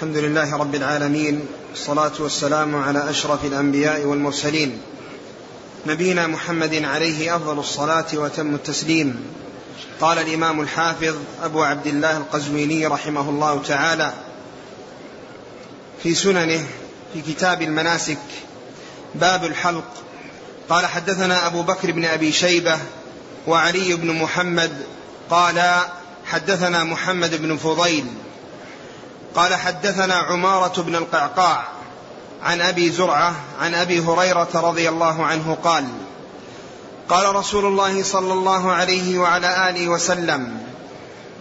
الحمد 0.00 0.16
لله 0.16 0.56
رب 0.56 0.74
العالمين 0.74 1.46
والصلاة 1.70 2.12
والسلام 2.18 2.76
على 2.76 3.10
أشرف 3.10 3.44
الأنبياء 3.44 4.04
والمرسلين. 4.04 4.80
نبينا 5.86 6.26
محمد 6.26 6.74
عليه 6.84 7.36
أفضل 7.36 7.58
الصلاة 7.58 8.06
وتم 8.14 8.54
التسليم. 8.54 9.26
قال 10.00 10.18
الإمام 10.18 10.60
الحافظ 10.60 11.16
أبو 11.42 11.62
عبد 11.62 11.86
الله 11.86 12.16
القزويني 12.16 12.86
رحمه 12.86 13.30
الله 13.30 13.62
تعالى 13.62 14.12
في 16.02 16.14
سننه 16.14 16.66
في 17.12 17.22
كتاب 17.22 17.62
المناسك 17.62 18.24
باب 19.14 19.44
الحلق. 19.44 19.88
قال 20.68 20.86
حدثنا 20.86 21.46
أبو 21.46 21.62
بكر 21.62 21.90
بن 21.92 22.04
أبي 22.04 22.32
شيبة 22.32 22.78
وعلي 23.46 23.94
بن 23.94 24.10
محمد 24.10 24.72
قال 25.30 25.82
حدثنا 26.26 26.84
محمد 26.84 27.42
بن 27.42 27.56
فضيل 27.56 28.06
قال 29.34 29.54
حدثنا 29.54 30.14
عمارة 30.14 30.82
بن 30.82 30.96
القعقاع 30.96 31.64
عن 32.42 32.60
أبي 32.60 32.90
زرعة 32.90 33.34
عن 33.60 33.74
أبي 33.74 34.00
هريرة 34.00 34.48
رضي 34.54 34.88
الله 34.88 35.26
عنه 35.26 35.58
قال 35.64 35.84
قال 37.08 37.36
رسول 37.36 37.66
الله 37.66 38.02
صلى 38.02 38.32
الله 38.32 38.72
عليه 38.72 39.18
وعلى 39.18 39.70
آله 39.70 39.88
وسلم 39.88 40.60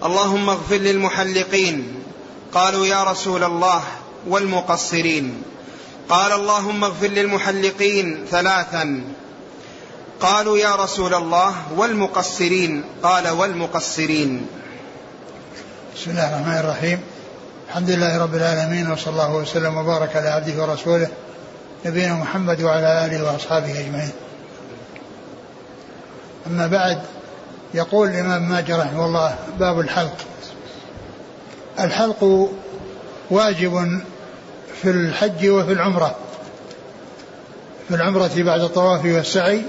اللهم 0.04 0.50
اغفر 0.50 0.76
للمحلقين. 0.76 2.04
قالوا 2.54 2.86
يا 2.86 3.04
رسول 3.04 3.44
الله 3.44 3.84
والمقصرين. 4.28 5.44
قال 6.10 6.32
اللهم 6.32 6.84
اغفر 6.84 7.08
للمحلقين 7.08 8.26
ثلاثا. 8.32 9.02
قالوا 10.22 10.58
يا 10.58 10.76
رسول 10.76 11.14
الله 11.14 11.54
والمقصرين. 11.76 12.84
قال 13.04 13.30
والمقصرين. 13.30 14.48
بسم 15.96 16.12
الله 16.12 16.28
الرحمن 16.36 16.58
الرحيم. 16.58 17.19
الحمد 17.70 17.90
لله 17.90 18.18
رب 18.18 18.36
العالمين 18.36 18.92
وصلى 18.92 19.14
الله 19.14 19.36
وسلم 19.36 19.78
وبارك 19.78 20.16
على 20.16 20.30
عبده 20.30 20.64
ورسوله 20.64 21.08
نبينا 21.86 22.14
محمد 22.14 22.62
وعلى 22.62 23.06
آله 23.06 23.24
وأصحابه 23.24 23.80
أجمعين. 23.80 24.12
أما 26.48 26.68
بعد 26.68 27.02
يقول 27.74 28.10
الإمام 28.10 28.50
ماجد 28.50 28.72
رحمه 28.72 29.06
الله 29.06 29.36
باب 29.60 29.80
الحلق. 29.80 30.16
الحلق 31.80 32.50
واجب 33.32 34.02
في 34.82 34.90
الحج 34.90 35.48
وفي 35.48 35.74
العمرة. 35.74 36.16
في 37.88 37.96
العمرة 37.96 38.32
بعد 38.38 38.62
الطواف 38.62 39.06
والسعي 39.06 39.62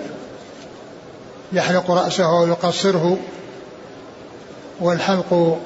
يحلق 1.53 1.91
رأسه 1.91 2.33
ويقصره 2.33 3.19
والحلق 4.81 5.59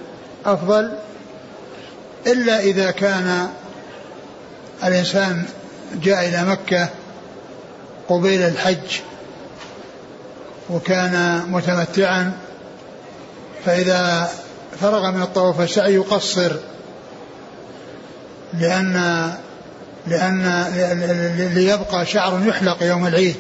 أفضل 0.47 1.04
إلا 2.27 2.61
إذا 2.61 2.91
كان 2.91 3.49
الإنسان 4.85 5.45
جاء 5.95 6.29
إلى 6.29 6.45
مكة 6.45 6.89
قبيل 8.09 8.43
الحج 8.43 9.01
وكان 10.71 11.45
متمتعا 11.49 12.33
فإذا 13.65 14.31
فرغ 14.81 15.11
من 15.11 15.23
الطواف 15.23 15.61
والسعي 15.61 15.95
يقصر 15.95 16.53
لأن 18.53 19.33
لأن 20.07 20.65
ليبقى 21.55 22.07
شعر 22.07 22.41
يحلق 22.47 22.83
يوم 22.83 23.07
العيد. 23.07 23.37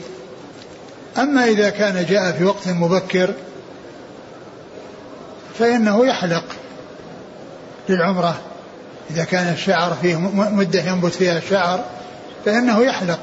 أما 1.18 1.44
إذا 1.44 1.70
كان 1.70 2.06
جاء 2.06 2.32
في 2.32 2.44
وقت 2.44 2.68
مبكر 2.68 3.34
فإنه 5.58 6.06
يحلق 6.06 6.44
للعمرة. 7.88 8.40
إذا 9.10 9.24
كان 9.24 9.52
الشعر 9.52 9.96
فيه 10.02 10.16
مدة 10.34 10.80
ينبت 10.80 11.12
فيها 11.12 11.38
الشعر 11.38 11.84
فإنه 12.44 12.82
يحلق 12.84 13.18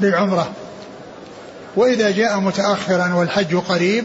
للعمرة. 0.00 0.52
وإذا 1.76 2.10
جاء 2.10 2.40
متأخرا 2.40 3.14
والحج 3.14 3.56
قريب 3.56 4.04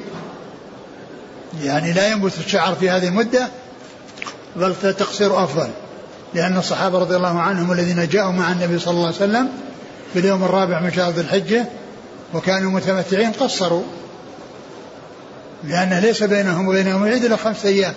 يعني 1.64 1.94
لا 1.94 2.08
ينبت 2.08 2.32
الشعر 2.46 2.76
في 2.76 2.90
هذه 2.90 3.08
المدة 3.08 3.48
بل 4.56 4.76
تقصير 4.82 5.44
أفضل. 5.44 5.70
لأن 6.34 6.58
الصحابة 6.58 7.00
رضي 7.00 7.16
الله 7.16 7.40
عنهم 7.40 7.72
الذين 7.72 8.08
جاءوا 8.08 8.32
مع 8.32 8.52
النبي 8.52 8.80
صلى 8.80 8.92
الله 8.92 9.06
عليه 9.06 9.16
وسلم 9.16 9.50
في 10.14 10.20
اليوم 10.20 10.44
الرابع 10.44 10.80
من 10.80 10.92
شهر 10.92 11.12
ذي 11.12 11.22
الحجة 11.22 11.66
وكانوا 12.34 12.72
متمتعين 12.72 13.32
قصروا. 13.32 13.84
لأن 15.64 15.94
ليس 15.94 16.24
بينهم 16.24 16.68
وبينهم 16.68 17.04
العيد 17.04 17.26
إلا 17.26 17.36
خمسة 17.36 17.70
أيام. 17.70 17.94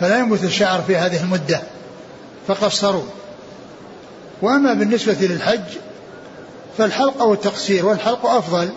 فلا 0.00 0.18
ينبت 0.18 0.44
الشعر 0.44 0.82
في 0.82 0.96
هذه 0.96 1.20
المدة 1.22 1.62
فقصروا 2.48 3.04
وأما 4.42 4.74
بالنسبة 4.74 5.16
للحج 5.20 5.64
فالحلق 6.78 7.22
أو 7.22 7.32
التقصير 7.32 7.86
والحلق 7.86 8.26
أفضل. 8.26 8.70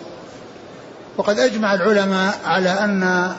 وقد 1.16 1.38
أجمع 1.38 1.74
العلماء 1.74 2.38
على 2.44 2.70
أن 2.70 3.32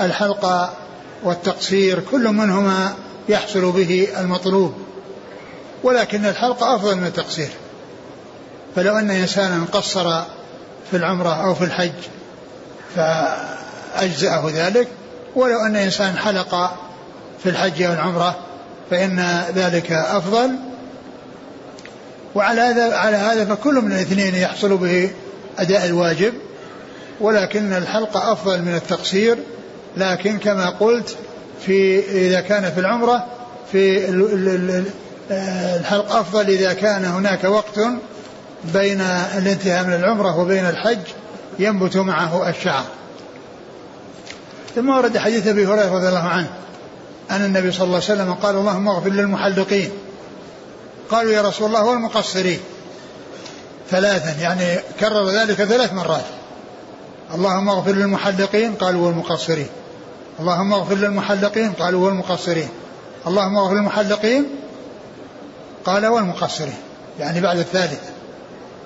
الحلق 0.00 0.74
والتقصير 1.22 2.00
كل 2.10 2.28
منهما 2.28 2.94
يحصل 3.28 3.72
به 3.72 4.08
المطلوب 4.18 4.74
ولكن 5.82 6.26
الحلق 6.26 6.62
أفضل 6.62 6.96
من 6.96 7.06
التقصير. 7.06 7.50
فلو 8.76 8.98
أن 8.98 9.10
إنسانا 9.10 9.64
قصر 9.72 10.22
في 10.90 10.96
العمرة 10.96 11.44
أو 11.44 11.54
في 11.54 11.64
الحج 11.64 11.92
فأجزأه 12.96 14.50
ذلك 14.54 14.88
ولو 15.34 15.60
أن 15.60 15.76
إنسان 15.76 16.16
حلق 16.16 16.74
في 17.44 17.50
الحج 17.50 17.84
والعمرة 17.84 18.36
فإن 18.90 19.42
ذلك 19.54 19.92
أفضل. 19.92 20.50
وعلى 22.34 22.60
هذا 22.60 22.96
على 22.96 23.16
هذا 23.16 23.44
فكل 23.44 23.74
من 23.74 23.92
الاثنين 23.92 24.34
يحصل 24.34 24.76
به 24.76 25.10
أداء 25.58 25.86
الواجب 25.86 26.34
ولكن 27.20 27.72
الحلق 27.72 28.16
أفضل 28.16 28.62
من 28.62 28.74
التقصير. 28.74 29.38
لكن 29.96 30.38
كما 30.38 30.70
قلت 30.70 31.16
في 31.66 32.00
إذا 32.28 32.40
كان 32.40 32.72
في 32.72 32.80
العمرة 32.80 33.26
في 33.72 34.08
الحلق 35.80 36.12
أفضل 36.16 36.48
إذا 36.50 36.72
كان 36.72 37.04
هناك 37.04 37.44
وقت 37.44 37.80
بين 38.72 39.00
الانتهاء 39.38 39.84
من 39.84 39.94
العمرة 39.94 40.38
وبين 40.38 40.68
الحج 40.68 40.98
ينبت 41.58 41.96
معه 41.96 42.48
الشعر. 42.48 42.84
ثم 44.74 44.88
ورد 44.88 45.18
حديث 45.18 45.46
أبي 45.46 45.66
هريرة 45.66 45.94
رضي 45.94 46.08
الله 46.08 46.28
عنه. 46.28 46.63
أن 47.30 47.44
النبي 47.44 47.72
صلى 47.72 47.84
الله 47.84 47.94
عليه 47.94 48.04
وسلم 48.04 48.34
قال 48.34 48.56
اللهم 48.56 48.88
اغفر 48.88 49.10
للمحلقين. 49.10 49.90
قالوا 51.10 51.32
يا 51.32 51.42
رسول 51.42 51.66
الله 51.66 51.84
والمقصرين. 51.84 52.60
ثلاثا 53.90 54.40
يعني 54.40 54.80
كرر 55.00 55.30
ذلك 55.30 55.54
ثلاث 55.54 55.92
مرات. 55.92 56.24
اللهم 57.34 57.68
اغفر 57.68 57.92
للمحلقين 57.92 58.74
قالوا 58.74 59.06
والمقصرين. 59.06 59.68
اللهم 60.40 60.72
اغفر 60.72 60.94
للمحلقين 60.94 61.72
قالوا 61.72 62.06
والمقصرين. 62.06 62.68
اللهم 63.26 63.56
اغفر 63.56 63.74
للمحلقين 63.74 64.46
قال 65.84 66.06
والمقصرين. 66.06 66.78
يعني 67.20 67.40
بعد 67.40 67.58
الثالثة 67.58 68.12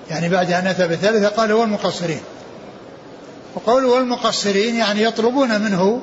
يعني 0.09 0.29
بعد 0.29 0.51
أن 0.51 0.67
أتى 0.67 0.87
بالثالثة 0.87 1.27
قال 1.27 1.53
والمقصرين. 1.53 2.21
وقوله 3.55 3.87
والمقصرين 3.87 4.75
يعني 4.75 5.03
يطلبون 5.03 5.61
منه 5.61 6.01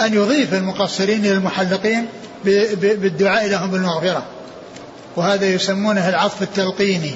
أن 0.00 0.14
يضيف 0.14 0.54
المقصرين 0.54 1.24
إلى 1.24 1.32
المحلقين 1.32 2.06
بالدعاء 2.44 3.46
لهم 3.46 3.70
بالمغفرة. 3.70 4.22
وهذا 5.16 5.46
يسمونه 5.46 6.08
العطف 6.08 6.42
التلقيني. 6.42 7.14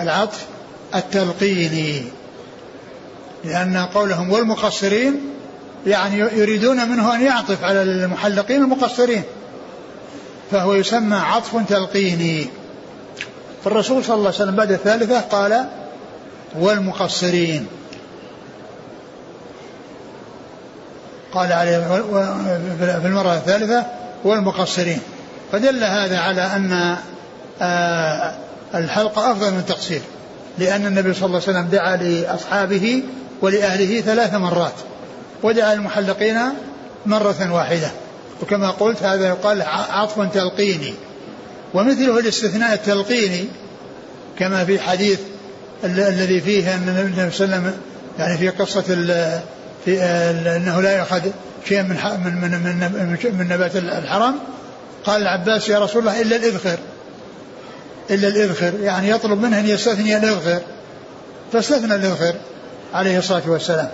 العطف 0.00 0.46
التلقيني. 0.94 2.02
لأن 3.44 3.76
قولهم 3.76 4.32
والمقصرين 4.32 5.20
يعني 5.86 6.18
يريدون 6.18 6.88
منه 6.88 7.14
أن 7.14 7.20
يعطف 7.20 7.64
على 7.64 7.82
المحلقين 7.82 8.62
المقصرين. 8.62 9.22
فهو 10.50 10.74
يسمى 10.74 11.16
عطف 11.16 11.56
تلقيني. 11.68 12.46
فالرسول 13.64 14.04
صلى 14.04 14.14
الله 14.14 14.26
عليه 14.26 14.36
وسلم 14.36 14.56
بعد 14.56 14.72
الثالثة 14.72 15.20
قال 15.20 15.68
والمقصرين. 16.58 17.66
قال 21.38 21.52
عليه 21.52 21.78
في 23.00 23.06
المرة 23.06 23.34
الثالثة 23.34 23.86
والمقصرين. 24.24 25.00
فدل 25.52 25.84
هذا 25.84 26.18
على 26.18 26.42
أن 26.42 26.96
آه، 27.62 28.34
الحلق 28.74 29.18
أفضل 29.18 29.50
من 29.50 29.58
التقصير 29.58 30.00
لأن 30.58 30.86
النبي 30.86 31.14
صلى 31.14 31.26
الله 31.26 31.40
عليه 31.46 31.58
وسلم 31.58 31.68
دعا 31.68 31.96
لأصحابه 31.96 33.02
ولأهله 33.42 34.00
ثلاث 34.00 34.34
مرات 34.34 34.72
ودعا 35.42 35.74
للمحلقين 35.74 36.38
مرة 37.06 37.52
واحدة. 37.52 37.90
وكما 38.42 38.70
قلت 38.70 39.02
هذا 39.02 39.28
يقال 39.28 39.62
عطف 39.90 40.34
تلقيني. 40.34 40.94
ومثله 41.74 42.18
الاستثناء 42.18 42.74
التلقيني 42.74 43.44
كما 44.38 44.64
في 44.64 44.80
حديث 44.80 45.18
الذي 45.84 46.40
فيه 46.40 46.74
أن 46.74 46.88
النبي 46.88 47.30
صلى 47.30 47.44
الله 47.44 47.56
عليه 47.56 47.66
وسلم 47.66 47.72
يعني 48.18 48.38
في 48.38 48.48
قصة 48.48 48.84
في 49.84 50.02
انه 50.02 50.80
لا 50.80 50.98
يؤخذ 50.98 51.22
شيء 51.68 51.82
من 51.82 51.96
من 52.24 52.40
من 52.40 52.78
من, 53.22 53.38
من 53.38 53.48
نبات 53.48 53.76
الحرم 53.76 54.34
قال 55.04 55.22
العباس 55.22 55.68
يا 55.68 55.78
رسول 55.78 56.00
الله 56.00 56.20
إلا 56.22 56.36
الإذخر. 56.36 56.78
إلا 58.10 58.28
الإذخر 58.28 58.80
يعني 58.80 59.10
يطلب 59.10 59.40
منه 59.40 59.60
أن 59.60 59.66
يستثني 59.66 60.16
الإذخر. 60.16 60.60
فاستثنى 61.52 61.94
الإذخر 61.94 62.34
عليه 62.94 63.18
الصلاة 63.18 63.42
والسلام. 63.46 63.90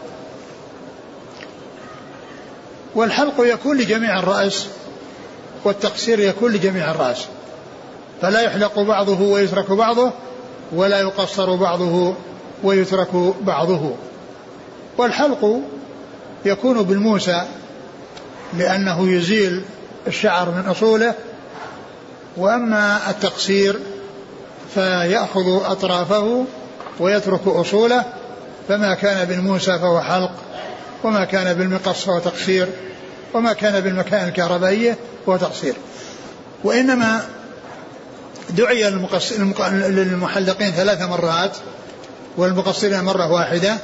والحلق 2.95 3.35
يكون 3.39 3.77
لجميع 3.77 4.19
الرأس 4.19 4.67
والتقصير 5.65 6.21
يكون 6.21 6.53
لجميع 6.53 6.91
الرأس. 6.91 7.25
فلا 8.23 8.41
يحلق 8.41 8.79
بعضه 8.79 9.21
ويترك 9.21 9.71
بعضه 9.71 10.13
ولا 10.73 11.01
يقصر 11.01 11.55
بعضه 11.55 12.15
ويترك 12.63 13.15
بعضه. 13.41 13.95
والحلق 14.99 15.61
يكون 16.45 16.83
بالموسى 16.83 17.43
لأنه 18.59 19.11
يزيل 19.11 19.63
الشعر 20.07 20.51
من 20.51 20.69
أصوله 20.69 21.15
وأما 22.37 23.11
التقصير 23.11 23.79
فيأخذ 24.75 25.63
أطرافه 25.65 26.45
ويترك 27.01 27.47
أصوله 27.47 28.05
فما 28.69 28.95
كان 28.95 29.25
بالموسى 29.25 29.79
فهو 29.79 30.01
حلق 30.01 30.33
وما 31.05 31.25
كان 31.25 31.55
بالمقص 31.55 32.05
فهو 32.05 32.19
تقصير 32.19 32.69
وما 33.35 33.53
كان 33.53 33.81
بالمكان 33.81 34.29
الكهربائية 34.29 34.97
فهو 35.27 35.37
تقصير. 35.37 35.75
وإنما 36.65 37.21
دعي 38.51 38.91
للمحلقين 39.71 40.71
ثلاث 40.71 41.03
مرات 41.03 41.57
والمقصرين 42.37 43.01
مرة 43.01 43.33
واحدة 43.33 43.77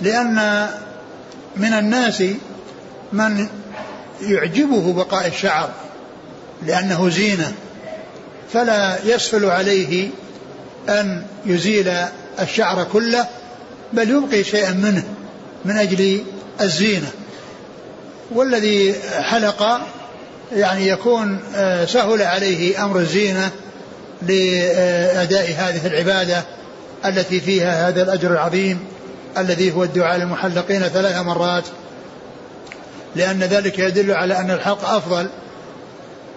لأن 0.00 0.68
من 1.56 1.72
الناس 1.72 2.22
من 3.12 3.48
يعجبه 4.22 4.92
بقاء 4.92 5.26
الشعر 5.26 5.70
لأنه 6.66 7.08
زينة 7.08 7.52
فلا 8.52 8.98
يسهل 9.04 9.44
عليه 9.44 10.08
أن 10.88 11.22
يزيل 11.46 11.92
الشعر 12.40 12.84
كله 12.84 13.26
بل 13.92 14.10
يبقي 14.10 14.44
شيئا 14.44 14.70
منه 14.70 15.04
من 15.64 15.76
أجل 15.76 16.24
الزينة. 16.60 17.10
والذي 18.30 18.94
حلق 19.20 19.80
يعني 20.52 20.88
يكون 20.88 21.40
آه، 21.54 21.84
سهل 21.84 22.22
عليه 22.22 22.84
أمر 22.84 22.98
الزينة 22.98 23.50
لأداء 24.22 25.54
هذه 25.58 25.86
العبادة 25.86 26.42
التي 27.04 27.40
فيها 27.40 27.88
هذا 27.88 28.02
الأجر 28.02 28.32
العظيم. 28.32 28.84
الذي 29.38 29.72
هو 29.72 29.84
الدعاء 29.84 30.18
للمحلقين 30.18 30.80
ثلاث 30.80 31.16
مرات 31.16 31.64
لأن 33.16 33.42
ذلك 33.42 33.78
يدل 33.78 34.12
على 34.12 34.38
أن 34.38 34.50
الحلق 34.50 34.84
أفضل. 34.84 35.28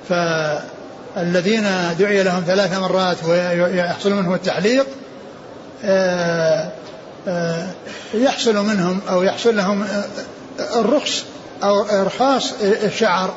فالذين 0.09 1.67
دعي 1.99 2.23
لهم 2.23 2.43
ثلاث 2.47 2.79
مرات 2.79 3.17
ويحصل 3.23 4.13
منهم 4.13 4.33
التحليق 4.33 4.85
آه، 5.83 6.71
آه، 7.27 7.67
يحصل 8.13 8.55
منهم 8.55 8.99
أو 9.09 9.23
يحصل 9.23 9.55
لهم 9.55 9.83
آه، 9.83 10.05
الرخص 10.79 11.23
أو 11.63 11.81
إرخاص 11.81 12.53
الشعر 12.61 13.33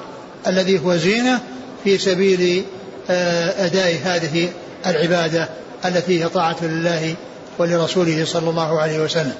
الذي 0.47 0.79
هو 0.85 0.97
زينة 0.97 1.41
في 1.85 1.99
سبيل 1.99 2.65
أداء 3.59 3.97
هذه 4.05 4.49
العبادة 4.87 5.49
التي 5.85 6.25
هي 6.25 6.29
طاعة 6.29 6.57
لله 6.63 7.15
ولرسوله 7.59 8.25
صلى 8.25 8.51
الله 8.51 8.81
عليه 8.81 9.01
وسلم. 9.01 9.37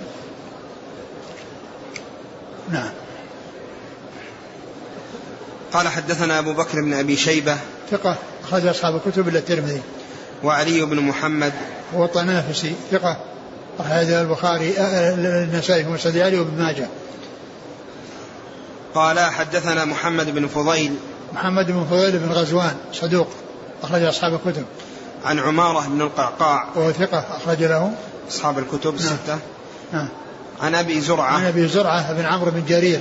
نعم. 2.73 2.91
قال 5.73 5.89
حدثنا 5.89 6.39
أبو 6.39 6.53
بكر 6.53 6.81
بن 6.81 6.95
أبي 6.95 7.17
شيبة 7.17 7.57
ثقة 7.91 8.17
أخرج 8.45 8.67
أصحاب 8.67 8.97
الكتب 8.97 9.29
إلا 9.29 9.39
الترمذي. 9.39 9.83
وعلي 10.45 10.85
بن 10.85 11.01
محمد 11.01 11.53
هو 11.95 12.05
الطنافسي 12.05 12.75
ثقة 12.91 13.17
أخرج 13.79 14.11
البخاري 14.11 14.79
آه، 14.79 15.15
النسائي 15.15 15.85
في 15.85 15.91
مسند 15.91 16.19
علي 16.19 16.39
وابن 16.39 16.63
ماجه. 16.63 16.87
قال 18.95 19.21
حدثنا 19.21 19.85
محمد 19.85 20.35
بن 20.35 20.47
فضيل 20.47 20.95
محمد 21.33 21.67
بن 21.67 21.87
فضيل 21.91 22.19
بن 22.19 22.33
غزوان 22.33 22.77
صدوق 22.93 23.29
أخرج 23.83 24.03
أصحاب 24.03 24.35
الكتب. 24.35 24.65
عن 25.25 25.39
عمارة 25.39 25.89
بن 25.89 26.03
القعقاع. 26.03 26.67
وهو 26.75 26.93
ثقة 26.93 27.25
أخرج 27.37 27.63
له. 27.63 27.93
أصحاب 28.31 28.59
الكتب 28.59 28.95
نعم. 28.95 28.95
الستة 28.95 29.39
نعم. 29.93 30.09
عن 30.61 30.75
أبي 30.75 31.01
زرعة. 31.01 31.33
عن 31.33 31.45
أبي 31.45 31.69
زرعة 31.69 32.13
بن 32.13 32.25
عمرو 32.25 32.51
بن 32.51 32.65
جرير. 32.69 33.01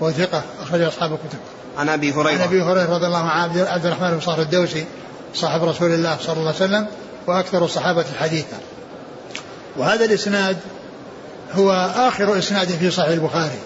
وهو 0.00 0.12
ثقة 0.12 0.42
أخرج 0.62 0.80
أصحاب 0.80 1.12
الكتب. 1.12 1.38
عن 1.78 1.88
أبي 1.88 2.12
هريرة. 2.12 2.38
عن 2.38 2.40
أبي 2.40 2.62
هريرة 2.62 2.94
رضي 2.94 3.06
الله 3.06 3.18
عنه 3.18 3.64
عبد 3.68 3.86
الرحمن 3.86 4.10
بن 4.10 4.20
صخر 4.20 4.42
الدوسي 4.42 4.84
صاحب 5.34 5.64
رسول 5.64 5.90
الله 5.90 6.16
صلى 6.20 6.32
الله 6.32 6.46
عليه 6.46 6.64
وسلم 6.64 6.86
وأكثر 7.26 7.64
الصحابة 7.64 8.04
حديثا. 8.20 8.56
وهذا 9.76 10.04
الإسناد 10.04 10.56
هو 11.52 11.92
آخر 11.96 12.38
إسناد 12.38 12.68
في 12.68 12.90
صحيح 12.90 13.10
البخاري. 13.10 13.58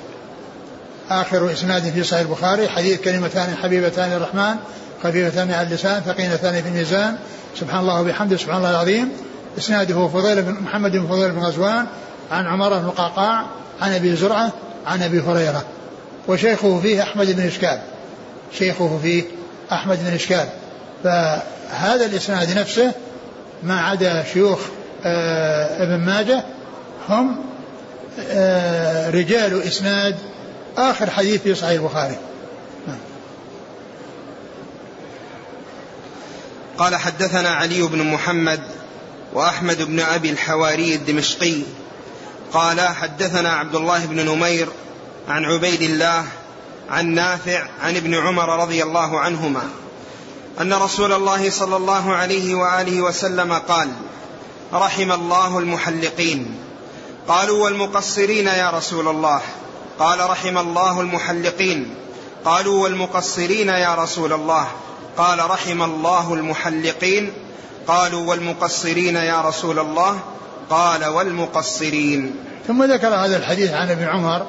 آخر 1.10 1.52
إسناد 1.52 1.92
في 1.92 2.04
صحيح 2.04 2.20
البخاري 2.20 2.68
حديث 2.68 3.00
كلمتان 3.00 3.56
حبيبتان 3.62 4.12
الرحمن 4.12 4.56
خفيفتان 5.04 5.50
على 5.50 5.66
اللسان 5.68 6.00
ثقيلتان 6.00 6.62
في 6.62 6.68
الميزان. 6.68 7.16
سبحان 7.60 7.80
الله 7.80 8.00
وبحمده 8.00 8.36
سبحان 8.36 8.56
الله 8.56 8.70
العظيم. 8.70 9.08
إسناده 9.58 10.08
فضيل 10.08 10.42
بن 10.42 10.52
محمد 10.52 10.92
بن 10.92 11.06
فضيل 11.06 11.30
بن 11.30 11.38
غزوان 11.38 11.86
عن 12.30 12.46
عمر 12.46 12.78
بن 12.78 12.84
القعقاع 12.84 13.44
عن 13.82 13.92
أبي 13.92 14.16
زرعة 14.16 14.52
عن 14.86 15.02
أبي 15.02 15.20
هريرة. 15.20 15.64
وشيخه 16.28 16.80
فيه 16.80 17.02
أحمد 17.02 17.36
بن 17.36 17.46
إشكال. 17.46 17.78
شيخه 18.58 18.98
فيه 19.02 19.22
أحمد 19.72 19.98
بن 20.04 20.14
إشكال. 20.14 20.46
فهذا 21.04 22.06
الإسناد 22.06 22.58
نفسه 22.58 22.92
ما 23.62 23.80
عدا 23.80 24.24
شيوخ 24.32 24.60
آه 25.04 25.82
ابن 25.82 26.04
ماجه 26.04 26.44
هم 27.08 27.36
آه 28.30 29.10
رجال 29.10 29.62
إسناد 29.62 30.16
آخر 30.78 31.10
حديث 31.10 31.42
في 31.42 31.54
صحيح 31.54 31.80
البخاري. 31.80 32.16
قال 36.78 36.96
حدثنا 36.96 37.48
علي 37.48 37.82
بن 37.82 38.02
محمد 38.02 38.60
وأحمد 39.32 39.82
بن 39.82 40.00
أبي 40.00 40.30
الحواري 40.30 40.94
الدمشقي. 40.94 41.62
قال 42.52 42.80
حدثنا 42.80 43.52
عبد 43.52 43.74
الله 43.74 44.06
بن 44.06 44.26
نمير 44.26 44.68
عن 45.28 45.44
عبيد 45.44 45.82
الله 45.82 46.24
عن 46.90 47.06
نافع 47.06 47.66
عن 47.82 47.96
ابن 47.96 48.14
عمر 48.14 48.62
رضي 48.62 48.82
الله 48.82 49.20
عنهما 49.20 49.62
أن 50.60 50.72
رسول 50.72 51.12
الله 51.12 51.50
صلى 51.50 51.76
الله 51.76 52.14
عليه 52.14 52.54
وآله 52.54 53.00
وسلم 53.00 53.52
قال 53.52 53.88
رحم 54.72 55.12
الله 55.12 55.58
المحلقين. 55.58 56.58
قالوا 57.28 57.64
والمقصرين 57.64 58.46
يا 58.46 58.70
رسول 58.70 59.08
الله. 59.08 59.40
قال 59.98 60.30
رحم 60.30 60.58
الله 60.58 61.00
المحلقين. 61.00 61.94
قالوا 62.44 62.82
والمقصرين 62.82 63.68
يا 63.68 63.94
رسول 63.94 64.32
الله. 64.32 64.68
قال 65.16 65.50
رحم 65.50 65.82
الله 65.82 66.34
المحلقين 66.34 67.32
قالوا 67.86 68.30
والمقصرين 68.30 69.16
يا 69.16 69.40
رسول 69.40 69.78
الله 69.78 70.18
قال 70.70 71.04
والمقصرين. 71.04 72.34
ثم 72.66 72.84
ذكر 72.84 73.08
هذا 73.08 73.36
الحديث 73.36 73.72
عن 73.72 73.90
ابن 73.90 74.04
عمر 74.04 74.46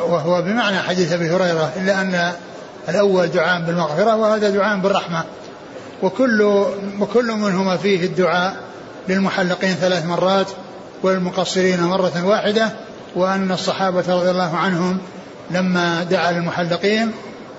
وهو 0.00 0.42
بمعنى 0.42 0.78
حديث 0.78 1.12
أبي 1.12 1.30
هريرة 1.30 1.72
إلا 1.76 2.00
أن 2.00 2.32
الأول 2.88 3.26
دعاء 3.26 3.60
بالمغفرة 3.60 4.16
وهذا 4.16 4.50
دعاء 4.50 4.78
بالرحمة. 4.78 5.24
وكل 6.02 6.42
وكل 7.00 7.32
منهما 7.32 7.76
فيه 7.76 8.04
الدعاء 8.04 8.56
للمحلقين 9.08 9.74
ثلاث 9.74 10.04
مرات 10.04 10.46
والمقصرين 11.02 11.80
مرة 11.80 12.26
واحدة 12.26 12.72
وأن 13.16 13.52
الصحابة 13.52 14.04
رضي 14.08 14.30
الله 14.30 14.56
عنهم 14.56 14.98
لما 15.50 16.04
دعا 16.04 16.32
للمحلقين 16.32 17.12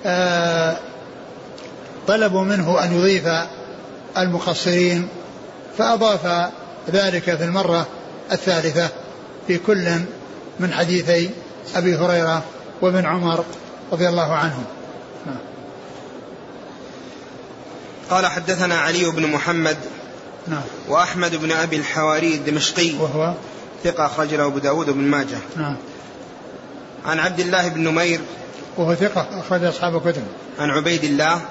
آه، 0.05 0.77
طلبوا 2.07 2.43
منه 2.43 2.83
أن 2.83 2.99
يضيف 2.99 3.27
المقصرين 4.17 5.07
فأضاف 5.77 6.51
ذلك 6.89 7.23
في 7.23 7.43
المرة 7.43 7.87
الثالثة 8.31 8.89
في 9.47 9.57
كل 9.57 9.89
من 10.59 10.73
حديثي 10.73 11.29
أبي 11.75 11.95
هريرة 11.95 12.43
وابن 12.81 13.05
عمر 13.05 13.45
رضي 13.91 14.09
الله 14.09 14.33
عنهم. 14.33 14.63
قال 18.09 18.27
حدثنا 18.27 18.75
علي 18.75 19.05
بن 19.05 19.27
محمد 19.27 19.77
نعم. 20.47 20.61
وأحمد 20.89 21.35
بن 21.35 21.51
أبي 21.51 21.75
الحواري 21.75 22.35
الدمشقي 22.35 22.93
وهو؟ 22.93 23.33
ثقة 23.83 24.05
أخرج 24.05 24.33
له 24.33 24.45
أبو 24.45 24.57
داود 24.57 24.89
بن 24.89 25.01
ماجه. 25.01 25.37
نعم. 25.55 25.75
عن 27.05 27.19
عبد 27.19 27.39
الله 27.39 27.67
بن 27.67 27.83
نمير. 27.83 28.21
وهو 28.77 28.95
ثقة 28.95 29.27
أخرج 29.39 29.63
أصحاب 29.63 29.95
الكتب. 29.95 30.23
عن 30.59 30.69
عبيد 30.69 31.03
الله. 31.03 31.41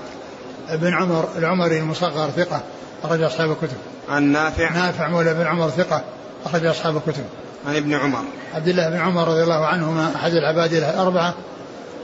بن 0.71 0.95
عمر 0.95 1.29
العمري 1.39 1.79
المصغر 1.79 2.31
ثقة 2.31 2.63
أخرج 3.05 3.23
أصحاب 3.23 3.51
الكتب. 3.51 3.77
عن 4.09 4.23
نافع. 4.23 4.73
نافع 4.73 5.09
مولى 5.09 5.35
بن 5.35 5.47
عمر 5.47 5.71
ثقة 5.71 6.05
أخرج 6.47 6.67
أصحاب 6.67 6.97
الكتب. 6.97 7.25
عن 7.67 7.77
ابن 7.77 7.95
عمر. 7.95 8.25
عبد 8.55 8.69
الله 8.69 8.89
بن 8.89 8.97
عمر 8.97 9.29
رضي 9.29 9.43
الله 9.43 9.67
عنهما 9.67 10.13
أحد 10.17 10.33
العباد 10.33 10.73
الأربعة 10.73 11.35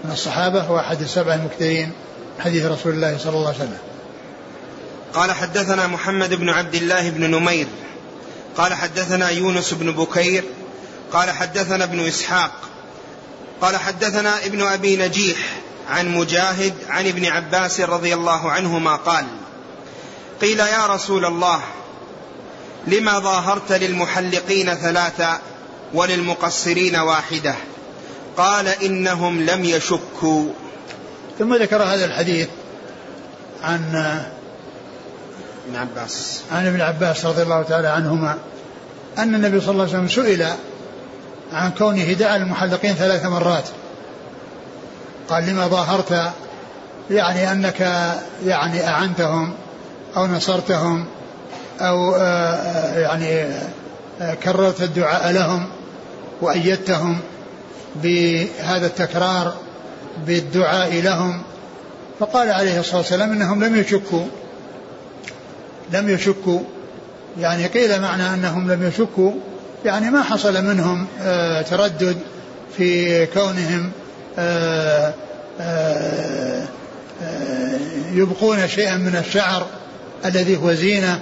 من 0.05 0.11
الصحابة 0.11 0.71
وأحد 0.71 1.01
السبع 1.01 1.35
المكثرين 1.35 1.93
حديث 2.41 2.65
رسول 2.65 2.93
الله 2.93 3.19
صلى 3.19 3.37
الله 3.37 3.49
عليه 3.49 3.57
وسلم. 3.57 3.79
قال 5.15 5.33
حدثنا 5.33 5.87
محمد 5.87 6.35
بن 6.35 6.49
عبد 6.49 6.75
الله 6.75 7.11
بن 7.11 7.31
نمير. 7.31 7.67
قال 8.57 8.75
حدثنا 8.75 9.31
يونس 9.31 9.75
بن 9.75 9.93
بكير. 9.93 10.45
قال 11.13 11.31
حدثنا 11.31 11.85
ابن 11.85 12.01
إسحاق. 12.07 12.51
قال 13.61 13.77
حدثنا 13.77 14.47
ابن 14.47 14.63
أبي 14.63 14.97
نجيح. 14.97 15.39
عن 15.93 16.09
مجاهد 16.09 16.75
عن 16.89 17.07
ابن 17.07 17.27
عباس 17.27 17.81
رضي 17.81 18.15
الله 18.15 18.51
عنهما 18.51 18.97
قال 18.97 19.25
قيل 20.41 20.59
يا 20.61 20.87
رسول 20.87 21.25
الله 21.25 21.61
لما 22.87 23.19
ظاهرت 23.19 23.73
للمحلقين 23.73 24.75
ثلاثة 24.75 25.39
وللمقصرين 25.95 26.97
واحدة؟ 26.97 27.55
قال 28.37 28.69
إنهم 28.69 29.41
لم 29.41 29.65
يشكوا. 29.65 30.49
ثم 31.39 31.55
ذكر 31.55 31.83
هذا 31.83 32.05
الحديث 32.05 32.49
عن 33.63 33.95
ابن 35.67 35.77
عباس. 35.77 36.41
عن 36.53 36.67
ابن 36.67 36.81
عباس 36.81 37.27
رضي 37.27 37.43
الله 37.43 37.63
تعالى 37.63 37.89
عنهما 37.89 38.39
أن 39.19 39.35
النبي 39.35 39.61
صلى 39.61 39.71
الله 39.71 39.83
عليه 39.83 39.93
وسلم 39.93 40.09
سئل 40.09 40.47
عن 41.53 41.71
كونه 41.71 42.13
دعا 42.13 42.37
المحلقين 42.37 42.95
ثلاث 42.95 43.25
مرات. 43.25 43.69
قال 45.29 45.47
لما 45.47 45.67
ظاهرت 45.67 46.33
يعني 47.11 47.53
أنك 47.53 47.81
يعني 48.45 48.89
أعنتهم 48.89 49.53
أو 50.17 50.27
نصرتهم 50.27 51.07
أو 51.81 52.15
آه، 52.15 52.19
آه، 52.19 52.99
يعني 52.99 53.55
آه، 54.21 54.35
كررت 54.35 54.83
الدعاء 54.83 55.33
لهم 55.33 55.67
وأيدتهم 56.41 57.19
بهذا 58.03 58.87
التكرار 58.87 59.55
بالدعاء 60.27 61.01
لهم. 61.01 61.43
فقال 62.21 62.51
عليه 62.51 62.81
الصلاة 62.81 62.99
والسلام 62.99 63.33
إنهم 63.33 63.65
لم 63.65 63.77
يشكوا 63.77 64.25
لم 65.93 66.09
يشكوا. 66.09 66.61
يعني 67.39 67.67
قيل 67.67 68.01
معنى 68.01 68.35
أنهم 68.35 68.71
لم 68.73 68.89
يشكوا 68.89 69.33
يعني 69.85 70.11
ما 70.11 70.23
حصل 70.23 70.65
منهم 70.65 71.07
تردد 71.71 72.17
في 72.77 73.27
كونهم 73.27 73.91
يبقون 78.15 78.69
شيئا 78.69 78.97
من 78.97 79.17
الشعر 79.27 79.67
الذي 80.25 80.57
هو 80.57 80.73
زينة 80.73 81.21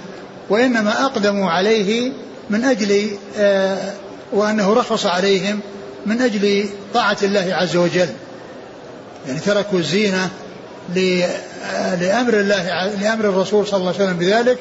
وإنما 0.49 1.05
أقدموا 1.05 1.51
عليه 1.51 2.11
من 2.49 2.65
أجل 2.65 3.09
آه، 3.37 3.93
وأنه 4.31 4.73
رخص 4.73 5.05
عليهم 5.05 5.59
من 6.05 6.21
أجل 6.21 6.65
طاعة 6.93 7.17
الله 7.23 7.47
عز 7.55 7.75
وجل. 7.75 8.09
يعني 9.27 9.39
تركوا 9.39 9.79
الزينة 9.79 10.29
آه، 10.95 11.95
لأمر 11.95 12.33
الله 12.33 12.87
لأمر 13.01 13.25
الرسول 13.25 13.67
صلى 13.67 13.77
الله 13.77 13.93
عليه 13.93 14.03
وسلم 14.03 14.17
بذلك 14.17 14.57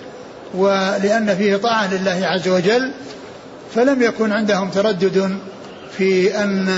ولأن 0.54 1.36
فيه 1.36 1.56
طاعة 1.56 1.94
لله 1.94 2.26
عز 2.26 2.48
وجل 2.48 2.92
فلم 3.74 4.02
يكن 4.02 4.32
عندهم 4.32 4.70
تردد 4.70 5.38
في 5.98 6.38
أن 6.42 6.68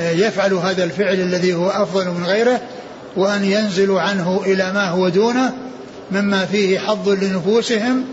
آه، 0.00 0.10
يفعلوا 0.10 0.60
هذا 0.60 0.84
الفعل 0.84 1.14
الذي 1.14 1.54
هو 1.54 1.70
أفضل 1.70 2.10
من 2.10 2.24
غيره 2.26 2.60
وأن 3.16 3.44
ينزلوا 3.44 4.00
عنه 4.00 4.42
إلى 4.46 4.72
ما 4.72 4.88
هو 4.88 5.08
دونه 5.08 5.54
مما 6.12 6.46
فيه 6.46 6.78
حظ 6.78 7.08
لنفوسهم 7.08 8.04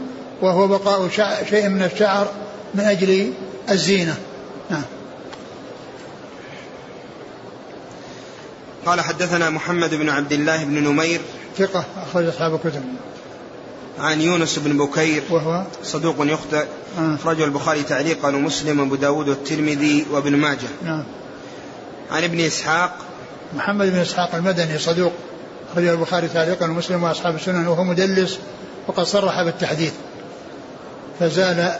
وهو 0.41 0.67
بقاء 0.67 1.09
شيء 1.49 1.69
من 1.69 1.83
الشعر 1.83 2.31
من 2.73 2.83
أجل 2.83 3.33
الزينة. 3.69 4.17
نعم 4.69 4.81
قال 8.85 9.01
حدثنا 9.01 9.49
محمد 9.49 9.95
بن 9.95 10.09
عبد 10.09 10.33
الله 10.33 10.63
بن 10.63 10.83
نمير. 10.83 11.21
ثقة 11.57 11.85
أخرج 12.09 12.25
أصحاب 12.25 12.55
الكتب. 12.55 12.83
عن 13.99 14.21
يونس 14.21 14.59
بن 14.59 14.77
بكير. 14.77 15.23
وهو؟ 15.29 15.63
صدوق 15.83 16.15
يخطئ. 16.19 16.65
آه. 16.99 17.15
أخرجه 17.15 17.45
البخاري 17.45 17.83
تعليقا 17.83 18.27
ومسلم 18.27 18.79
وأبو 18.79 18.95
داود 18.95 19.29
والترمذي 19.29 20.05
وابن 20.11 20.35
ماجه. 20.35 20.67
نعم 20.85 21.03
عن 22.11 22.23
ابن 22.23 22.39
إسحاق. 22.39 22.97
محمد 23.55 23.87
بن 23.87 23.97
إسحاق 23.97 24.35
المدني 24.35 24.77
صدوق 24.77 25.13
أخرجه 25.71 25.91
البخاري 25.91 26.27
تعليقا 26.27 26.65
ومسلم 26.65 27.03
وأصحاب 27.03 27.35
السنن 27.35 27.67
وهو 27.67 27.83
مدلس 27.83 28.39
وقد 28.87 29.03
صرح 29.03 29.43
بالتحديث. 29.43 29.93
فزال 31.19 31.75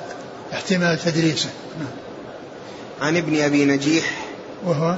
احتمال 0.54 1.00
تدليسه 1.00 1.50
نعم. 1.80 1.90
عن 3.02 3.18
ابن 3.18 3.42
أبي 3.42 3.66
نجيح. 3.66 4.26
وهو؟ 4.66 4.96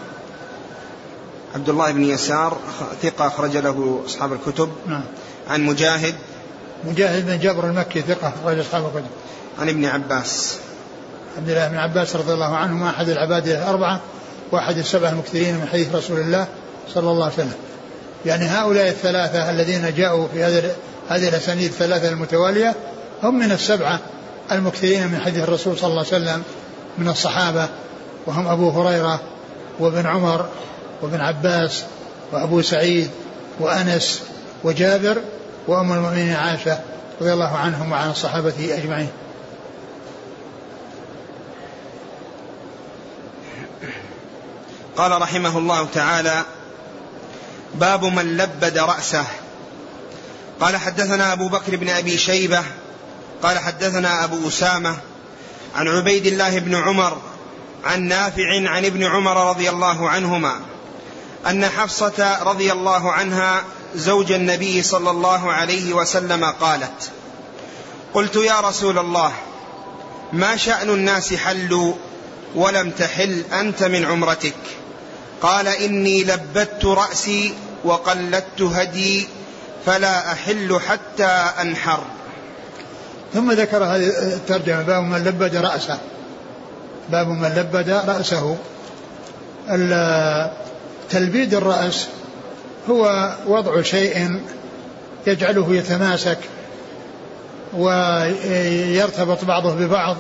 عبد 1.56 1.70
الله 1.70 1.92
بن 1.92 2.04
يسار 2.04 2.58
ثقة 3.02 3.28
أخرج 3.28 3.58
له 3.58 4.04
أصحاب 4.06 4.34
الكتب. 4.34 4.72
نعم. 4.88 5.04
عن 5.50 5.62
مجاهد. 5.62 6.16
مجاهد 6.84 7.26
بن 7.26 7.40
جبر 7.40 7.66
المكي 7.66 8.02
ثقة 8.02 8.34
أخرج 8.44 8.60
أصحاب 8.60 8.86
الكتب. 8.86 9.12
عن 9.60 9.70
ابن 9.70 9.86
عباس. 9.86 10.58
عبد 11.38 11.50
الله 11.50 11.68
بن 11.68 11.78
عباس 11.78 12.16
رضي 12.16 12.34
الله 12.34 12.56
عنهما 12.56 12.90
أحد 12.90 13.10
العباد 13.10 13.48
الأربعة 13.48 14.00
وأحد 14.54 14.78
السبع 14.78 15.10
المكثرين 15.10 15.56
من 15.56 15.68
حديث 15.68 15.96
رسول 15.96 16.20
الله 16.20 16.48
صلى 16.94 17.12
الله 17.12 17.24
عليه 17.24 17.34
وسلم. 17.34 17.54
يعني 18.26 18.46
هؤلاء 18.46 18.88
الثلاثة 18.88 19.50
الذين 19.50 19.96
جاءوا 19.96 20.28
في 20.34 20.44
هذه 20.44 20.72
هذه 21.10 21.30
الأسانيد 21.30 21.66
الثلاثة 21.66 22.10
المتوالية 22.10 22.76
هم 23.24 23.40
من 23.40 23.52
السبعة 23.52 24.00
المكثرين 24.52 25.08
من 25.08 25.20
حديث 25.20 25.44
الرسول 25.44 25.78
صلى 25.78 25.90
الله 25.90 26.06
عليه 26.12 26.24
وسلم 26.24 26.44
من 26.98 27.10
الصحابة 27.10 27.68
وهم 28.26 28.48
أبو 28.48 28.70
هريرة 28.70 29.20
وابن 29.80 30.06
عمر 30.06 30.46
وابن 31.02 31.22
عباس 31.22 31.84
وأبو 32.32 32.62
سعيد 32.62 33.10
وأنس 33.60 34.22
وجابر 34.64 35.18
وأم 35.68 35.94
المؤمنين 35.94 36.34
عائشة 36.34 36.80
رضي 37.22 37.34
الله 37.34 37.58
عنهم 37.58 37.92
وعن 37.92 38.10
الصحابة 38.10 38.54
أجمعين. 38.78 39.10
قال 44.98 45.22
رحمه 45.22 45.58
الله 45.58 45.88
تعالى 45.94 46.44
باب 47.76 48.06
من 48.06 48.38
لبد 48.38 48.78
رأسه. 48.78 49.26
قال 50.62 50.78
حدثنا 50.78 51.34
أبو 51.34 51.48
بكر 51.48 51.76
بن 51.76 51.90
أبي 51.90 52.18
شيبة 52.18 52.64
قال 53.44 53.60
حدثنا 53.60 54.24
أبو 54.24 54.48
أسامة 54.48 54.98
عن 55.76 55.88
عبيد 55.88 56.26
الله 56.26 56.60
بن 56.60 56.76
عمر 56.76 57.18
عن 57.84 58.02
نافع 58.02 58.70
عن 58.70 58.86
ابن 58.86 59.04
عمر 59.04 59.50
رضي 59.50 59.70
الله 59.70 60.10
عنهما 60.10 60.60
أن 61.50 61.66
حفصة 61.66 62.44
رضي 62.44 62.72
الله 62.72 63.12
عنها 63.12 63.64
زوج 63.96 64.32
النبي 64.32 64.84
صلى 64.84 65.10
الله 65.10 65.54
عليه 65.54 65.94
وسلم 65.94 66.46
قالت 66.46 67.12
قلت 68.14 68.36
يا 68.36 68.60
رسول 68.60 69.00
الله 69.00 69.34
ما 70.34 70.58
شأن 70.58 70.90
الناس 70.90 71.34
حلوا 71.34 71.94
ولم 72.56 72.92
تحل 72.92 73.44
أنت 73.54 73.84
من 73.84 74.06
عمرتك؟ 74.06 74.54
قال 75.44 75.68
إني 75.68 76.24
لبدت 76.24 76.86
رأسي 76.86 77.54
وقلدت 77.84 78.62
هدي 78.62 79.28
فلا 79.86 80.32
أحل 80.32 80.80
حتى 80.88 81.26
أنحر. 81.62 82.04
ثم 83.34 83.52
ذكر 83.52 83.84
هذه 83.84 84.08
الترجمة 84.08 84.82
باب 84.82 85.04
من 85.04 85.24
لبد 85.24 85.56
رأسه. 85.56 85.98
باب 87.10 87.28
من 87.28 87.50
لبد 87.58 87.90
رأسه. 87.90 88.58
تلبيد 91.10 91.54
الرأس 91.54 92.08
هو 92.90 93.34
وضع 93.48 93.82
شيء 93.82 94.40
يجعله 95.28 95.76
يتماسك 95.76 96.38
ويرتبط 97.74 99.46
بعضه 99.46 99.74
ببعض 99.74 100.18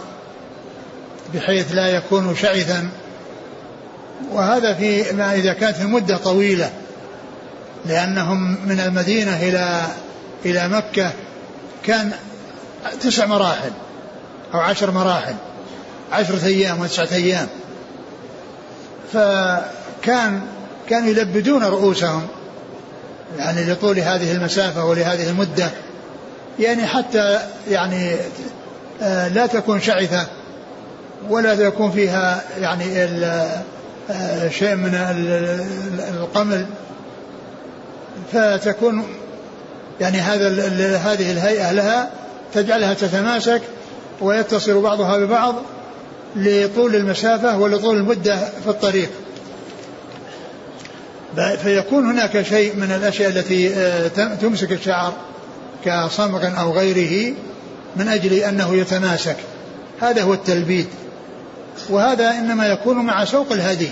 بحيث 1.33 1.75
لا 1.75 1.87
يكون 1.87 2.35
شعثا. 2.35 2.89
وهذا 4.31 4.73
في 4.73 5.11
ما 5.11 5.33
إذا 5.33 5.53
كانت 5.53 5.81
المدة 5.81 6.17
طويلة 6.17 6.69
لأنهم 7.85 8.57
من 8.65 8.79
المدينة 8.79 9.35
إلى 9.41 9.81
إلى 10.45 10.67
مكة 10.67 11.11
كان 11.83 12.11
تسع 13.01 13.25
مراحل 13.25 13.71
أو 14.53 14.59
عشر 14.59 14.91
مراحل 14.91 15.35
عشرة 16.11 16.45
أيام 16.45 16.79
وتسعة 16.79 17.07
أيام. 17.11 17.47
فكان 19.13 20.41
كانوا 20.89 21.09
يلبدون 21.09 21.63
رؤوسهم 21.63 22.27
يعني 23.37 23.71
لطول 23.71 23.99
هذه 23.99 24.31
المسافة 24.31 24.85
ولهذه 24.85 25.29
المدة 25.29 25.69
يعني 26.59 26.87
حتى 26.87 27.39
يعني 27.69 28.15
آه، 29.01 29.27
لا 29.27 29.45
تكون 29.45 29.81
شعثة 29.81 30.27
ولا 31.29 31.53
يكون 31.53 31.91
فيها 31.91 32.43
يعني 32.59 32.83
شيء 34.49 34.75
من 34.75 34.95
القمل 36.19 36.65
فتكون 38.33 39.03
يعني 40.01 40.17
هذا 40.17 40.47
هذه 40.97 41.31
الهيئة 41.31 41.71
لها 41.71 42.09
تجعلها 42.53 42.93
تتماسك 42.93 43.61
ويتصل 44.21 44.81
بعضها 44.81 45.17
ببعض 45.17 45.55
لطول 46.35 46.95
المسافة 46.95 47.57
ولطول 47.57 47.97
المدة 47.97 48.35
في 48.63 48.69
الطريق. 48.69 49.09
فيكون 51.63 52.05
هناك 52.05 52.41
شيء 52.41 52.75
من 52.75 52.91
الأشياء 52.91 53.29
التي 53.29 53.73
آه، 53.75 54.07
تمسك 54.41 54.71
الشعر 54.71 55.13
كصمغ 55.85 56.59
أو 56.59 56.71
غيره 56.71 57.33
من 57.95 58.07
أجل 58.07 58.33
أنه 58.33 58.75
يتماسك. 58.75 59.37
هذا 60.01 60.21
هو 60.21 60.33
التلبيد. 60.33 60.87
وهذا 61.89 62.31
إنما 62.31 62.67
يكون 62.67 62.97
مع 62.97 63.25
سوق 63.25 63.51
الهدي. 63.51 63.91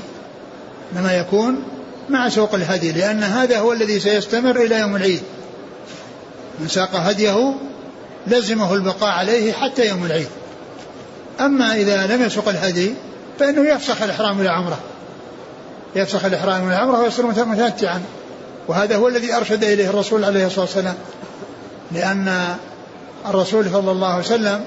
إنما 0.95 1.13
يكون 1.13 1.63
مع 2.09 2.29
سوق 2.29 2.55
الهدي 2.55 2.91
لأن 2.91 3.23
هذا 3.23 3.59
هو 3.59 3.73
الذي 3.73 4.00
سيستمر 4.00 4.55
إلى 4.61 4.79
يوم 4.79 4.95
العيد. 4.95 5.21
من 6.59 6.67
ساق 6.67 6.95
هديه 6.95 7.53
لزمه 8.27 8.73
البقاء 8.73 9.09
عليه 9.09 9.53
حتى 9.53 9.88
يوم 9.88 10.05
العيد. 10.05 10.27
أما 11.39 11.75
إذا 11.75 12.07
لم 12.07 12.23
يسق 12.23 12.50
الهدي 12.50 12.93
فإنه 13.39 13.69
يفسخ 13.69 14.01
الإحرام 14.01 14.41
إلى 14.41 14.50
عمرة. 14.50 14.79
يفسخ 15.95 16.25
الإحرام 16.25 16.67
إلى 16.67 16.75
عمرة 16.75 17.00
ويصير 17.00 17.27
متمتعا 17.27 18.01
وهذا 18.67 18.95
هو 18.95 19.07
الذي 19.07 19.33
أرشد 19.33 19.63
إليه 19.63 19.89
الرسول 19.89 20.25
عليه 20.25 20.45
الصلاة 20.45 20.65
والسلام. 20.65 20.95
لأن 21.91 22.55
الرسول 23.27 23.71
صلى 23.71 23.91
الله 23.91 24.07
عليه 24.07 24.23
وسلم 24.23 24.63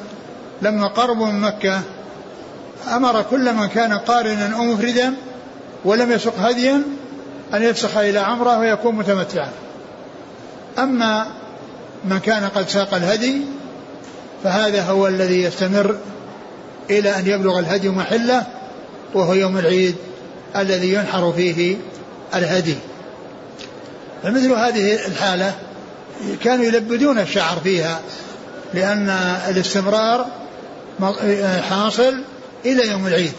لما 0.62 0.86
قربوا 0.86 1.26
من 1.26 1.40
مكة 1.40 1.80
أمر 2.92 3.22
كل 3.22 3.54
من 3.54 3.66
كان 3.66 3.92
قارنا 3.92 4.56
أو 4.56 4.64
مفردا 4.64 5.14
ولم 5.84 6.12
يسق 6.12 6.38
هديا 6.38 6.82
أن 7.54 7.62
يفسخ 7.62 7.96
إلى 7.96 8.18
عمرة 8.18 8.58
ويكون 8.58 8.94
متمتعا. 8.94 9.48
أما 10.78 11.26
من 12.04 12.18
كان 12.18 12.44
قد 12.44 12.68
ساق 12.68 12.94
الهدي 12.94 13.40
فهذا 14.44 14.82
هو 14.82 15.06
الذي 15.06 15.42
يستمر 15.42 15.96
إلى 16.90 17.18
أن 17.18 17.26
يبلغ 17.26 17.58
الهدي 17.58 17.88
محله 17.88 18.46
وهو 19.14 19.34
يوم 19.34 19.58
العيد 19.58 19.96
الذي 20.56 20.94
ينحر 20.94 21.32
فيه 21.32 21.76
الهدي. 22.34 22.76
فمثل 24.22 24.52
هذه 24.52 25.06
الحالة 25.06 25.54
كانوا 26.42 26.64
يلبدون 26.64 27.18
الشعر 27.18 27.60
فيها 27.64 28.00
لأن 28.74 29.08
الاستمرار 29.48 30.26
حاصل 31.70 32.14
إلى 32.64 32.88
يوم 32.88 33.06
العيد. 33.06 33.32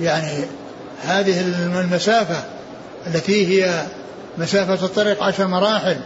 يعني 0.00 0.44
هذه 1.04 1.40
المسافة 1.80 2.42
التي 3.06 3.46
هي 3.46 3.82
مسافة 4.38 4.86
الطريق 4.86 5.22
عشر 5.22 5.46
مراحل 5.46 5.96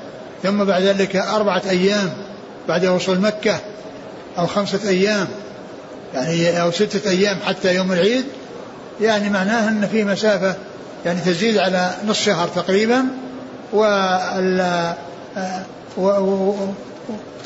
ثم 0.43 0.65
بعد 0.65 0.83
ذلك 0.83 1.17
أربعة 1.17 1.63
أيام 1.71 2.13
بعد 2.69 2.87
وصول 2.87 3.19
مكة 3.19 3.59
أو 4.39 4.47
خمسة 4.47 4.89
أيام 4.89 5.29
يعني 6.15 6.63
أو 6.63 6.71
ستة 6.71 7.11
أيام 7.11 7.37
حتى 7.47 7.75
يوم 7.75 7.93
العيد. 7.93 8.25
يعني 9.01 9.31
معناه 9.31 9.69
أن 9.69 9.89
في 9.93 10.05
مسافة 10.05 10.57
يعني 11.07 11.21
تزيد 11.21 11.59
على 11.59 11.95
نصف 12.07 12.25
شهر 12.25 12.49
تقريبا 12.49 13.05
وال 13.73 14.95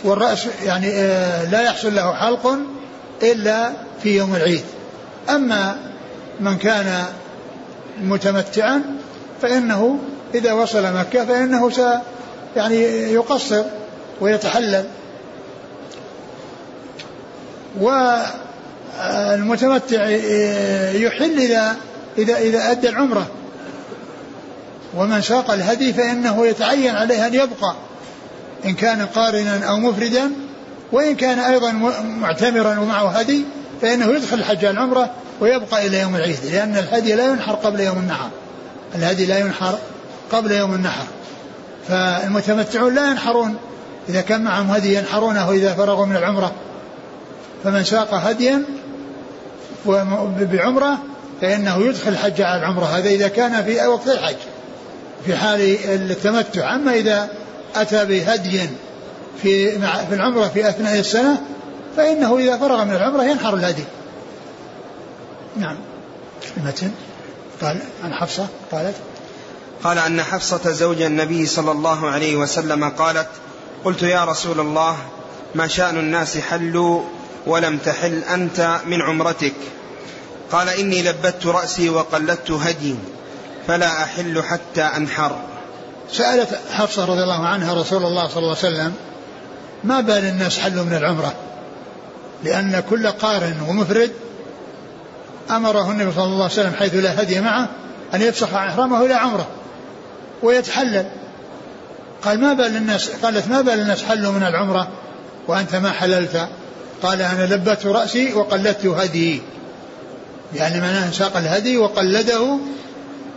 والرأس 0.04 0.47
يعني 0.64 0.92
آه، 0.92 1.45
لا 1.45 1.62
يحصل 1.62 1.95
له 1.95 2.14
حلق 2.14 2.59
إلا 3.23 3.73
في 4.02 4.16
يوم 4.16 4.35
العيد. 4.35 4.64
أما 5.31 5.76
من 6.41 6.59
كان 6.59 7.05
متمتعا 8.02 8.83
فإنه 9.43 9.99
إذا 10.35 10.52
وصل 10.52 10.95
مكة 10.95 11.25
فإنه 11.25 11.71
س 11.71 11.81
يعني 12.57 12.76
يقصر 13.12 13.64
ويتحلل. 14.21 14.85
والمتمتع 18.99 20.09
يحل 20.95 21.38
إذا 21.38 21.76
إذا 22.19 22.38
إذا 22.38 22.71
أدى 22.71 22.88
العمرة. 22.88 23.26
ومن 24.97 25.23
ساق 25.23 25.50
الهدي 25.50 25.93
فإنه 25.93 26.47
يتعين 26.47 26.95
عليه 26.97 27.26
أن 27.26 27.35
يبقى 27.35 27.75
إن 28.64 28.75
كان 28.75 29.07
قارنا 29.07 29.64
أو 29.64 29.76
مفردا 29.76 30.31
وإن 30.93 31.14
كان 31.14 31.39
أيضا 31.39 31.73
معتمرا 32.02 32.78
ومعه 32.78 33.08
هدي 33.08 33.45
فإنه 33.82 34.06
يدخل 34.06 34.38
الحج 34.38 34.64
العمرة 34.64 35.10
ويبقى 35.40 35.86
إلى 35.86 36.00
يوم 36.00 36.16
العيد 36.16 36.38
لأن 36.52 36.76
الهدي 36.76 37.14
لا 37.14 37.26
ينحر 37.26 37.54
قبل 37.54 37.80
يوم 37.80 37.99
النحر. 37.99 38.28
الهدي 38.95 39.26
لا 39.26 39.38
ينحر 39.38 39.78
قبل 40.32 40.52
يوم 40.52 40.75
النحر. 40.75 41.04
فالمتمتعون 41.88 42.95
لا 42.95 43.10
ينحرون. 43.10 43.56
إذا 44.08 44.21
كان 44.21 44.42
معهم 44.42 44.71
هدي 44.71 44.95
ينحرونه 44.95 45.50
إذا 45.50 45.75
فرغوا 45.75 46.06
من 46.06 46.16
العمرة. 46.16 46.52
فمن 47.64 47.84
ساق 47.84 48.14
هديا 48.14 48.62
بعمرة 50.40 50.99
فإنه 51.40 51.86
يدخل 51.86 52.08
الحج 52.08 52.42
على 52.42 52.60
العمرة. 52.60 52.84
هذا 52.84 53.08
إذا 53.08 53.28
كان 53.28 53.64
في 53.64 53.86
وقت 53.86 54.08
الحج 54.08 54.36
في 55.26 55.36
حال 55.36 55.60
التمتع. 55.84 56.75
أما 56.75 56.95
إذا 56.95 57.28
أتى 57.76 58.04
بهدي 58.04 58.60
في 59.42 59.73
في 59.80 60.14
العمرة 60.14 60.49
في 60.49 60.68
أثناء 60.68 60.99
السنة 60.99 61.40
فإنه 61.97 62.39
إذا 62.39 62.57
فرغ 62.57 62.85
من 62.85 62.95
العمرة 62.95 63.25
ينحر 63.25 63.55
الهدي. 63.55 63.85
نعم. 65.57 65.76
المتن. 66.57 66.91
قال 67.63 67.78
عن 68.05 68.15
حفصة 68.15 68.47
قالت 68.73 68.95
قال 69.85 69.99
أن 69.99 70.23
حفصة 70.23 70.71
زوج 70.71 71.02
النبي 71.02 71.47
صلى 71.47 71.71
الله 71.71 72.11
عليه 72.11 72.37
وسلم 72.37 72.89
قالت 72.89 73.28
قلت 73.85 74.02
يا 74.02 74.25
رسول 74.25 74.61
الله 74.61 74.97
ما 75.55 75.67
شأن 75.67 75.99
الناس 75.99 76.39
حلوا 76.39 77.02
ولم 77.47 77.78
تحل 77.78 78.25
أنت 78.25 78.81
من 78.87 79.02
عمرتك؟ 79.02 79.55
قال 80.52 80.69
إني 80.69 81.02
لبت 81.02 81.47
رأسي 81.47 81.91
وقلدت 81.91 82.50
هدي 82.50 82.95
فلا 83.67 84.02
أحل 84.02 84.43
حتى 84.43 84.83
أنحر. 84.83 85.39
سألت 86.13 86.61
حفصة 86.73 87.05
رضي 87.05 87.23
الله 87.23 87.47
عنها 87.47 87.75
رسول 87.75 88.05
الله 88.05 88.28
صلى 88.28 88.39
الله 88.39 88.57
عليه 88.57 88.69
وسلم 88.69 88.95
ما 89.85 90.00
بال 90.00 90.25
الناس 90.25 90.59
حلوا 90.59 90.85
من 90.85 90.95
العمرة؟ 90.95 91.35
لأن 92.45 92.83
كل 92.91 93.07
قارن 93.07 93.57
ومفرد 93.69 94.11
أمره 95.50 95.91
النبي 95.91 96.13
صلى 96.13 96.25
الله 96.25 96.43
عليه 96.43 96.52
وسلم 96.52 96.73
حيث 96.78 96.95
لا 96.95 97.23
هدي 97.23 97.41
معه 97.41 97.69
أن 98.15 98.23
يفسخ 98.23 98.55
إحرامه 98.55 99.05
إلى 99.05 99.15
عمره 99.15 99.47
ويتحلل. 100.43 101.07
قال 102.23 102.41
ما 102.41 102.52
بال 102.52 102.76
الناس 102.76 103.11
قالت 103.11 103.49
ما 103.49 103.61
بال 103.61 103.81
الناس 103.81 104.02
حلوا 104.02 104.33
من 104.33 104.43
العمرة؟ 104.43 104.89
وأنت 105.49 105.75
ما 105.75 105.91
حللت؟ 105.91 106.49
قال 107.02 107.23
أنا 107.23 107.55
لبت 107.55 107.87
رأسي 107.87 108.35
وقلدت 108.35 108.87
هدي. 108.87 109.43
يعني 110.55 110.81
معناه 110.81 111.11
ساق 111.11 111.37
الهدي 111.37 111.76
وقلده 111.76 112.59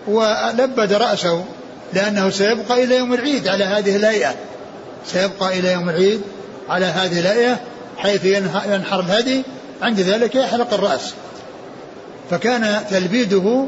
ولبد 0.08 0.94
رأسه 0.94 1.46
لأنه 1.94 2.30
سيبقى 2.30 2.84
إلى 2.84 2.98
يوم 2.98 3.14
العيد 3.14 3.48
على 3.48 3.64
هذه 3.64 3.96
الهيئة. 3.96 4.36
سيبقى 5.06 5.60
إلى 5.60 5.72
يوم 5.72 5.90
العيد 5.90 6.22
على 6.70 6.86
هذه 6.86 7.20
الهيئة 7.20 7.60
حيث 7.98 8.26
ينحر 8.26 9.00
الهدي 9.00 9.44
عند 9.82 10.00
ذلك 10.00 10.36
يحلق 10.36 10.74
الرأس. 10.74 11.14
فكان 12.30 12.86
تلبيده 12.90 13.66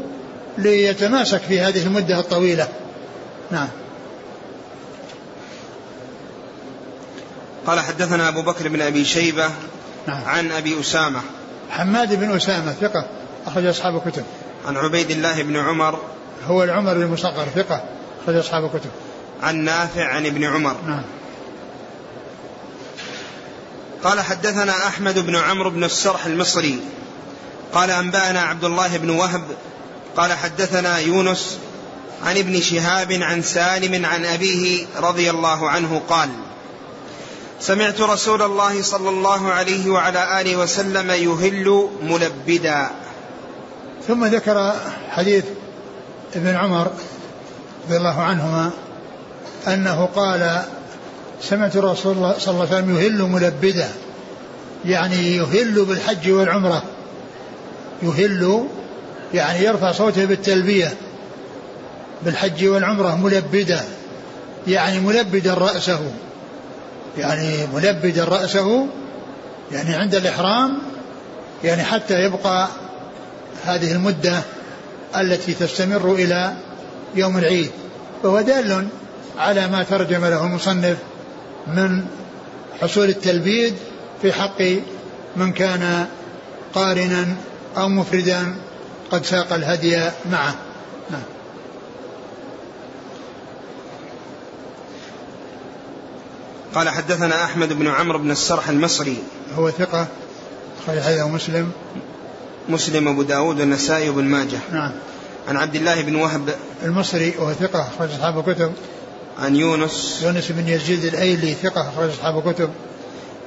ليتماسك 0.57 1.41
في 1.41 1.59
هذه 1.59 1.83
المدة 1.83 2.19
الطويلة. 2.19 2.67
نعم. 3.51 3.67
قال 7.67 7.79
حدثنا 7.79 8.27
أبو 8.27 8.41
بكر 8.41 8.67
بن 8.67 8.81
أبي 8.81 9.05
شيبة 9.05 9.49
نعم. 10.07 10.23
عن 10.25 10.51
أبي 10.51 10.79
أسامة. 10.79 11.21
حماد 11.69 12.19
بن 12.19 12.35
أسامة 12.35 12.71
ثقة 12.81 13.05
أخرج 13.47 13.65
أصحاب 13.65 13.95
الكتب. 13.95 14.23
عن 14.67 14.77
عبيد 14.77 15.11
الله 15.11 15.43
بن 15.43 15.57
عمر. 15.57 15.99
هو 16.47 16.63
العمر 16.63 16.91
المصغر 16.91 17.45
ثقة 17.55 17.83
أخرج 18.23 18.35
أصحاب 18.35 18.65
الكتب. 18.65 18.89
عن 19.43 19.55
نافع 19.55 20.05
عن 20.05 20.25
ابن 20.25 20.43
عمر. 20.43 20.75
نعم. 20.87 21.03
قال 24.03 24.21
حدثنا 24.21 24.88
أحمد 24.88 25.19
بن 25.19 25.36
عمرو 25.36 25.69
بن 25.69 25.83
السرح 25.83 26.25
المصري. 26.25 26.79
قال 27.73 27.91
أنبأنا 27.91 28.41
عبد 28.41 28.63
الله 28.63 28.97
بن 28.97 29.10
وهب. 29.10 29.43
قال 30.17 30.33
حدثنا 30.33 30.97
يونس 30.97 31.57
عن 32.25 32.38
ابن 32.38 32.62
شهاب 32.62 33.12
عن 33.12 33.41
سالم 33.41 34.05
عن 34.05 34.25
أبيه 34.25 34.86
رضي 34.97 35.29
الله 35.29 35.69
عنه 35.69 36.01
قال 36.10 36.29
سمعت 37.60 38.01
رسول 38.01 38.41
الله 38.41 38.81
صلى 38.81 39.10
الله 39.10 39.51
عليه 39.51 39.89
وعلى 39.89 40.41
آله 40.41 40.55
وسلم 40.57 41.12
يهل 41.12 41.89
ملبدا. 42.01 42.89
ثم 44.07 44.25
ذكر 44.25 44.73
حديث 45.10 45.45
ابن 46.36 46.55
عمر 46.55 46.91
رضي 47.86 47.97
الله 47.97 48.21
عنهما 48.21 48.71
أنه 49.67 50.10
قال 50.15 50.63
سمعت 51.41 51.78
رسول 51.78 52.17
الله 52.17 52.36
صلى 52.39 52.54
الله 52.54 52.67
عليه 52.67 52.78
وسلم 52.78 52.97
يهل 52.97 53.21
ملبدا 53.23 53.89
يعني 54.86 55.36
يهل 55.36 55.86
بالحج 55.86 56.32
والعمرة. 56.32 56.84
يهل 58.04 58.67
يعني 59.34 59.65
يرفع 59.65 59.91
صوته 59.91 60.26
بالتلبية 60.26 60.93
بالحج 62.26 62.65
والعمرة 62.65 63.15
ملبدا 63.15 63.82
يعني 64.67 65.00
ملبدا 65.00 65.54
رأسه. 65.54 66.12
يعني 67.17 67.67
ملبدا 67.73 68.23
رأسه 68.23 68.88
يعني 69.71 69.95
عند 69.95 70.15
الإحرام 70.15 70.78
يعني 71.63 71.84
حتى 71.84 72.23
يبقى 72.23 72.67
هذه 73.65 73.91
المدة 73.91 74.41
التي 75.17 75.54
تستمر 75.54 76.13
إلى 76.13 76.54
يوم 77.15 77.38
العيد. 77.38 77.71
فهو 78.23 78.41
دال 78.41 78.88
على 79.38 79.67
ما 79.67 79.84
ترجم 79.84 80.26
له 80.26 80.45
المصنف 80.45 80.97
من 81.67 82.06
حصول 82.82 83.10
التلبيد 83.10 83.73
في 84.21 84.34
حق 84.34 84.62
من 85.36 85.53
كان 85.53 86.08
قارنا 86.73 87.36
أو 87.77 87.88
مفردا 87.88 88.56
قد 89.12 89.25
ساق 89.25 89.53
الهدي 89.53 90.10
معه. 90.32 90.56
نعم. 91.12 91.21
قال 96.75 96.89
حدثنا 96.89 97.43
أحمد 97.43 97.73
بن 97.73 97.88
عمرو 97.88 98.19
بن 98.19 98.32
السرح 98.32 98.69
المصري. 98.69 99.17
هو 99.56 99.71
ثقة 99.71 100.08
أخرج 100.84 100.99
حديثه 100.99 101.27
مسلم. 101.27 101.71
مسلم 102.69 103.08
أبو 103.08 103.21
داود 103.21 103.60
والنسائي 103.60 104.10
وابن 104.10 104.23
ماجه. 104.23 104.60
نعم. 104.71 104.91
عن 105.47 105.58
عبد 105.58 105.75
الله 105.75 106.01
بن 106.01 106.15
وهب. 106.15 106.56
المصري 106.84 107.34
وهو 107.39 107.53
ثقة 107.53 107.88
أخرج 107.88 108.10
أصحاب 108.12 108.39
الكتب. 108.39 108.73
عن 109.39 109.56
يونس. 109.56 110.19
يونس 110.23 110.52
بن 110.52 110.67
يزيد 110.67 111.06
الأيلي 111.06 111.54
ثقة 111.54 111.89
أخرج 111.89 112.10
أصحاب 112.10 112.47
الكتب. 112.47 112.69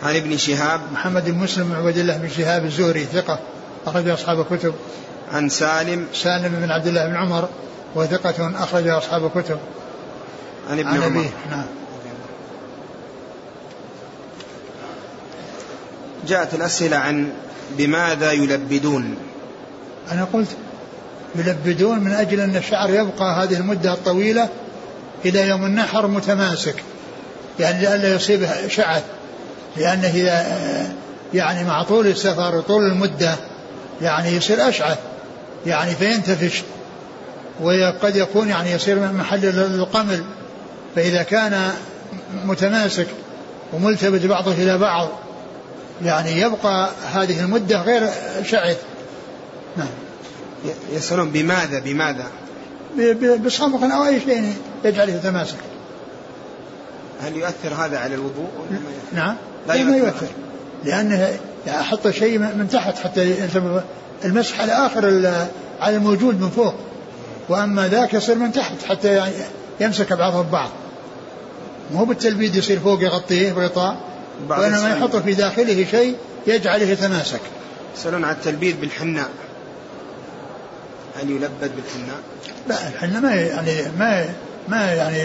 عن 0.02 0.16
ابن 0.16 0.36
شهاب. 0.36 0.80
محمد 0.92 1.24
بن 1.24 1.38
مسلم 1.38 1.68
بن 1.68 1.74
عبد 1.74 1.98
الله 1.98 2.16
بن 2.16 2.28
شهاب 2.28 2.64
الزهري 2.64 3.04
ثقة 3.04 3.38
أخرج 3.86 4.08
أصحاب 4.08 4.40
الكتب. 4.40 4.74
عن 5.32 5.48
سالم. 5.48 6.06
سالم 6.14 6.60
بن 6.60 6.70
عبد 6.70 6.86
الله 6.86 7.06
بن 7.06 7.16
عمر 7.16 7.48
وثقة 7.94 8.62
أخرج 8.64 8.88
أصحاب 8.88 9.26
الكتب. 9.26 9.58
عن 10.70 10.78
ابن 10.78 10.88
عن 10.88 11.02
عمر. 11.02 11.24
نعم. 11.50 11.64
جاءت 16.26 16.54
الأسئلة 16.54 16.96
عن 16.96 17.32
بماذا 17.78 18.32
يلبدون. 18.32 19.16
أنا 20.12 20.26
قلت 20.32 20.48
يلبدون 21.34 22.00
من 22.00 22.12
أجل 22.12 22.40
أن 22.40 22.56
الشعر 22.56 22.90
يبقى 22.90 23.42
هذه 23.42 23.56
المدة 23.56 23.92
الطويلة 23.92 24.48
إلى 25.24 25.48
يوم 25.48 25.64
النحر 25.64 26.06
متماسك 26.06 26.74
يعني 27.60 27.80
لئلا 27.80 28.14
يصيبه 28.14 28.68
شعث 28.68 29.02
لأنه 29.76 30.08
إذا 30.08 30.46
يعني 31.34 31.64
مع 31.64 31.82
طول 31.82 32.06
السفر 32.06 32.56
وطول 32.56 32.84
المدة 32.84 33.34
يعني 34.02 34.28
يصير 34.28 34.68
أشعث 34.68 34.98
يعني 35.66 35.94
فينتفش 35.94 36.62
وقد 37.60 38.16
يكون 38.16 38.48
يعني 38.48 38.70
يصير 38.72 39.12
محل 39.12 39.40
للقمل 39.40 40.24
فإذا 40.96 41.22
كان 41.22 41.72
متماسك 42.44 43.06
وملتبس 43.72 44.20
بعضه 44.20 44.52
إلى 44.52 44.78
بعض 44.78 45.08
يعني 46.04 46.40
يبقى 46.40 46.90
هذه 47.12 47.40
المدة 47.40 47.82
غير 47.82 48.08
شعث. 48.44 48.76
نعم. 49.76 49.88
يسألون 50.92 51.30
بماذا 51.30 51.78
بماذا؟ 51.78 52.26
بصمغ 53.44 53.94
أو 53.94 54.06
أي 54.06 54.20
شيء 54.20 54.54
يجعله 54.84 55.12
يتماسك 55.12 55.56
هل 57.22 57.36
يؤثر 57.36 57.74
هذا 57.78 57.98
على 57.98 58.14
الوضوء؟ 58.14 58.48
نعم. 59.12 59.36
لا 59.68 59.84
ما 59.84 59.96
يؤثر. 59.96 60.06
يؤثر. 60.06 60.26
لأنه 60.84 61.38
أحط 61.68 62.08
شيء 62.08 62.38
من 62.38 62.68
تحت 62.72 62.98
حتى 62.98 63.48
المسح 64.24 64.60
على 64.60 64.72
آخر 64.72 65.06
على 65.80 65.96
الموجود 65.96 66.40
من 66.40 66.50
فوق. 66.50 66.74
وأما 67.48 67.88
ذاك 67.88 68.14
يصير 68.14 68.34
من 68.34 68.52
تحت 68.52 68.82
حتى 68.88 69.32
يمسك 69.80 70.12
بعضه 70.12 70.42
ببعض 70.42 70.70
مو 71.94 72.04
بالتلبيد 72.04 72.54
يصير 72.54 72.80
فوق 72.80 73.02
يغطيه 73.02 73.52
بغطاء 73.52 73.96
بعض 74.48 74.60
وإنما 74.60 74.96
يحط 74.96 75.16
في 75.16 75.34
داخله 75.34 75.86
شيء 75.90 76.16
يجعله 76.46 76.84
يتماسك. 76.84 77.40
يسألون 77.96 78.24
عن 78.24 78.34
التلبيد 78.34 78.80
بالحناء. 78.80 79.28
هل 81.20 81.30
يلبد 81.30 81.72
بالحناء؟ 81.76 82.20
لا 82.68 82.88
الحين 82.88 83.20
ما 83.20 83.34
يعني 83.34 83.82
ما 83.98 84.34
ما 84.68 84.92
يعني 84.92 85.18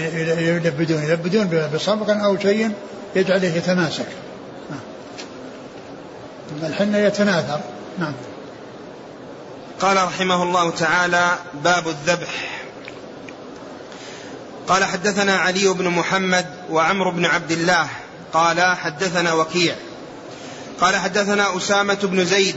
يلبدون. 0.47 1.03
يلبدون 1.03 1.69
بصبغ 1.73 2.25
أو 2.25 2.39
شيء 2.39 2.71
يجعله 3.15 3.47
يتماسك. 3.47 4.07
نعم. 4.69 4.79
الحنة 6.71 6.97
يتناثر. 6.97 7.59
نعم. 7.99 8.13
قال 9.79 9.97
رحمه 9.97 10.43
الله 10.43 10.71
تعالى 10.71 11.31
باب 11.63 11.87
الذبح. 11.87 12.61
قال 14.67 14.83
حدثنا 14.83 15.35
علي 15.35 15.67
بن 15.67 15.87
محمد 15.89 16.45
وعمرو 16.69 17.11
بن 17.11 17.25
عبد 17.25 17.51
الله. 17.51 17.87
قال 18.33 18.61
حدثنا 18.61 19.33
وكيع. 19.33 19.75
قال 20.81 20.95
حدثنا 20.95 21.57
أسامة 21.57 21.99
بن 22.03 22.25
زيد. 22.25 22.55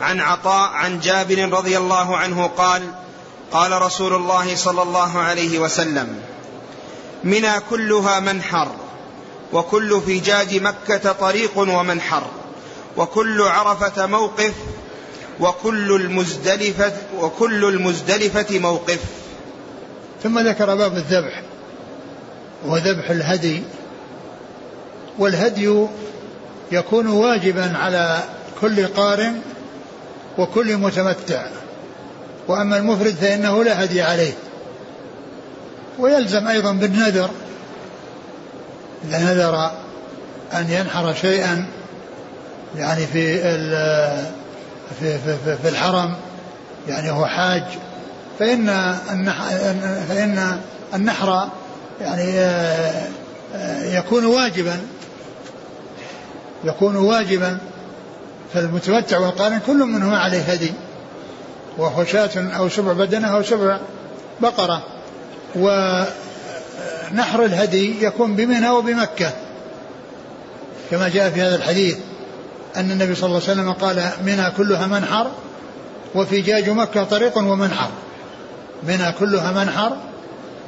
عن 0.00 0.20
عطاء 0.20 0.70
عن 0.70 1.00
جابر 1.00 1.52
رضي 1.52 1.78
الله 1.78 2.16
عنه 2.16 2.46
قال 2.46 2.82
قال 3.52 3.82
رسول 3.82 4.14
الله 4.14 4.56
صلى 4.56 4.82
الله 4.82 5.18
عليه 5.18 5.58
وسلم 5.58 6.20
منى 7.24 7.60
كلها 7.70 8.20
منحر 8.20 8.68
وكل 9.52 10.00
فجاج 10.00 10.62
مكة 10.62 11.12
طريق 11.12 11.58
ومنحر 11.58 12.22
وكل 12.96 13.42
عرفة 13.42 14.06
موقف 14.06 14.52
وكل 15.40 15.92
المزدلفة 15.92 16.92
وكل 17.18 17.64
المزدلفة 17.64 18.58
موقف. 18.58 18.98
ثم 20.22 20.38
ذكر 20.38 20.74
باب 20.74 20.96
الذبح 20.96 21.42
وذبح 22.66 23.10
الهدي 23.10 23.62
والهدي 25.18 25.86
يكون 26.72 27.06
واجبا 27.06 27.76
على 27.76 28.22
كل 28.60 28.86
قارن 28.86 29.40
وكل 30.38 30.76
متمتع. 30.76 31.46
وأما 32.48 32.76
المفرد 32.76 33.14
فإنه 33.14 33.64
لا 33.64 33.84
هدي 33.84 34.02
عليه. 34.02 34.32
ويلزم 35.98 36.48
أيضا 36.48 36.72
بالنذر. 36.72 37.30
إذا 39.04 39.18
نذر 39.18 39.70
أن 40.52 40.70
ينحر 40.70 41.14
شيئا 41.14 41.66
يعني 42.76 43.06
في 43.06 43.40
في 45.00 45.18
في, 45.18 45.56
في, 45.62 45.68
الحرم 45.68 46.14
يعني 46.88 47.10
هو 47.10 47.26
حاج 47.26 47.62
فإن 48.38 48.96
فإن 50.08 50.60
النحر 50.94 51.48
يعني 52.00 52.38
آه، 52.38 53.08
آه، 53.54 53.84
يكون 53.98 54.24
واجبا. 54.24 54.80
يكون 56.64 56.96
واجبا. 56.96 57.58
فالمتمتع 58.54 59.18
والقارن 59.18 59.60
كل 59.66 59.76
منهما 59.76 60.18
عليه 60.18 60.40
هدي 60.42 60.72
وهو 61.78 62.04
شاة 62.04 62.30
أو 62.36 62.68
سبع 62.68 62.92
بدنة 62.92 63.28
أو 63.28 63.42
سبع 63.42 63.78
بقرة. 64.40 64.82
ونحر 65.56 67.44
الهدي 67.44 68.04
يكون 68.04 68.36
بمنى 68.36 68.70
وبمكة 68.70 69.32
كما 70.90 71.08
جاء 71.08 71.30
في 71.30 71.42
هذا 71.42 71.54
الحديث 71.54 71.96
أن 72.76 72.90
النبي 72.90 73.14
صلى 73.14 73.26
الله 73.26 73.42
عليه 73.48 73.52
وسلم 73.52 73.72
قال 73.72 74.10
منى 74.24 74.50
كلها 74.56 74.86
منحر 74.86 75.30
وفجاج 76.14 76.70
مكة 76.70 77.04
طريق 77.04 77.38
ومنحر. 77.38 77.90
منى 78.82 79.12
كلها 79.12 79.52
منحر 79.64 79.96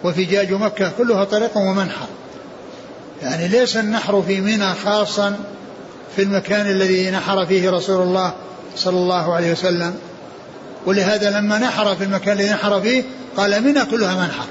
وفجاج 0.04 0.52
مكة 0.52 0.92
كلها 0.98 1.24
طريق 1.24 1.56
ومنحر. 1.56 2.06
يعني 3.22 3.48
ليس 3.48 3.76
النحر 3.76 4.22
في 4.22 4.40
منى 4.40 4.74
خاصا 4.74 5.36
في 6.16 6.22
المكان 6.22 6.66
الذي 6.66 7.10
نحر 7.10 7.46
فيه 7.46 7.70
رسول 7.70 8.02
الله 8.02 8.32
صلى 8.76 8.96
الله 8.96 9.34
عليه 9.34 9.52
وسلم. 9.52 9.94
ولهذا 10.86 11.30
لما 11.30 11.58
نحر 11.58 11.96
في 11.96 12.04
المكان 12.04 12.38
الذي 12.38 12.50
نحر 12.50 12.80
فيه 12.80 13.02
قال 13.36 13.62
منى 13.62 13.84
كلها 13.84 14.14
منحر. 14.14 14.46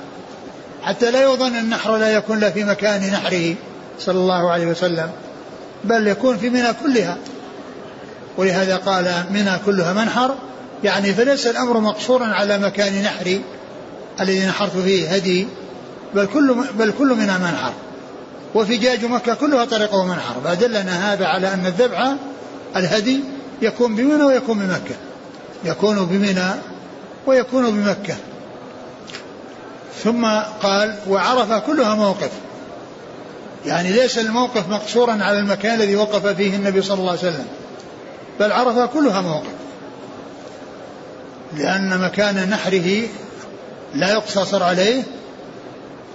حتى 0.84 1.12
لا 1.12 1.24
يظن 1.24 1.56
النحر 1.56 1.98
لا 1.98 2.14
يكون 2.14 2.40
له 2.40 2.50
في 2.50 2.64
مكان 2.64 3.12
نحره 3.12 3.56
صلى 4.00 4.20
الله 4.20 4.52
عليه 4.52 4.68
وسلم 4.68 5.10
بل 5.84 6.08
يكون 6.08 6.38
في 6.38 6.50
منى 6.50 6.74
كلها. 6.84 7.18
ولهذا 8.38 8.76
قال 8.76 9.24
منى 9.32 9.52
كلها 9.66 9.94
منحر 9.94 10.36
يعني 10.84 11.14
فليس 11.14 11.48
الأمر 11.48 11.80
مقصورا 11.80 12.26
على 12.26 12.58
مكان 12.58 13.04
نحري 13.04 13.42
الذي 14.22 14.46
نحرت 14.46 14.78
فيه 14.78 15.10
هدي 15.10 15.48
بل 16.16 16.26
كل 16.26 16.56
بل 16.74 16.92
كل 16.92 17.16
منها 17.16 17.38
منحر. 17.38 17.74
وفجاج 18.56 19.06
مكة 19.06 19.34
كلها 19.34 19.66
طريق 19.66 19.94
ومنحر 19.96 20.36
فأدلنا 20.44 21.14
هذا 21.14 21.26
على 21.26 21.54
أن 21.54 21.66
الذبح 21.66 22.14
الهدي 22.76 23.20
يكون 23.62 23.96
بمنى 23.96 24.24
ويكون 24.24 24.60
بمكة. 24.60 24.96
يكون 25.66 26.06
بمنى 26.06 26.50
ويكون 27.28 27.72
بمكة. 27.72 28.16
ثم 30.04 30.26
قال 30.64 30.96
وعرف 31.10 31.54
كلها 31.54 31.96
موقف. 31.96 32.32
يعني 33.66 33.92
ليس 33.92 34.20
الموقف 34.20 34.70
مقصورا 34.70 35.12
على 35.22 35.40
المكان 35.40 35.76
الذي 35.76 35.96
وقف 35.96 36.28
فيه 36.28 36.56
النبي 36.56 36.82
صلى 36.82 37.00
الله 37.00 37.10
عليه 37.10 37.20
وسلم 37.20 37.46
بل 38.40 38.52
عرف 38.52 38.80
كلها 38.80 39.22
موقف. 39.22 39.60
لأن 41.58 41.98
مكان 41.98 42.50
نحره 42.50 43.08
لا 43.96 44.14
يقتصر 44.14 44.64
عليه 44.64 45.04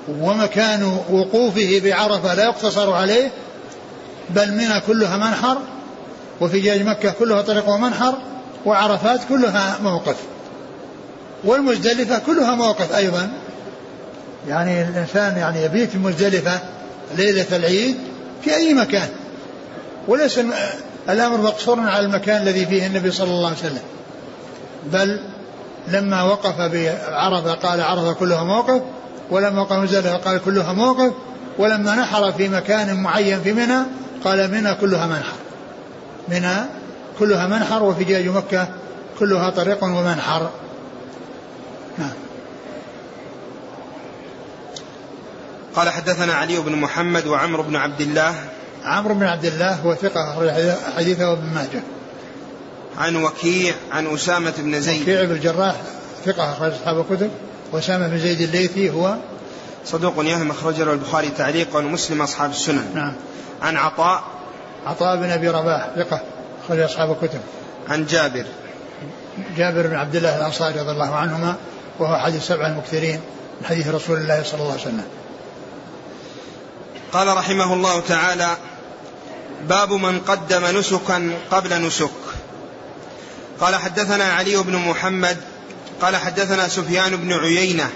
ومكان 0.09 0.99
وقوفه 1.11 1.81
بعرفة 1.85 2.35
لا 2.35 2.45
يقتصر 2.45 2.93
عليه 2.93 3.31
بل 4.31 4.53
منى 4.53 4.81
كلها 4.87 5.17
منحر 5.17 5.59
وفجاج 6.41 6.83
مكة 6.83 7.11
كلها 7.11 7.43
طريق 7.43 7.69
ومنحر 7.69 8.15
وعرفات 8.67 9.21
كلها 9.29 9.79
موقف. 9.83 10.17
والمزدلفة 11.45 12.19
كلها 12.19 12.55
موقف 12.55 12.97
أيضا. 12.97 13.33
يعني 14.49 14.83
الإنسان 14.83 15.37
يعني 15.37 15.63
يبيت 15.63 15.91
في 15.91 15.99
مزدلفة 15.99 16.61
ليلة 17.17 17.57
العيد 17.57 17.97
في 18.43 18.57
أي 18.57 18.75
مكان. 18.75 19.09
وليس 20.09 20.41
الأمر 21.09 21.37
مقصورا 21.37 21.83
على 21.83 22.07
المكان 22.07 22.43
الذي 22.43 22.67
فيه 22.67 22.87
النبي 22.87 23.11
صلى 23.11 23.31
الله 23.31 23.47
عليه 23.47 23.59
وسلم. 23.59 23.83
بل 24.93 25.21
لما 25.89 26.23
وقف 26.23 26.61
بعرفة 26.61 27.53
قال 27.55 27.81
عرفة 27.81 28.13
كلها 28.13 28.45
موقف 28.45 28.83
ولما 29.31 29.63
وقف 29.63 29.73
مزدلفة 29.73 30.17
قال 30.17 30.41
كلها 30.45 30.73
موقف 30.73 31.13
ولما 31.59 31.95
نحر 31.95 32.33
في 32.33 32.49
مكان 32.49 33.03
معين 33.03 33.41
في 33.41 33.53
منى 33.53 33.79
قال 34.25 34.51
منى 34.51 34.75
كلها 34.75 35.07
منحر. 35.07 35.37
منى 36.29 36.57
كلها 37.19 37.47
منحر 37.47 37.83
وفجاج 37.83 38.29
مكة 38.29 38.69
كلها 39.19 39.51
طريق 39.51 39.85
ومنحر. 39.85 40.51
نعم. 41.99 42.13
قال 45.77 45.89
حدثنا 45.89 46.35
علي 46.35 46.59
بن 46.59 46.77
محمد 46.77 47.27
وعمرو 47.27 47.63
بن 47.63 47.77
عبد 47.77 48.01
الله. 48.01 48.35
عمرو 48.85 49.15
بن 49.15 49.23
عبد 49.23 49.45
الله 49.45 49.75
هو 49.75 49.95
ثقة 49.95 50.53
حديثه 50.97 51.33
ابن 51.33 51.55
ماجه. 51.55 51.83
عن 52.99 53.17
وكيع 53.17 53.75
عن 53.93 54.15
أسامة 54.15 54.55
بن 54.59 54.81
زيد. 54.81 55.03
وكيع 55.03 55.25
بن 55.25 55.33
الجراح 55.33 55.75
ثقة 56.25 56.53
أخرج 56.53 56.73
أصحاب 56.73 57.01
الكتب. 57.01 57.31
وأسامة 57.75 58.09
بن 58.09 58.19
زيد 58.19 58.41
الليثي 58.41 58.91
هو 58.91 59.17
صدوق 59.85 60.15
يهم 60.25 60.51
أخرجه 60.51 60.93
البخاري 60.93 61.29
تعليقا 61.29 61.79
ومسلم 61.79 62.23
أصحاب 62.23 62.51
السنن. 62.51 62.91
نعم. 62.95 63.13
عن 63.63 63.77
عطاء 63.77 64.25
عطاء 64.87 65.17
بن 65.17 65.31
أبي 65.31 65.49
رباح 65.49 65.91
ثقة 65.97 66.23
أخرج 66.65 66.81
أصحاب 66.81 67.11
الكتب. 67.11 67.41
عن 67.89 68.07
جابر. 68.07 68.45
جابر 69.57 69.87
بن 69.87 69.97
عبد 69.97 70.17
الله 70.17 70.37
الأنصاري 70.37 70.81
رضي 70.81 70.91
الله 70.91 71.15
عنهما 71.15 71.57
وهو 71.99 72.15
أحد 72.15 72.35
السبع 72.35 72.67
المكثرين 72.67 73.21
من 73.61 73.67
حديث 73.67 73.89
رسول 73.89 74.19
الله 74.19 74.43
صلى 74.43 74.61
الله 74.61 74.73
عليه 74.73 74.83
وسلم. 74.83 75.05
قال 77.13 77.37
رحمه 77.37 77.75
الله 77.75 78.01
تعالى 78.01 78.57
باب 79.69 79.93
من 79.93 80.21
قدم 80.21 80.79
نسكا 80.79 81.31
قبل 81.51 81.87
نسك. 81.87 82.11
قال 83.61 83.75
حدثنا 83.75 84.25
علي 84.25 84.57
بن 84.57 84.77
محمد 84.77 85.37
قال 86.01 86.17
حدثنا 86.17 86.69
سفيان 86.69 87.17
بن 87.17 87.33
عيينة 87.33 87.91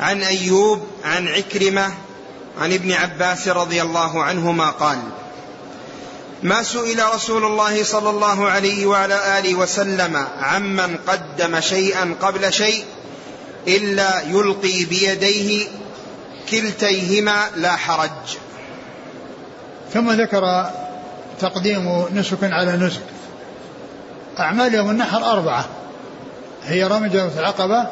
عن 0.00 0.22
أيوب 0.22 0.86
عن 1.04 1.28
عكرمة 1.28 1.94
عن 2.60 2.72
ابن 2.72 2.92
عباس 2.92 3.48
رضي 3.48 3.82
الله 3.82 4.22
عنهما 4.22 4.70
قال 4.70 4.98
ما 6.42 6.62
سئل 6.62 7.14
رسول 7.14 7.44
الله 7.44 7.84
صلى 7.84 8.10
الله 8.10 8.48
عليه 8.48 8.86
وعلى 8.86 9.38
آله 9.38 9.54
وسلم 9.54 10.26
عمن 10.40 10.96
قدم 11.06 11.60
شيئا 11.60 12.16
قبل 12.20 12.52
شيء 12.52 12.84
إلا 13.68 14.20
يلقي 14.20 14.84
بيديه 14.84 15.68
كلتيهما 16.50 17.50
لا 17.56 17.76
حرج. 17.76 18.36
ثم 19.94 20.10
ذكر 20.10 20.70
تقديم 21.40 22.04
نسك 22.14 22.38
على 22.42 22.76
نسك. 22.76 23.02
أعمال 24.38 24.74
يوم 24.74 24.90
النحر 24.90 25.24
أربعة. 25.32 25.64
هي 26.66 26.84
رمي 26.84 27.08
جمرة 27.08 27.32
العقبة 27.38 27.86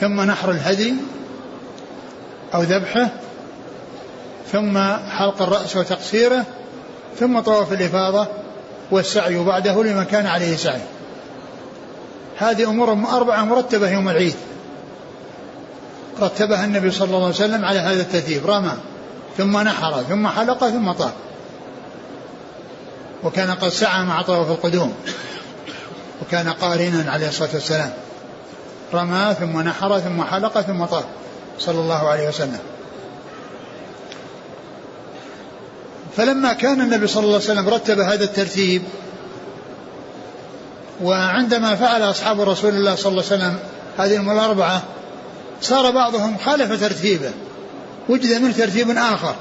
ثم 0.00 0.20
نحر 0.20 0.50
الهدي 0.50 0.94
أو 2.54 2.62
ذبحه 2.62 3.08
ثم 4.52 4.78
حلق 5.10 5.42
الرأس 5.42 5.76
وتقصيره 5.76 6.44
ثم 7.18 7.40
طواف 7.40 7.72
الإفاضة 7.72 8.26
والسعي 8.90 9.44
بعده 9.44 9.84
لمن 9.84 10.04
كان 10.04 10.26
عليه 10.26 10.56
سعي. 10.56 10.80
هذه 12.38 12.64
أمور 12.64 12.92
أربعة 12.92 13.44
مرتبة 13.44 13.90
يوم 13.90 14.08
العيد. 14.08 14.34
رتبها 16.20 16.64
النبي 16.64 16.90
صلى 16.90 17.06
الله 17.06 17.24
عليه 17.24 17.34
وسلم 17.34 17.64
على 17.64 17.78
هذا 17.78 18.02
الترتيب 18.02 18.46
رمى 18.46 18.72
ثم 19.38 19.58
نحر 19.58 20.02
ثم 20.02 20.28
حلق 20.28 20.68
ثم 20.68 20.92
طاف. 20.92 21.12
وكان 23.24 23.50
قد 23.50 23.68
سعى 23.68 24.04
مع 24.04 24.22
طواف 24.22 24.50
القدوم. 24.50 24.94
وكان 26.22 26.48
قارنا 26.48 27.12
عليه 27.12 27.28
الصلاة 27.28 27.50
والسلام. 27.54 27.92
رمى 28.94 29.36
ثم 29.40 29.60
نحر 29.60 30.00
ثم 30.00 30.22
حلق 30.22 30.60
ثم 30.60 30.84
طاف 30.84 31.04
صلى 31.58 31.80
الله 31.80 32.08
عليه 32.08 32.28
وسلم. 32.28 32.58
فلما 36.16 36.52
كان 36.52 36.80
النبي 36.80 37.06
صلى 37.06 37.24
الله 37.24 37.34
عليه 37.34 37.44
وسلم 37.44 37.68
رتب 37.68 37.98
هذا 37.98 38.24
الترتيب 38.24 38.82
وعندما 41.02 41.74
فعل 41.74 42.02
أصحاب 42.02 42.40
رسول 42.40 42.74
الله 42.74 42.94
صلى 42.94 43.10
الله 43.10 43.24
عليه 43.30 43.36
وسلم 43.36 43.58
هذه 43.98 44.32
الأربعة 44.32 44.82
صار 45.62 45.90
بعضهم 45.90 46.36
خالف 46.38 46.80
ترتيبه. 46.80 47.30
وجد 48.08 48.42
منه 48.42 48.52
ترتيب 48.52 48.90
آخر. 48.90 49.34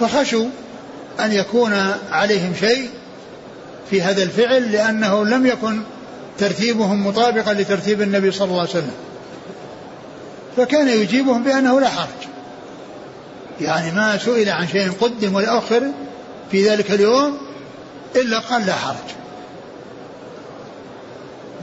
فخشوا 0.00 0.46
أن 1.20 1.32
يكون 1.32 1.94
عليهم 2.10 2.54
شيء 2.60 2.90
في 3.90 4.02
هذا 4.02 4.22
الفعل 4.22 4.72
لأنه 4.72 5.24
لم 5.24 5.46
يكن 5.46 5.82
ترتيبهم 6.38 7.06
مطابقا 7.06 7.52
لترتيب 7.52 8.02
النبي 8.02 8.30
صلى 8.30 8.48
الله 8.48 8.60
عليه 8.60 8.70
وسلم. 8.70 8.94
فكان 10.56 10.88
يجيبهم 10.88 11.44
بأنه 11.44 11.80
لا 11.80 11.88
حرج. 11.88 12.28
يعني 13.60 13.92
ما 13.92 14.18
سئل 14.18 14.48
عن 14.48 14.68
شيء 14.68 14.92
قدم 15.00 15.34
والأخر 15.34 15.82
في 16.50 16.68
ذلك 16.68 16.90
اليوم 16.90 17.38
إلا 18.16 18.38
قال 18.38 18.66
لا 18.66 18.72
حرج. 18.72 18.96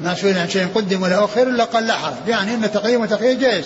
ما 0.04 0.16
سئل 0.16 0.38
عن 0.38 0.50
شيء 0.50 0.68
قدم 0.76 1.04
ولا 1.04 1.26
أخر 1.26 1.44
إلا 1.44 1.64
قال 1.64 1.88
لا 1.88 1.94
حرج. 1.94 2.14
يعني 2.28 2.54
أن 2.54 2.72
تقديم 2.72 3.02
وتأخير 3.02 3.40
جائز. 3.40 3.66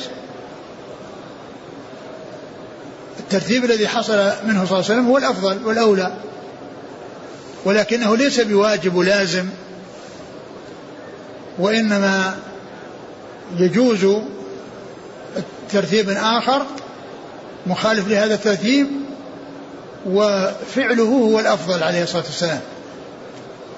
الترتيب 3.20 3.66
الذي 3.66 3.88
حصل 3.88 4.14
منه 4.46 4.66
صلى 4.66 4.80
الله 4.80 4.86
عليه 4.86 4.86
وسلم 4.86 5.08
هو 5.08 5.18
الأفضل 5.18 5.58
والأولى. 5.66 6.14
ولكنه 7.66 8.18
ليس 8.18 8.40
بواجب 8.40 8.96
ولازم 8.96 9.46
وإنما 11.60 12.36
يجوز 13.58 14.08
ترتيب 15.72 16.10
آخر 16.10 16.66
مخالف 17.68 18.08
لهذا 18.08 18.34
الترتيب 18.34 18.88
وفعله 20.06 21.04
هو 21.04 21.40
الأفضل 21.40 21.84
عليه 21.84 22.04
الصلاة 22.04 22.24
والسلام. 22.24 22.62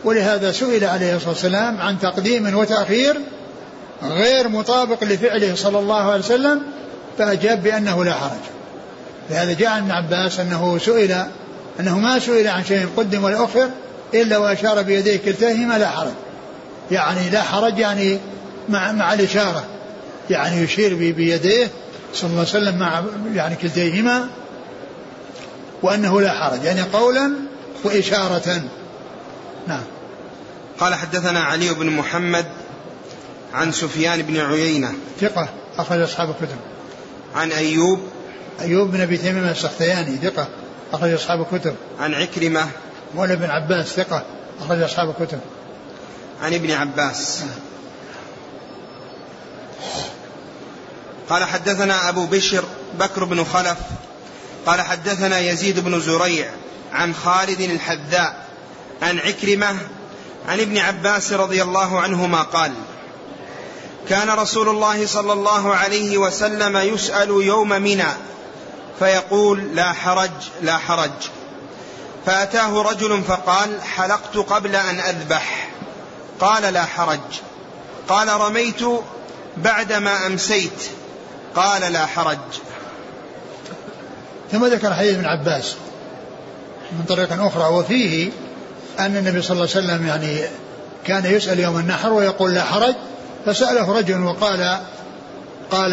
ولهذا 0.03 0.51
سئل 0.51 0.85
عليه 0.85 1.15
الصلاة 1.15 1.29
والسلام 1.29 1.81
عن 1.81 1.99
تقديم 1.99 2.57
وتأخير 2.57 3.17
غير 4.03 4.47
مطابق 4.47 5.03
لفعله 5.03 5.55
صلى 5.55 5.79
الله 5.79 6.11
عليه 6.11 6.23
وسلم 6.23 6.61
فأجاب 7.17 7.63
بأنه 7.63 8.03
لا 8.05 8.13
حرج. 8.13 8.39
لهذا 9.29 9.53
جاء 9.53 9.69
عن 9.69 9.81
ابن 9.81 9.91
عباس 9.91 10.39
أنه 10.39 10.77
سئل 10.77 11.25
أنه 11.79 11.99
ما 11.99 12.19
سئل 12.19 12.47
عن 12.47 12.65
شيء 12.65 12.87
قدم 12.97 13.23
ولا 13.23 13.43
أخر 13.43 13.69
إلا 14.13 14.37
وأشار 14.37 14.81
بيديه 14.81 15.17
كلتيهما 15.17 15.77
لا 15.77 15.89
حرج. 15.89 16.11
يعني 16.91 17.29
لا 17.29 17.41
حرج 17.41 17.79
يعني 17.79 18.19
مع, 18.69 18.91
مع 18.91 19.13
الإشارة. 19.13 19.65
يعني 20.29 20.61
يشير 20.61 20.95
بيديه 20.95 21.67
صلى 22.13 22.29
الله 22.29 22.39
عليه 22.39 22.49
وسلم 22.49 22.79
مع 22.79 23.03
يعني 23.33 23.55
كلتيهما 23.55 24.27
وأنه 25.83 26.21
لا 26.21 26.31
حرج. 26.31 26.63
يعني 26.63 26.81
قولا 26.81 27.31
وإشارة. 27.83 28.61
نعم. 29.67 29.83
قال 30.79 30.95
حدثنا 30.95 31.39
علي 31.39 31.73
بن 31.73 31.89
محمد 31.89 32.45
عن 33.53 33.71
سفيان 33.71 34.21
بن 34.21 34.37
عيينة. 34.37 34.93
ثقة. 35.21 35.49
أخرج 35.77 35.99
أصحاب 35.99 36.29
الكتب. 36.29 36.57
عن 37.35 37.51
أيوب. 37.51 37.99
أيوب 38.61 38.91
بن 38.91 39.01
أبي 39.01 39.17
تميم 39.17 39.43
السختياني. 39.43 40.17
ثقة. 40.17 40.47
أخرج 40.93 41.13
أصحاب 41.13 41.41
الكتب. 41.41 41.75
عن 41.99 42.13
عكرمة. 42.13 42.67
مولى 43.15 43.35
بن 43.35 43.49
عباس 43.49 43.87
ثقة. 43.87 44.23
أخرج 44.61 44.81
أصحاب 44.81 45.09
الكتب. 45.09 45.39
عن 46.41 46.53
ابن 46.53 46.71
عباس. 46.71 47.43
قال 51.29 51.43
حدثنا 51.43 52.09
أبو 52.09 52.25
بشر 52.25 52.63
بكر 52.99 53.23
بن 53.23 53.43
خلف. 53.43 53.77
قال 54.65 54.81
حدثنا 54.81 55.39
يزيد 55.39 55.79
بن 55.79 55.99
زريع 55.99 56.51
عن 56.93 57.13
خالد 57.13 57.61
الحذاء 57.61 58.45
عن 59.01 59.19
عكرمة 59.19 59.77
عن 60.47 60.59
ابن 60.59 60.77
عباس 60.77 61.33
رضي 61.33 61.63
الله 61.63 61.99
عنهما 61.99 62.41
قال 62.41 62.73
كان 64.09 64.29
رسول 64.29 64.69
الله 64.69 65.05
صلى 65.05 65.33
الله 65.33 65.75
عليه 65.75 66.17
وسلم 66.17 66.77
يسأل 66.77 67.29
يوم 67.29 67.69
منى 67.69 68.07
فيقول 69.01 69.75
لا 69.75 69.91
حرج 69.91 70.31
لا 70.61 70.77
حرج. 70.77 71.11
فأتاه 72.25 72.81
رجل 72.81 73.23
فقال 73.23 73.81
حلقت 73.81 74.37
قبل 74.37 74.75
أن 74.75 74.99
أذبح. 74.99 75.69
قال 76.39 76.73
لا 76.73 76.85
حرج. 76.85 77.19
قال 78.07 78.41
رميت 78.41 78.81
بعدما 79.57 80.27
أمسيت. 80.27 80.83
قال 81.55 81.93
لا 81.93 82.05
حرج. 82.05 82.37
ثم 84.51 84.65
ذكر 84.65 84.93
حديث 84.93 85.13
ابن 85.13 85.25
عباس 85.25 85.75
من 86.91 87.05
طريق 87.07 87.43
أخرى 87.43 87.63
وفيه 87.63 88.31
أن 88.99 89.17
النبي 89.17 89.41
صلى 89.41 89.51
الله 89.51 89.69
عليه 89.75 89.85
وسلم 89.85 90.07
يعني 90.07 90.41
كان 91.05 91.25
يسأل 91.25 91.59
يوم 91.59 91.79
النحر 91.79 92.13
ويقول 92.13 92.53
لا 92.53 92.63
حرج 92.63 92.95
فسأله 93.45 93.97
رجل 93.97 94.23
وقال 94.23 94.77
قال 95.71 95.91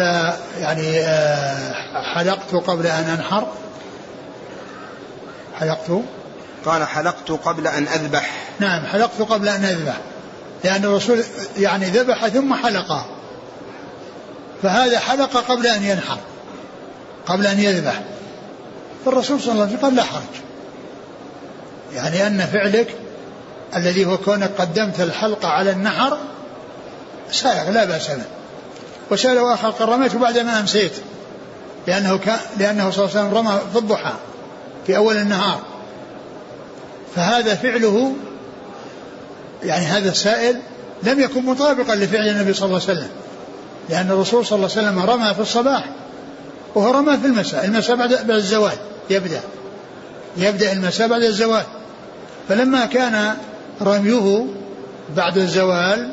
يعني 0.59 0.99
آه، 0.99 1.73
حلقت 2.15 2.55
قبل 2.55 2.87
أن 2.87 3.03
أنحر. 3.03 3.47
حلقت؟ 5.59 5.91
قال 6.65 6.83
حلقت 6.83 7.31
قبل 7.31 7.67
أن 7.67 7.87
أذبح. 7.87 8.31
نعم 8.59 8.85
حلقت 8.85 9.21
قبل 9.21 9.49
أن 9.49 9.65
أذبح. 9.65 9.97
لأن 10.63 10.85
الرسول 10.85 11.23
يعني 11.57 11.85
ذبح 11.85 12.27
ثم 12.27 12.53
حلق 12.53 13.05
فهذا 14.63 14.99
حلق 14.99 15.37
قبل 15.37 15.67
أن 15.67 15.83
ينحر. 15.83 16.17
قبل 17.25 17.47
أن 17.47 17.59
يذبح. 17.59 18.01
فالرسول 19.05 19.41
صلى 19.41 19.51
الله 19.51 19.63
عليه 19.63 19.73
وسلم 19.73 19.85
قال 19.85 19.95
لا 19.95 20.03
حرج. 20.03 20.23
يعني 21.93 22.27
أن 22.27 22.45
فعلك 22.45 22.95
الذي 23.75 24.05
هو 24.05 24.17
كونك 24.17 24.51
قدمت 24.57 24.99
الحلقة 24.99 25.47
على 25.47 25.71
النحر 25.71 26.17
سائغ 27.31 27.69
لا 27.69 27.85
بأس 27.85 28.07
به. 28.07 28.38
وسأله 29.11 29.53
آخر 29.53 29.69
قال 29.69 29.89
رميته 29.89 30.19
بعدما 30.19 30.59
أمسيت. 30.59 30.91
لأنه 31.87 32.17
كان 32.17 32.39
لأنه 32.57 32.91
صلى 32.91 33.05
الله 33.05 33.17
عليه 33.17 33.27
وسلم 33.27 33.37
رمى 33.37 33.59
في 33.73 33.79
الضحى 33.79 34.13
في 34.87 34.97
أول 34.97 35.17
النهار. 35.17 35.59
فهذا 37.15 37.55
فعله 37.55 38.13
يعني 39.63 39.85
هذا 39.85 40.09
السائل 40.09 40.61
لم 41.03 41.19
يكن 41.19 41.45
مطابقا 41.45 41.95
لفعل 41.95 42.27
النبي 42.27 42.53
صلى 42.53 42.65
الله 42.65 42.81
عليه 42.81 42.99
وسلم. 42.99 43.09
لأن 43.89 44.11
الرسول 44.11 44.45
صلى 44.45 44.55
الله 44.55 44.69
عليه 44.77 44.87
وسلم 44.87 45.09
رمى 45.09 45.33
في 45.33 45.41
الصباح 45.41 45.85
وهو 46.75 46.91
رمى 46.91 47.17
في 47.17 47.27
المساء. 47.27 47.65
المساء 47.65 47.95
بعد, 47.95 48.09
بعد 48.09 48.29
الزوال 48.29 48.77
يبدأ. 49.09 49.41
يبدأ 50.37 50.71
المساء 50.71 51.07
بعد 51.07 51.21
الزوال. 51.21 51.63
فلما 52.49 52.85
كان 52.85 53.35
رميه 53.81 54.45
بعد 55.15 55.37
الزوال 55.37 56.11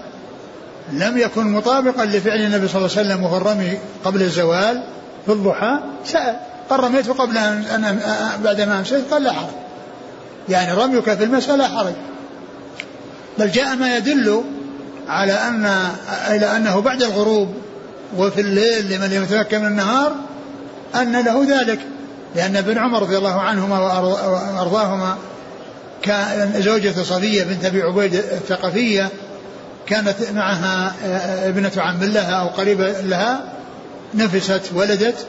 لم 0.93 1.19
يكن 1.19 1.53
مطابقا 1.53 2.05
لفعل 2.05 2.41
النبي 2.41 2.69
صلى 2.69 2.77
الله 2.77 2.97
عليه 2.97 3.09
وسلم 3.09 3.23
وهو 3.23 3.37
الرمي 3.37 3.79
قبل 4.05 4.23
الزوال 4.23 4.83
في 5.27 5.33
الضحى 5.33 5.79
سأل. 6.05 6.37
قال 6.71 6.85
رميته 6.85 7.13
قبل 7.13 7.37
أن 7.37 8.01
بعد 8.45 8.61
ما 8.61 8.79
أمسيت 8.79 9.11
قال 9.11 9.23
لا 9.23 9.33
حرج. 9.33 9.55
يعني 10.49 10.73
رميك 10.73 11.15
في 11.15 11.25
المساء 11.25 11.57
لا 11.57 11.69
حرج. 11.69 11.95
بل 13.39 13.51
جاء 13.51 13.77
ما 13.77 13.97
يدل 13.97 14.43
على 15.09 15.33
أن 15.33 15.67
إلى 16.31 16.57
أنه 16.57 16.81
بعد 16.81 17.03
الغروب 17.03 17.55
وفي 18.17 18.41
الليل 18.41 18.93
لمن 18.93 19.13
يتمكن 19.13 19.61
من 19.61 19.67
النهار 19.67 20.13
أن 20.95 21.13
له 21.13 21.47
ذلك. 21.49 21.81
لأن 22.37 22.57
ابن 22.57 22.79
عمر 22.79 23.03
رضي 23.03 23.19
الله 23.19 23.41
عنهما 23.41 23.79
وأرضاهما 23.79 25.17
كان 26.03 26.63
زوجة 26.63 27.03
صفية 27.03 27.45
بنت 27.45 27.65
أبي 27.65 27.83
عبيد 27.83 28.15
الثقفية 28.15 29.09
كانت 29.87 30.17
معها 30.35 30.95
آه، 31.05 31.49
ابنة 31.49 31.73
عم 31.77 32.05
لها 32.05 32.33
أو 32.33 32.47
قريبة 32.47 33.01
لها 33.01 33.41
نفست 34.15 34.63
ولدت 34.75 35.27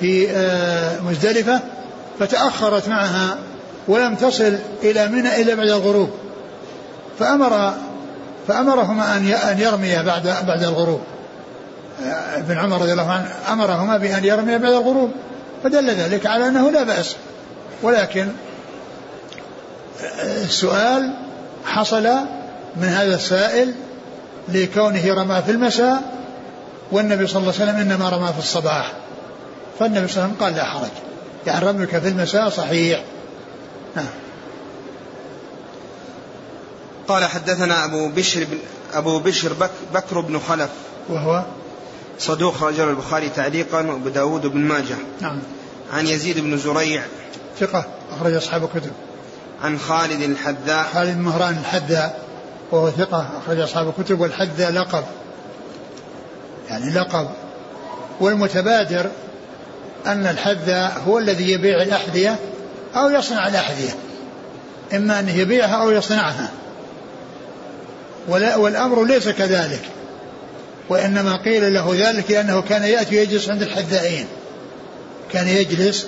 في 0.00 0.30
آه، 0.30 1.00
مزدلفة 1.00 1.60
فتأخرت 2.18 2.88
معها 2.88 3.38
ولم 3.88 4.14
تصل 4.14 4.58
إلى 4.82 5.08
منى 5.08 5.42
إلا 5.42 5.54
بعد 5.54 5.68
الغروب. 5.68 6.10
فأمر 7.18 7.74
فأمرهما 8.48 9.16
أن 9.16 9.26
أن 9.26 9.58
يرميا 9.58 10.02
بعد 10.02 10.22
بعد 10.46 10.62
الغروب. 10.62 11.00
آه، 12.06 12.38
ابن 12.38 12.58
عمر 12.58 12.80
رضي 12.80 12.92
الله 12.92 13.10
عنه 13.10 13.28
أمرهما 13.52 13.96
بأن 13.96 14.24
يرميا 14.24 14.58
بعد 14.58 14.72
الغروب 14.72 15.10
فدل 15.64 15.90
ذلك 15.90 16.26
على 16.26 16.48
أنه 16.48 16.70
لا 16.70 16.82
بأس. 16.82 17.16
ولكن 17.82 18.28
السؤال 20.44 21.14
حصل 21.66 22.08
من 22.76 22.88
هذا 22.88 23.14
السائل 23.14 23.74
لكونه 24.48 25.14
رمى 25.14 25.42
في 25.42 25.50
المساء 25.50 26.02
والنبي 26.92 27.26
صلى 27.26 27.40
الله 27.40 27.54
عليه 27.60 27.64
وسلم 27.64 27.76
إنما 27.76 28.08
رمى 28.08 28.32
في 28.32 28.38
الصباح. 28.38 28.92
فالنبي 29.78 30.08
صلى 30.08 30.24
الله 30.24 30.24
عليه 30.24 30.34
وسلم 30.34 30.44
قال 30.44 30.54
لا 30.54 30.64
حرج. 30.64 30.90
يعني 31.46 31.66
رميك 31.66 31.98
في 31.98 32.08
المساء 32.08 32.48
صحيح. 32.48 33.04
نعم 33.96 34.06
قال 37.08 37.24
حدثنا 37.24 37.84
أبو 37.84 38.08
بشر 38.08 38.44
بن 38.44 38.58
أبو 38.94 39.18
بشر 39.18 39.52
بك 39.52 39.70
بكر 39.94 40.20
بن 40.20 40.38
خلف. 40.48 40.70
وهو؟ 41.08 41.42
صدوق 42.18 42.62
رجل 42.62 42.88
البخاري 42.88 43.28
تعليقا 43.28 43.86
وأبو 43.86 44.08
داود 44.08 44.46
بن 44.46 44.60
ماجه. 44.60 44.96
نعم. 45.20 45.38
عن 45.92 46.06
يزيد 46.06 46.38
بن 46.38 46.56
زريع. 46.58 47.02
ثقة 47.60 47.86
أخرج 48.16 48.34
أصحاب 48.34 48.64
الكتب. 48.64 48.92
عن 49.64 49.78
خالد 49.78 50.22
الحذاء. 50.22 50.86
خالد 50.94 51.18
مهران 51.18 51.58
الحذاء. 51.58 52.27
وهو 52.72 52.90
ثقة 52.90 53.28
أخرج 53.42 53.60
أصحاب 53.60 53.88
الكتب 53.98 54.20
والحذاء 54.20 54.72
لقب. 54.72 55.04
يعني 56.70 56.90
لقب. 56.90 57.28
والمتبادر 58.20 59.10
أن 60.06 60.26
الحذاء 60.26 61.02
هو 61.06 61.18
الذي 61.18 61.52
يبيع 61.52 61.82
الأحذية 61.82 62.36
أو 62.96 63.10
يصنع 63.10 63.48
الأحذية. 63.48 63.90
إما 64.94 65.20
أنه 65.20 65.36
يبيعها 65.36 65.82
أو 65.82 65.90
يصنعها. 65.90 66.50
والأمر 68.28 69.04
ليس 69.04 69.28
كذلك. 69.28 69.82
وإنما 70.88 71.36
قيل 71.36 71.74
له 71.74 71.94
ذلك 72.08 72.30
لأنه 72.30 72.62
كان 72.62 72.82
يأتي 72.82 73.16
يجلس 73.16 73.48
عند 73.48 73.62
الحذائين. 73.62 74.26
كان 75.32 75.48
يجلس 75.48 76.06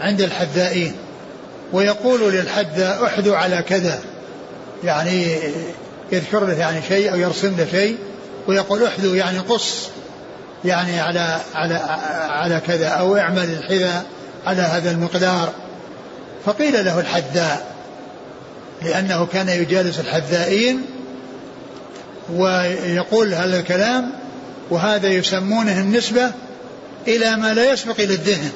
عند 0.00 0.20
الحذائين. 0.20 0.94
ويقول 1.72 2.32
للحذاء 2.32 3.04
أحذو 3.04 3.34
على 3.34 3.62
كذا. 3.62 4.00
يعني 4.84 5.38
يذكر 6.12 6.44
له 6.44 6.58
يعني 6.58 6.82
شيء 6.88 7.12
أو 7.12 7.16
يرسم 7.16 7.56
له 7.58 7.66
شيء 7.70 7.96
ويقول 8.46 8.84
احذو 8.84 9.14
يعني 9.14 9.38
قص 9.38 9.88
يعني 10.64 11.00
على 11.00 11.40
على 11.54 11.74
على 12.28 12.60
كذا 12.66 12.88
أو 12.88 13.16
اعمل 13.16 13.44
الحذاء 13.44 14.06
على 14.46 14.62
هذا 14.62 14.90
المقدار. 14.90 15.52
فقيل 16.46 16.84
له 16.84 17.00
الحذاء 17.00 17.74
لأنه 18.82 19.26
كان 19.26 19.48
يجالس 19.48 20.00
الحذائين 20.00 20.82
ويقول 22.32 23.34
هذا 23.34 23.60
الكلام 23.60 24.10
وهذا 24.70 25.08
يسمونه 25.08 25.80
النسبة 25.80 26.30
إلى 27.08 27.36
ما 27.36 27.54
لا 27.54 27.72
يسبق 27.72 28.00
إلى 28.00 28.14
الذهن 28.14 28.50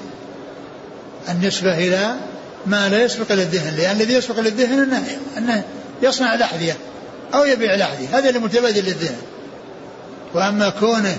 النسبة 1.28 1.78
إلى 1.78 2.14
ما 2.66 2.88
لا 2.88 3.04
يسبق 3.04 3.32
إلى 3.32 3.42
الذهن 3.42 3.76
لأن 3.76 3.96
الذي 3.96 4.14
يسبق 4.14 4.38
إلى 4.38 4.48
الذهن 4.48 4.80
أنه, 4.80 5.04
أنه 5.38 5.64
يصنع 6.02 6.34
الأحذية. 6.34 6.76
أو 7.34 7.44
يبيع 7.44 7.74
الأحذية 7.74 8.18
هذا 8.18 8.28
اللي 8.28 8.38
متبادل 8.40 8.84
للذهن. 8.84 9.22
وأما 10.34 10.68
كونه 10.68 11.16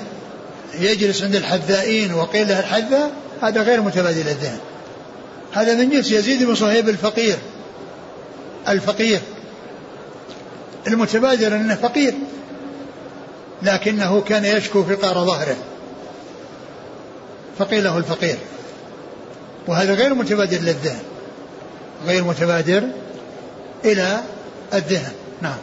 يجلس 0.80 1.23
عند 1.23 1.36
الحذائين 1.36 2.13
وقيل 2.13 2.47
له 2.47 2.60
الحذاء 2.60 3.12
هذا 3.41 3.62
غير 3.62 3.82
متبادل 3.82 4.19
للذهن. 4.19 4.60
هذا 5.54 5.76
من 5.76 5.89
جنس 5.89 6.12
يزيد 6.12 6.43
بن 6.43 6.56
صهيب 6.56 6.89
الفقير. 6.89 7.38
الفقير. 8.67 9.19
المتبادر 10.88 11.56
انه 11.56 11.76
فقير. 11.76 12.13
لكنه 13.62 14.21
كان 14.21 14.45
يشكو 14.45 14.84
فقار 14.84 15.26
ظهره. 15.26 15.58
فقيل 17.60 17.84
له 17.84 17.97
الفقير. 17.97 18.38
وهذا 19.67 19.93
غير 19.93 20.13
متبادر 20.13 20.58
للذهن. 20.58 21.04
غير 22.08 22.23
متبادر 22.23 22.84
إلى 23.86 24.21
الذهن. 24.73 25.12
نعم. 25.41 25.58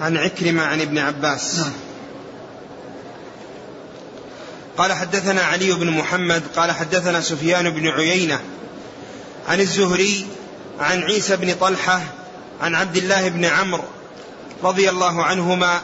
عن 0.00 0.16
عكرمة 0.16 0.62
عن 0.62 0.80
ابن 0.80 0.98
عباس. 0.98 1.58
نعم. 1.58 1.72
قال 4.76 4.92
حدثنا 4.92 5.42
علي 5.42 5.72
بن 5.72 5.90
محمد 5.90 6.42
قال 6.56 6.72
حدثنا 6.72 7.20
سفيان 7.20 7.70
بن 7.70 7.88
عيينة 7.88 8.40
عن 9.48 9.60
الزهري 9.60 10.26
عن 10.80 11.02
عيسى 11.02 11.36
بن 11.36 11.54
طلحة 11.54 12.00
عن 12.60 12.74
عبد 12.74 12.96
الله 12.96 13.28
بن 13.28 13.44
عمرو 13.44 13.84
رضي 14.62 14.90
الله 14.90 15.24
عنهما 15.24 15.80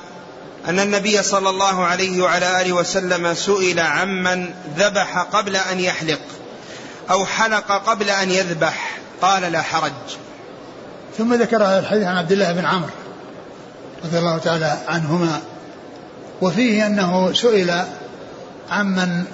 أن 0.68 0.80
النبي 0.80 1.22
صلى 1.22 1.51
الله 1.51 1.84
عليه 1.84 2.22
وعلى 2.22 2.62
آله 2.62 2.72
وسلم 2.72 3.34
سئل 3.34 3.80
عمن 3.80 4.55
ذبح 4.76 5.18
قبل 5.18 5.57
أن 5.57 5.80
يحلق 5.80 6.20
أو 7.11 7.26
حلق 7.26 7.72
قبل 7.72 8.11
أن 8.11 8.30
يذبح 8.30 8.99
قال 9.22 9.43
لا 9.43 9.62
حرج. 9.62 9.93
ثم 11.18 11.34
ذكر 11.34 11.57
هذا 11.57 11.78
الحديث 11.78 12.07
عن 12.07 12.16
عبد 12.16 12.32
الله 12.32 12.53
بن 12.53 12.64
عمرو. 12.64 12.91
رضي 14.05 14.18
الله 14.18 14.38
تعالى 14.38 14.76
عنهما. 14.88 15.40
وفيه 16.42 16.86
أنه 16.86 17.32
سئل 17.32 17.84
عمن 18.70 19.24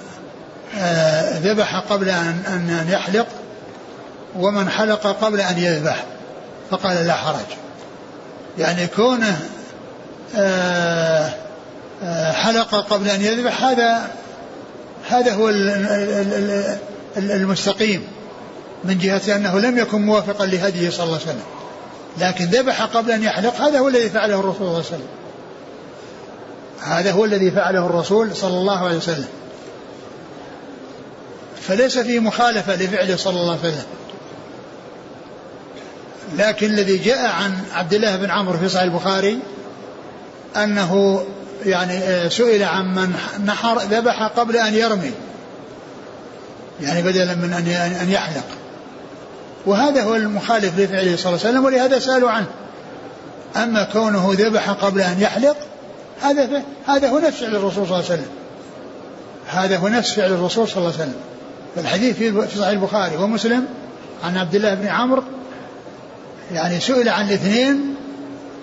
آه، 0.79 1.39
ذبح 1.39 1.75
قبل 1.75 2.09
أن, 2.09 2.43
أن 2.47 2.89
يحلق 2.89 3.27
ومن 4.35 4.69
حلق 4.69 5.07
قبل 5.07 5.41
أن 5.41 5.57
يذبح. 5.57 6.03
فقال 6.71 7.07
لا 7.07 7.13
حرج. 7.13 7.45
يعني 8.57 8.87
كونه 8.87 9.39
آه، 10.35 11.29
آه، 12.03 12.31
حلق 12.31 12.75
قبل 12.75 13.09
أن 13.09 13.21
يذبح 13.21 13.63
هذا 13.63 14.07
هذا 15.09 15.33
هو 15.33 15.49
المستقيم 17.17 18.07
من 18.83 18.97
جهة 18.97 19.35
أنه 19.35 19.59
لم 19.59 19.77
يكن 19.77 20.01
موافقا 20.01 20.45
لهديه 20.45 20.89
صلى 20.89 21.03
الله 21.03 21.19
عليه 21.19 21.25
وسلم. 21.25 21.56
لكن 22.19 22.45
ذبح 22.45 22.81
قبل 22.81 23.11
أن 23.11 23.23
يحلق 23.23 23.61
هذا 23.61 23.79
هو 23.79 23.87
الذي 23.87 24.09
فعله 24.09 24.39
الرسول 24.39 24.55
صلى 24.55 24.67
الله 24.67 24.75
عليه 24.75 24.87
وسلم. 24.87 25.07
هذا 26.81 27.11
هو 27.11 27.25
الذي 27.25 27.51
فعله 27.51 27.85
الرسول 27.85 28.35
صلى 28.35 28.57
الله 28.57 28.85
عليه 28.85 28.97
وسلم. 28.97 29.27
فليس 31.61 31.97
فيه 31.97 32.19
مخالفة 32.19 32.75
لفعله 32.75 33.15
صلى 33.15 33.39
الله 33.39 33.57
عليه 33.63 33.73
وسلم. 33.73 33.85
لكن 36.37 36.67
الذي 36.67 36.97
جاء 36.97 37.31
عن 37.31 37.63
عبد 37.73 37.93
الله 37.93 38.15
بن 38.15 38.31
عمرو 38.31 38.57
في 38.57 38.69
صحيح 38.69 38.83
البخاري 38.83 39.39
أنه 40.55 41.23
يعني 41.65 41.97
آه، 41.97 42.27
سئل 42.27 42.63
عن 42.63 42.95
من 42.95 43.15
نحر 43.45 43.79
ذبح 43.79 44.27
قبل 44.27 44.57
أن 44.57 44.73
يرمي. 44.73 45.11
يعني 46.81 47.01
بدلا 47.01 47.35
من 47.35 47.53
أن 48.01 48.09
يحلق. 48.09 48.45
وهذا 49.67 50.03
هو 50.03 50.15
المخالف 50.15 50.79
لفعله 50.79 51.15
صلى 51.15 51.25
الله 51.33 51.39
عليه 51.45 51.49
وسلم 51.49 51.65
ولهذا 51.65 51.99
سألوا 51.99 52.31
عنه. 52.31 52.47
أما 53.55 53.83
كونه 53.83 54.29
ذبح 54.33 54.69
قبل 54.69 55.01
أن 55.01 55.21
يحلق 55.21 55.57
هذا 56.21 56.63
هذا 56.87 57.09
هو 57.09 57.19
نفس 57.19 57.39
فعل 57.39 57.55
الرسول 57.55 57.87
صلى 57.87 57.99
الله 57.99 58.11
عليه 58.11 58.21
وسلم. 58.21 58.27
هذا 59.47 59.77
هو 59.77 59.87
نفس 59.87 60.13
فعل 60.13 60.31
الرسول 60.31 60.67
صلى 60.67 60.77
الله 60.77 60.93
عليه 60.93 61.03
وسلم. 61.03 61.21
الحديث 61.77 62.17
في 62.17 62.47
صحيح 62.57 62.67
البخاري 62.67 63.17
ومسلم 63.17 63.65
عن 64.23 64.37
عبد 64.37 64.55
الله 64.55 64.73
بن 64.73 64.87
عمرو 64.87 65.23
يعني 66.53 66.79
سئل 66.79 67.09
عن 67.09 67.27
الاثنين 67.27 67.95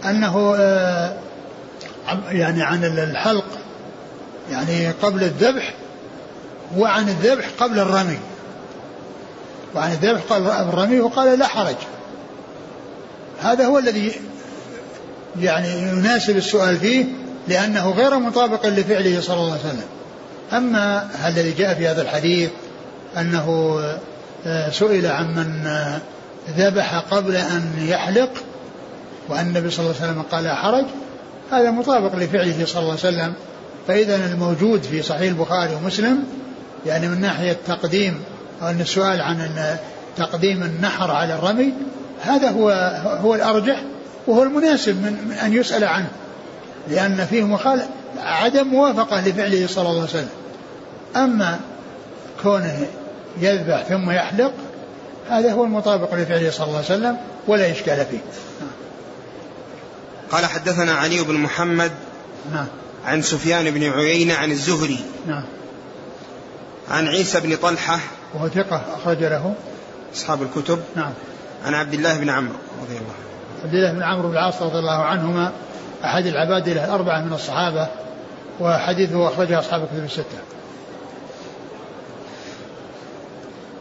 أنه 0.05 0.55
آه، 0.59 1.17
يعني 2.31 2.63
عن 2.63 2.85
الحلق 2.85 3.45
يعني 4.51 4.91
قبل 4.91 5.23
الذبح 5.23 5.75
وعن 6.77 7.09
الذبح 7.09 7.45
قبل 7.61 7.79
الرمي. 7.79 8.19
وعن 9.75 9.93
الذبح 9.93 10.21
قبل 10.31 10.47
الرمي 10.47 11.01
وقال 11.01 11.39
لا 11.39 11.47
حرج. 11.47 11.77
هذا 13.43 13.67
هو 13.67 13.79
الذي 13.79 14.13
يعني 15.41 15.69
يناسب 15.69 16.37
السؤال 16.37 16.77
فيه 16.77 17.05
لأنه 17.49 17.91
غير 17.91 18.19
مطابق 18.19 18.67
لفعله 18.67 19.21
صلى 19.21 19.37
الله 19.37 19.53
عليه 19.53 19.61
وسلم. 19.61 19.87
أما 20.53 21.09
الذي 21.27 21.51
جاء 21.51 21.75
في 21.75 21.89
هذا 21.89 22.03
الحديث 22.03 22.51
أنه 23.17 23.79
آه، 24.47 24.71
سئل 24.71 25.07
عن 25.07 25.35
من 25.35 25.67
آه، 25.67 26.01
ذبح 26.57 26.99
قبل 26.99 27.37
أن 27.37 27.73
يحلق 27.79 28.31
وأن 29.29 29.47
النبي 29.47 29.71
صلى 29.71 29.87
الله 29.87 29.97
عليه 30.01 30.11
وسلم 30.13 30.23
قال 30.23 30.45
لا 30.45 30.55
حرج 30.55 30.85
هذا 31.53 31.71
مطابق 31.71 32.17
لفعله 32.17 32.65
صلى 32.67 32.83
الله 32.83 32.91
عليه 32.91 33.01
وسلم. 33.01 33.35
فإذا 33.89 34.17
الموجود 34.17 34.83
في 34.83 35.03
صحيح 35.03 35.29
البخاري 35.29 35.75
ومسلم 35.75 36.25
يعني 36.87 37.09
من 37.09 37.21
ناحية 37.21 37.57
تقديم 37.67 38.21
أو 38.63 38.69
أن 38.69 38.81
السؤال 38.81 39.21
عن 39.21 39.49
تقديم 40.17 40.63
النحر 40.63 41.11
على 41.11 41.35
الرمي 41.35 41.73
هذا 42.23 42.51
هو 42.51 42.71
هو 43.23 43.35
الأرجح 43.35 43.83
وهو 44.27 44.43
المناسب 44.43 45.03
من, 45.03 45.29
من 45.29 45.35
أن 45.35 45.53
يسأل 45.53 45.85
عنه. 45.85 46.09
لأن 46.89 47.27
فيه 47.31 47.43
مخالف 47.43 47.85
عدم 48.19 48.67
موافقة 48.67 49.21
لفعله 49.21 49.67
صلى 49.67 49.89
الله 49.89 50.01
عليه 50.01 50.11
وسلم. 50.11 50.29
أما 51.17 51.61
كونه 52.43 52.87
يذبح 53.41 53.83
ثم 53.83 54.11
يحلق 54.11 54.53
هذا 55.31 55.53
هو 55.53 55.65
المطابق 55.65 56.15
لفعله 56.15 56.51
صلى 56.51 56.67
الله 56.67 56.77
عليه 56.77 56.87
وسلم 56.87 57.17
ولا 57.47 57.71
إشكال 57.71 58.07
فيه. 58.11 58.19
قال 60.31 60.47
حدثنا 60.47 60.93
علي 60.93 61.23
بن 61.23 61.35
محمد 61.35 61.93
نعم. 62.53 62.67
عن 63.07 63.23
سفيان 63.23 63.71
بن 63.71 63.83
عيينة 63.83 64.35
عن 64.35 64.51
الزهري. 64.51 64.99
نعم. 65.27 65.45
عن 66.91 67.09
عيسى 67.09 67.41
بن 67.41 67.57
طلحة 67.57 68.01
وهو 68.35 68.49
ثقة 68.49 68.83
أخرج 68.97 69.19
له. 69.25 69.55
أصحاب 70.15 70.43
الكتب. 70.43 70.81
نعم. 70.97 71.13
عن 71.65 71.75
عبد 71.75 71.95
الله 71.95 72.19
بن 72.19 72.31
عمرو 72.31 72.57
رضي 72.83 72.97
الله 72.97 73.15
عنه. 73.15 73.65
عبد 73.65 73.75
الله 73.75 73.93
بن 73.93 74.03
عمرو 74.03 74.29
بن 74.29 74.35
العاص 74.35 74.63
رضي 74.63 74.79
الله 74.79 75.03
عنهما 75.03 75.53
أحد 76.05 76.27
العباد 76.27 76.69
الأربعة 76.69 77.21
من 77.21 77.33
الصحابة 77.33 77.89
وحديثه 78.61 79.29
أخرجه 79.29 79.59
أصحاب 79.59 79.83
الكتب 79.83 80.05
الستة. 80.05 80.39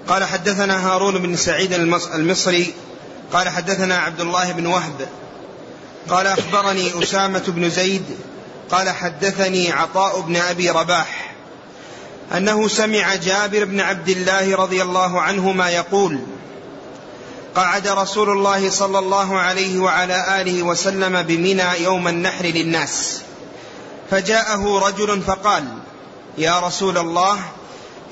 قال 0.07 0.23
حدثنا 0.23 0.87
هارون 0.87 1.21
بن 1.21 1.35
سعيد 1.35 1.73
المصري 2.15 2.73
قال 3.33 3.49
حدثنا 3.49 3.97
عبد 3.97 4.21
الله 4.21 4.51
بن 4.51 4.65
وهب 4.65 5.07
قال 6.09 6.27
أخبرني 6.27 7.03
أسامة 7.03 7.43
بن 7.47 7.69
زيد 7.69 8.05
قال 8.71 8.89
حدثني 8.89 9.71
عطاء 9.71 10.21
بن 10.21 10.35
أبي 10.35 10.69
رباح. 10.69 11.32
أنه 12.37 12.67
سمع 12.67 13.15
جابر 13.15 13.65
بن 13.65 13.79
عبد 13.79 14.09
الله 14.09 14.55
رضي 14.55 14.81
الله 14.81 15.21
عنهما 15.21 15.69
يقول 15.69 16.19
قعد 17.55 17.87
رسول 17.87 18.29
الله 18.29 18.69
صلى 18.69 18.99
الله 18.99 19.39
عليه 19.39 19.79
وعلى 19.79 20.41
آله 20.41 20.63
وسلم 20.63 21.21
بمنى 21.21 21.83
يوم 21.83 22.07
النحر 22.07 22.45
للناس. 22.45 23.21
فجاءه 24.11 24.79
رجل 24.87 25.21
فقال 25.21 25.65
يا 26.37 26.59
رسول 26.59 26.97
الله 26.97 27.39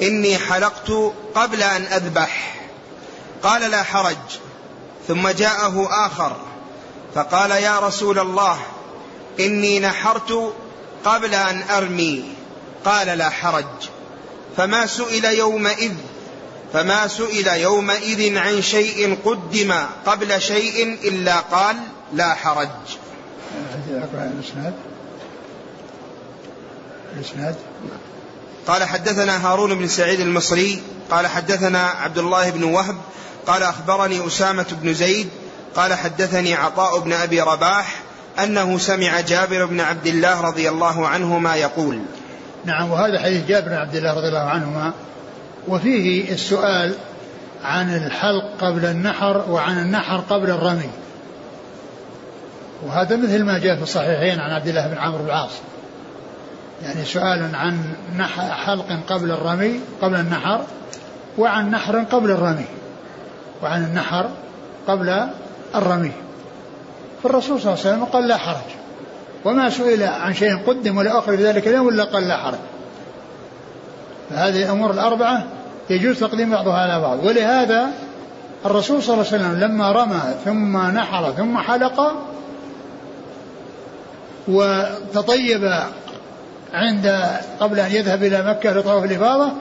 إني 0.02 0.38
حلقت 0.38 0.92
قبل 1.36 1.64
أن 1.64 1.82
أذبح. 1.84 2.62
قال 3.44 3.72
لا 3.72 3.84
حرج. 3.84 4.18
ثم 5.08 5.28
جاءه 5.28 5.90
آخر 6.06 6.36
فقال 7.16 7.52
يا 7.52 7.80
رسول 7.80 8.20
الله 8.20 8.60
إني 9.40 9.80
نحرت 9.80 10.54
قبل 11.06 11.34
أن 11.34 11.64
أرمي. 11.70 12.24
قال 12.86 13.08
لا 13.08 13.30
حرج. 13.30 13.66
فما 14.58 14.86
سئل 14.86 15.26
يومئذ 15.26 15.94
فما 16.74 17.08
سئل 17.08 17.48
يومئذ 17.48 18.38
عن 18.38 18.62
شيء 18.62 19.18
قدم 19.26 19.74
قبل 20.06 20.42
شيء 20.42 20.98
إلا 21.04 21.40
قال 21.40 21.76
لا 22.14 22.34
حرج. 22.34 22.70
قال 28.68 28.84
حدثنا 28.84 29.48
هارون 29.48 29.76
بن 29.76 29.88
سعيد 29.88 30.20
المصري 30.20 30.82
قال 31.12 31.28
حدثنا 31.28 31.88
عبد 31.88 32.18
الله 32.18 32.50
بن 32.50 32.64
وهب 32.64 32.96
قال 33.48 33.64
أخبرني 33.64 34.28
أسامة 34.28 34.66
بن 34.72 34.94
زيد 34.94 35.30
قال 35.76 35.94
حدثني 35.94 36.54
عطاء 36.54 37.00
بن 37.00 37.14
أبي 37.14 37.42
رباح 37.42 37.96
أنه 38.40 38.78
سمع 38.78 39.20
جابر 39.20 39.66
بن 39.66 39.80
عبد 39.80 40.08
الله 40.08 40.42
رضي 40.42 40.70
الله 40.70 41.08
عنهما 41.08 41.56
يقول 41.56 42.02
نعم 42.66 42.92
وهذا 42.92 43.20
حديث 43.20 43.48
جابر 43.48 43.68
بن 43.68 43.74
عبد 43.74 43.96
الله 43.96 44.14
رضي 44.14 44.28
الله 44.28 44.40
عنهما. 44.40 44.92
وفيه 45.68 46.34
السؤال 46.34 46.94
عن 47.64 47.96
الحلق 47.96 48.44
قبل 48.62 48.86
النحر 48.86 49.46
وعن 49.50 49.78
النحر 49.78 50.18
قبل 50.30 50.50
الرمي. 50.50 50.90
وهذا 52.86 53.16
مثل 53.16 53.44
ما 53.44 53.58
جاء 53.58 53.76
في 53.76 53.84
الصحيحين 53.84 54.40
عن 54.40 54.52
عبد 54.52 54.68
الله 54.68 54.88
بن 54.88 54.98
عمرو 54.98 55.18
بن 55.18 55.26
العاص. 55.26 55.52
يعني 56.84 57.06
سؤال 57.06 57.56
عن 57.56 57.96
حلق 58.66 59.00
قبل 59.08 59.32
الرمي 59.32 59.80
قبل 60.02 60.16
النحر 60.16 60.62
وعن 61.38 61.72
نحر 61.72 62.00
قبل 62.00 62.32
الرمي 62.32 62.66
وعن 63.64 63.84
النحر 63.84 64.30
قبل 64.88 65.28
الرمي. 65.76 66.12
فالرسول 67.24 67.62
صلى 67.62 67.74
الله 67.74 67.86
عليه 67.86 67.96
وسلم 67.96 68.06
قال 68.06 68.28
لا 68.28 68.38
حرج. 68.38 68.81
وما 69.46 69.70
سئل 69.70 70.04
عن 70.04 70.34
شيء 70.34 70.58
قدم 70.68 70.98
ولا 70.98 71.20
أخر 71.20 71.38
في 71.38 71.44
ذلك 71.44 71.68
اليوم 71.68 71.90
إلا 71.90 72.04
قال 72.04 72.28
لا 72.28 72.38
حرج. 72.38 72.60
فهذه 74.30 74.64
الأمور 74.64 74.92
الأربعة 74.92 75.44
يجوز 75.90 76.20
تقديم 76.20 76.52
بعضها 76.52 76.74
على 76.74 77.02
بعض. 77.02 77.26
ولهذا 77.26 77.92
الرسول 78.66 79.04
صلى 79.04 79.14
الله 79.14 79.26
عليه 79.28 79.38
وسلم 79.38 79.60
لما 79.60 79.92
رمى 79.92 80.22
ثم 80.46 80.78
نحر 80.78 81.32
ثم 81.32 81.58
حلق 81.58 82.14
وتطيب 84.48 85.74
عند 86.74 87.30
قبل 87.60 87.80
أن 87.80 87.92
يذهب 87.92 88.24
إلى 88.24 88.44
مكة 88.44 88.72
لطواف 88.72 89.04
الإفاضة 89.04 89.52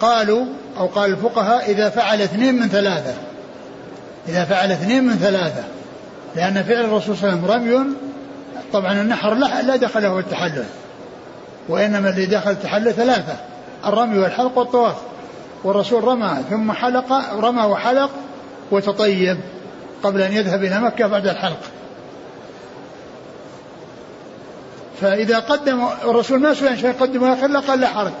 قالوا 0.00 0.44
أو 0.78 0.86
قال 0.86 1.10
الفقهاء 1.10 1.70
إذا 1.70 1.88
فعل 1.88 2.22
اثنين 2.22 2.54
من 2.54 2.68
ثلاثة 2.68 3.14
إذا 4.28 4.44
فعل 4.44 4.72
اثنين 4.72 5.04
من 5.04 5.14
ثلاثة 5.14 5.64
لأن 6.36 6.62
فعل 6.62 6.84
الرسول 6.84 7.16
صلى 7.16 7.32
الله 7.32 7.52
عليه 7.52 7.64
وسلم 7.64 7.74
رمي 7.74 7.94
طبعا 8.72 8.92
النحر 8.92 9.34
لا, 9.34 9.62
لا 9.62 9.76
دخل 9.76 10.02
له 10.02 10.18
التحلل. 10.18 10.64
وإنما 11.68 12.10
اللي 12.10 12.26
دخل 12.26 12.50
التحلل 12.50 12.92
ثلاثة 12.92 13.36
الرمي 13.86 14.18
والحلق 14.18 14.58
والطواف. 14.58 14.94
والرسول 15.64 16.04
رمى 16.04 16.36
ثم 16.50 16.72
حلق 16.72 17.12
رمى 17.34 17.62
وحلق 17.62 18.10
وتطيب 18.70 19.38
قبل 20.02 20.22
أن 20.22 20.32
يذهب 20.32 20.64
إلى 20.64 20.80
مكة 20.80 21.06
بعد 21.06 21.26
الحلق. 21.26 21.60
فإذا 25.00 25.38
قدم 25.38 25.86
الرسول 26.04 26.40
ما 26.40 26.54
سئل 26.54 26.78
شيء 26.78 26.92
قدم 26.92 27.22
وآخر 27.22 27.46
لا 27.46 27.60
قال 27.60 27.80
لا 27.80 27.86
حرج. 27.86 28.12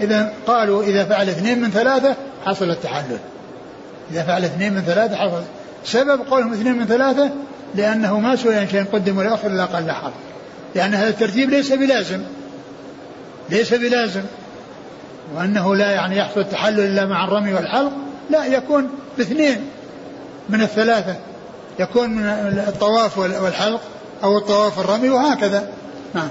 إذا 0.00 0.32
قالوا 0.46 0.82
إذا 0.82 1.04
فعل 1.04 1.28
اثنين 1.28 1.60
من 1.60 1.70
ثلاثة 1.70 2.14
حصل 2.46 2.70
التحلل. 2.70 3.18
إذا 4.10 4.22
فعل 4.22 4.44
اثنين 4.44 4.72
من 4.72 4.80
ثلاثة 4.80 5.16
حصل 5.16 5.42
سبب 5.84 6.20
قولهم 6.30 6.52
اثنين 6.52 6.78
من 6.78 6.86
ثلاثة 6.86 7.30
لأنه 7.74 8.20
ما 8.20 8.36
سئل 8.36 8.58
عن 8.58 8.68
شيء 8.68 8.84
قدم 8.92 9.18
ولا 9.18 9.34
أخر 9.34 9.46
إلا 9.46 9.64
قال 9.64 9.90
حرج 9.92 10.12
لأن 10.74 10.94
هذا 10.94 11.08
الترتيب 11.08 11.50
ليس 11.50 11.72
بلازم. 11.72 12.22
ليس 13.50 13.74
بلازم. 13.74 14.22
وأنه 15.34 15.76
لا 15.76 15.90
يعني 15.90 16.16
يحصل 16.16 16.40
التحلل 16.40 16.80
إلا 16.80 17.06
مع 17.06 17.24
الرمي 17.24 17.54
والحلق. 17.54 17.92
لا 18.30 18.46
يكون 18.46 18.90
باثنين 19.18 19.68
من 20.48 20.62
الثلاثة. 20.62 21.16
يكون 21.78 22.10
من 22.10 22.64
الطواف 22.68 23.18
والحلق 23.18 23.80
أو 24.24 24.38
الطواف 24.38 24.80
الرمي 24.80 25.08
وهكذا. 25.08 25.68
نعم. 26.14 26.28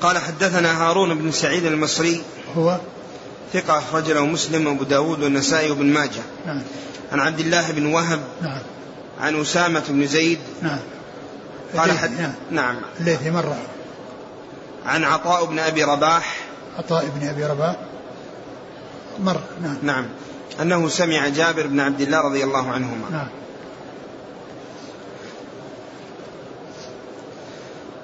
قال 0.00 0.18
حدثنا 0.18 0.82
هارون 0.82 1.18
بن 1.18 1.30
سعيد 1.30 1.64
المصري. 1.64 2.22
هو 2.56 2.78
ثقة 3.52 3.78
أخرج 3.78 4.10
له 4.10 4.26
مسلم 4.26 4.66
وأبو 4.66 4.84
داود 4.84 5.22
والنسائي 5.22 5.70
وابن 5.70 5.86
ماجه. 5.86 6.22
نعم. 6.46 6.62
عن 7.12 7.20
عبد 7.20 7.40
الله 7.40 7.70
بن 7.70 7.86
وهب. 7.86 8.20
نعم. 8.42 8.58
عن 9.20 9.40
أسامة 9.40 9.82
بن 9.88 10.06
زيد. 10.06 10.38
نعم. 10.62 10.78
قال 11.76 11.98
حد 11.98 12.10
نعم. 12.10 12.32
نعم. 12.50 12.76
الليثي 13.00 13.30
مرة. 13.30 13.56
عن 14.86 15.04
عطاء 15.04 15.44
بن 15.44 15.58
أبي 15.58 15.84
رباح. 15.84 16.38
عطاء 16.78 17.06
بن 17.16 17.28
أبي 17.28 17.44
رباح. 17.44 17.76
مر 19.20 19.40
نعم. 19.62 19.76
نعم. 19.82 20.06
أنه 20.60 20.88
سمع 20.88 21.28
جابر 21.28 21.66
بن 21.66 21.80
عبد 21.80 22.00
الله 22.00 22.20
رضي 22.20 22.44
الله 22.44 22.70
عنهما. 22.70 23.10
نعم. 23.10 23.28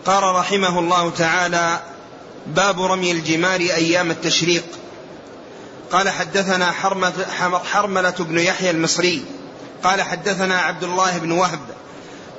قال 0.04 0.22
رحمه 0.22 0.78
الله 0.78 1.10
تعالى 1.10 1.80
باب 2.46 2.82
رمي 2.82 3.12
الجمار 3.12 3.60
أيام 3.60 4.10
التشريق. 4.10 4.64
قال 5.92 6.08
حدثنا 6.08 6.72
حرملة 7.72 8.14
بن 8.18 8.38
يحيى 8.38 8.70
المصري. 8.70 9.24
قال 9.84 10.02
حدثنا 10.02 10.60
عبد 10.60 10.84
الله 10.84 11.18
بن 11.18 11.32
وهب. 11.32 11.60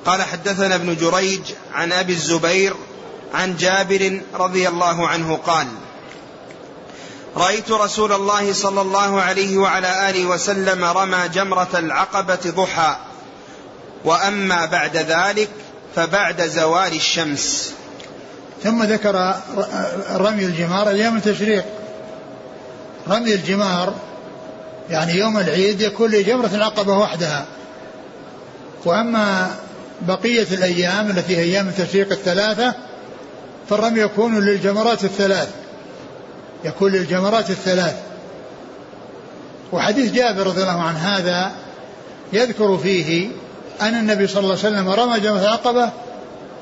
قال 0.05 0.21
حدثنا 0.21 0.75
ابن 0.75 0.95
جريج 0.95 1.41
عن 1.73 1.91
أبي 1.91 2.13
الزبير 2.13 2.73
عن 3.33 3.55
جابر 3.55 4.21
رضي 4.33 4.67
الله 4.67 5.07
عنه 5.07 5.39
قال 5.45 5.67
رأيت 7.37 7.71
رسول 7.71 8.13
الله 8.13 8.53
صلى 8.53 8.81
الله 8.81 9.21
عليه 9.21 9.57
وعلى 9.57 10.09
آله 10.09 10.25
وسلم 10.25 10.83
رمى 10.83 11.29
جمرة 11.33 11.69
العقبة 11.73 12.39
ضحى. 12.45 12.95
وأما 14.05 14.65
بعد 14.65 14.97
ذلك 14.97 15.49
فبعد 15.95 16.47
زوال 16.47 16.93
الشمس. 16.93 17.73
ثم 18.63 18.83
ذكر 18.83 19.35
رمي 20.11 20.45
الجمار 20.45 20.89
أيام 20.89 21.17
التشريق. 21.17 21.65
رمي 23.09 23.33
الجمار 23.33 23.93
يعني 24.89 25.13
يوم 25.13 25.37
العيد 25.37 25.81
يكون 25.81 26.11
لجمرة 26.11 26.49
العقبة 26.53 26.97
وحدها. 26.97 27.45
وأما 28.85 29.55
بقية 30.01 30.47
الأيام 30.51 31.09
التي 31.09 31.37
هي 31.37 31.41
أيام 31.41 31.67
التشريق 31.67 32.11
الثلاثة 32.11 32.73
فالرمي 33.69 33.99
يكون 33.99 34.39
للجمرات 34.39 35.03
الثلاث. 35.03 35.49
يكون 36.63 36.91
للجمرات 36.91 37.49
الثلاث. 37.49 37.95
وحديث 39.71 40.11
جابر 40.11 40.47
رضي 40.47 40.61
الله 40.61 40.81
عنه 40.81 40.99
هذا 40.99 41.51
يذكر 42.33 42.77
فيه 42.77 43.27
أن 43.81 43.93
النبي 43.93 44.27
صلى 44.27 44.39
الله 44.39 44.57
عليه 44.63 44.67
وسلم 44.67 44.89
رمى 44.89 45.19
جمرة 45.19 45.41
العقبة 45.41 45.89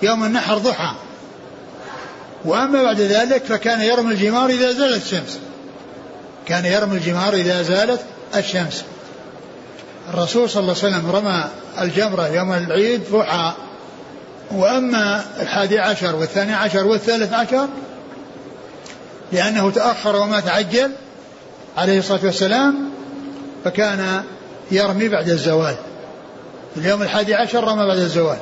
يوم 0.02 0.24
النحر 0.24 0.58
ضحى. 0.58 0.92
وأما 2.46 2.84
بعد 2.84 3.00
ذلك 3.02 3.44
فكان 3.46 3.82
يرمي 3.82 4.14
الجمار 4.14 4.50
إذا 4.50 4.72
زالت 4.72 5.04
الشمس. 5.04 5.40
كان 6.52 6.66
يرمي 6.66 6.98
الجمار 6.98 7.34
إذا 7.34 7.62
زالت 7.62 8.00
الشمس. 8.36 8.84
الرسول 10.14 10.50
صلى 10.50 10.62
الله 10.62 10.76
عليه 10.84 10.96
وسلم 10.96 11.12
رمى 11.12 11.44
الجمرة 11.82 12.28
يوم 12.28 12.54
العيد 12.54 13.02
ضحى. 13.12 13.54
وأما 14.52 15.26
الحادي 15.40 15.80
عشر 15.80 16.16
والثاني 16.16 16.54
عشر 16.54 16.88
والثالث 16.88 17.34
عشر 17.34 17.68
لأنه 19.32 19.72
تأخر 19.72 20.16
وما 20.16 20.40
تعجل 20.40 20.92
عليه 21.78 22.00
الصلاة 22.00 22.20
والسلام 22.24 22.90
فكان 23.66 24.24
يرمي 24.72 25.10
بعد 25.10 25.30
الزوال. 25.30 25.76
اليوم 26.78 27.02
الحادي 27.02 27.36
عشر 27.36 27.64
رمى 27.64 27.86
بعد 27.86 27.98
الزوال 27.98 28.38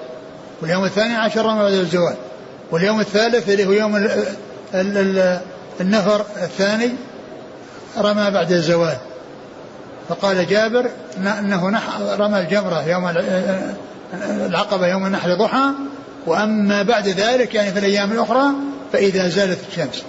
واليوم 0.62 0.86
الثاني 0.86 1.16
عشر 1.16 1.46
رمى 1.46 1.64
بعد 1.64 1.74
الزوال 1.74 2.16
واليوم 2.72 3.00
الثالث 3.00 3.50
اللي 3.50 3.66
هو 3.66 3.72
يوم 3.72 3.96
ال 3.96 4.12
ال 4.74 4.98
ال 4.98 5.40
النفر 5.82 6.26
الثاني 6.38 6.90
رمى 7.98 8.32
بعد 8.32 8.52
الزوال. 8.52 8.98
فقال 10.10 10.48
جابر 10.48 10.90
إنه 11.18 11.82
رمى 12.20 12.40
الجمرة 12.40 12.88
يوم 12.88 13.12
العقبة 14.46 14.88
يوم 14.88 15.06
النحر 15.06 15.34
ضحى 15.34 15.70
وأما 16.26 16.84
بعد 16.84 17.08
ذلك 17.08 17.56
يعني 17.56 17.72
في 17.72 17.80
الأيام 17.80 18.12
الأخرى 18.12 18.46
فإذا 18.94 19.28
زالت 19.28 19.60
الشمس. 19.70 20.04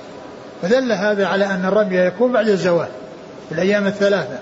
فدل 0.62 0.92
هذا 0.92 1.26
على 1.26 1.46
أن 1.46 1.64
الرمي 1.64 1.96
يكون 1.96 2.32
بعد 2.32 2.48
الزوال 2.48 2.88
في 3.48 3.54
الأيام 3.54 3.86
الثلاثة 3.86 4.38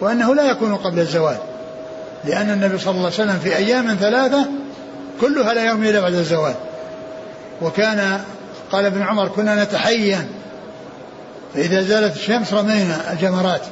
وأنه 0.00 0.34
لا 0.34 0.50
يكون 0.50 0.74
قبل 0.74 0.98
الزوال 0.98 1.36
لأن 2.24 2.50
النبي 2.50 2.78
صلى 2.78 2.90
الله 2.90 3.04
عليه 3.04 3.14
وسلم 3.14 3.38
في 3.38 3.56
أيام 3.56 3.96
ثلاثة 4.00 4.46
كلها 5.20 5.54
لا 5.54 5.64
يرمي 5.64 5.90
إلا 5.90 6.00
بعد 6.00 6.14
الزوال. 6.14 6.54
وكان 7.62 8.20
قال 8.72 8.86
ابن 8.86 9.02
عمر 9.02 9.28
كنا 9.28 9.64
نتحين 9.64 10.28
فإذا 11.54 11.82
زالت 11.82 12.16
الشمس 12.16 12.54
رمينا 12.54 13.12
الجمرات 13.12 13.62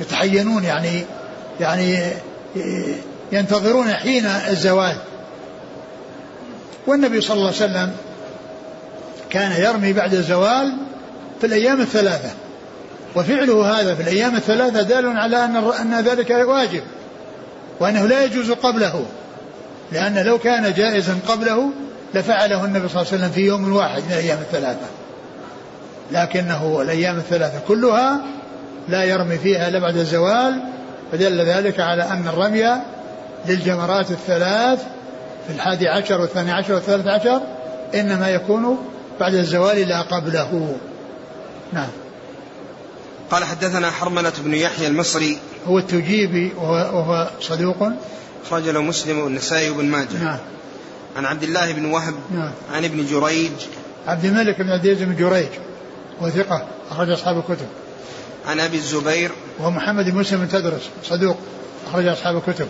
يتحينون 0.00 0.64
يعني 0.64 1.04
يعني 1.60 1.98
ينتظرون 3.32 3.92
حين 3.92 4.26
الزوال. 4.26 4.96
والنبي 6.86 7.20
صلى 7.20 7.34
الله 7.34 7.46
عليه 7.46 7.56
وسلم 7.56 7.92
كان 9.30 9.52
يرمي 9.62 9.92
بعد 9.92 10.14
الزوال 10.14 10.72
في 11.40 11.46
الأيام 11.46 11.80
الثلاثة. 11.80 12.30
وفعله 13.16 13.80
هذا 13.80 13.94
في 13.94 14.02
الأيام 14.02 14.36
الثلاثة 14.36 14.82
دال 14.82 15.18
على 15.18 15.44
أن 15.44 15.56
أن 15.56 16.00
ذلك 16.00 16.30
واجب 16.30 16.82
وأنه 17.80 18.06
لا 18.06 18.24
يجوز 18.24 18.50
قبله. 18.50 19.06
لأن 19.92 20.18
لو 20.18 20.38
كان 20.38 20.72
جائزا 20.72 21.18
قبله 21.28 21.70
لفعله 22.14 22.64
النبي 22.64 22.88
صلى 22.88 23.02
الله 23.02 23.12
عليه 23.12 23.18
وسلم 23.18 23.30
في 23.30 23.40
يوم 23.40 23.72
واحد 23.72 24.02
من 24.02 24.12
الأيام 24.12 24.38
الثلاثة. 24.38 24.86
لكنه 26.12 26.82
الأيام 26.82 27.16
الثلاثة 27.16 27.60
كلها 27.68 28.20
لا 28.88 29.04
يرمي 29.04 29.38
فيها 29.38 29.68
إلا 29.68 29.78
بعد 29.78 29.96
الزوال 29.96 30.62
فدل 31.12 31.40
ذلك 31.40 31.80
على 31.80 32.02
أن 32.02 32.28
الرمي 32.28 32.82
للجمرات 33.46 34.10
الثلاث 34.10 34.82
في 35.46 35.54
الحادي 35.54 35.88
عشر 35.88 36.20
والثاني 36.20 36.52
عشر 36.52 36.74
والثالث 36.74 37.06
عشر 37.06 37.40
إنما 37.94 38.28
يكون 38.28 38.78
بعد 39.20 39.34
الزوال 39.34 39.88
لا 39.88 40.02
قبله. 40.02 40.76
نعم. 41.72 41.88
قال 43.30 43.44
حدثنا 43.44 43.90
حرملة 43.90 44.32
بن 44.44 44.54
يحيى 44.54 44.86
المصري. 44.86 45.38
هو 45.68 45.78
التجيبي 45.78 46.52
وهو, 46.56 46.98
وهو 46.98 47.30
صدوق. 47.40 47.88
أخرج 48.46 48.68
له 48.68 48.82
مسلم 48.82 49.18
والنسائي 49.18 49.70
وابن 49.70 49.84
ماجه. 49.84 50.24
نعم. 50.24 50.38
عن 51.16 51.24
عبد 51.24 51.42
الله 51.42 51.72
بن 51.72 51.84
وهب. 51.84 52.14
نعم. 52.34 52.50
عن 52.74 52.84
ابن 52.84 53.06
جريج. 53.06 53.52
عبد 54.06 54.24
الملك 54.24 54.60
بن 54.60 54.70
عبد 54.70 54.86
العزيز 54.86 55.08
بن 55.08 55.16
جريج. 55.16 55.48
وثقة 56.20 56.66
أخرج 56.90 57.10
أصحاب 57.10 57.38
الكتب. 57.38 57.66
عن 58.46 58.60
أبي 58.60 58.76
الزبير. 58.76 59.30
ومحمد 59.60 60.10
بن 60.10 60.18
مسلم 60.18 60.46
تدرس 60.46 60.82
صدوق 61.04 61.36
أخرج 61.88 62.06
أصحاب 62.06 62.36
الكتب. 62.36 62.68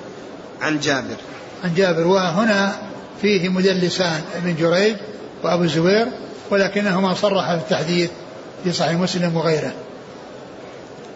عن 0.63 0.81
جابر. 0.81 1.17
عن 1.65 1.75
جابر 1.75 2.07
وهنا 2.07 2.77
فيه 3.23 3.49
مدلسان 3.49 4.23
ابن 4.37 4.57
جريج 4.57 4.97
وأبو 5.43 5.63
الزبير 5.63 6.07
ولكنهما 6.51 7.15
صرح 7.15 7.55
في 7.55 7.61
التحديث 7.61 8.11
في 8.65 8.73
صحيح 8.73 8.93
مسلم 8.93 9.37
وغيره. 9.37 9.73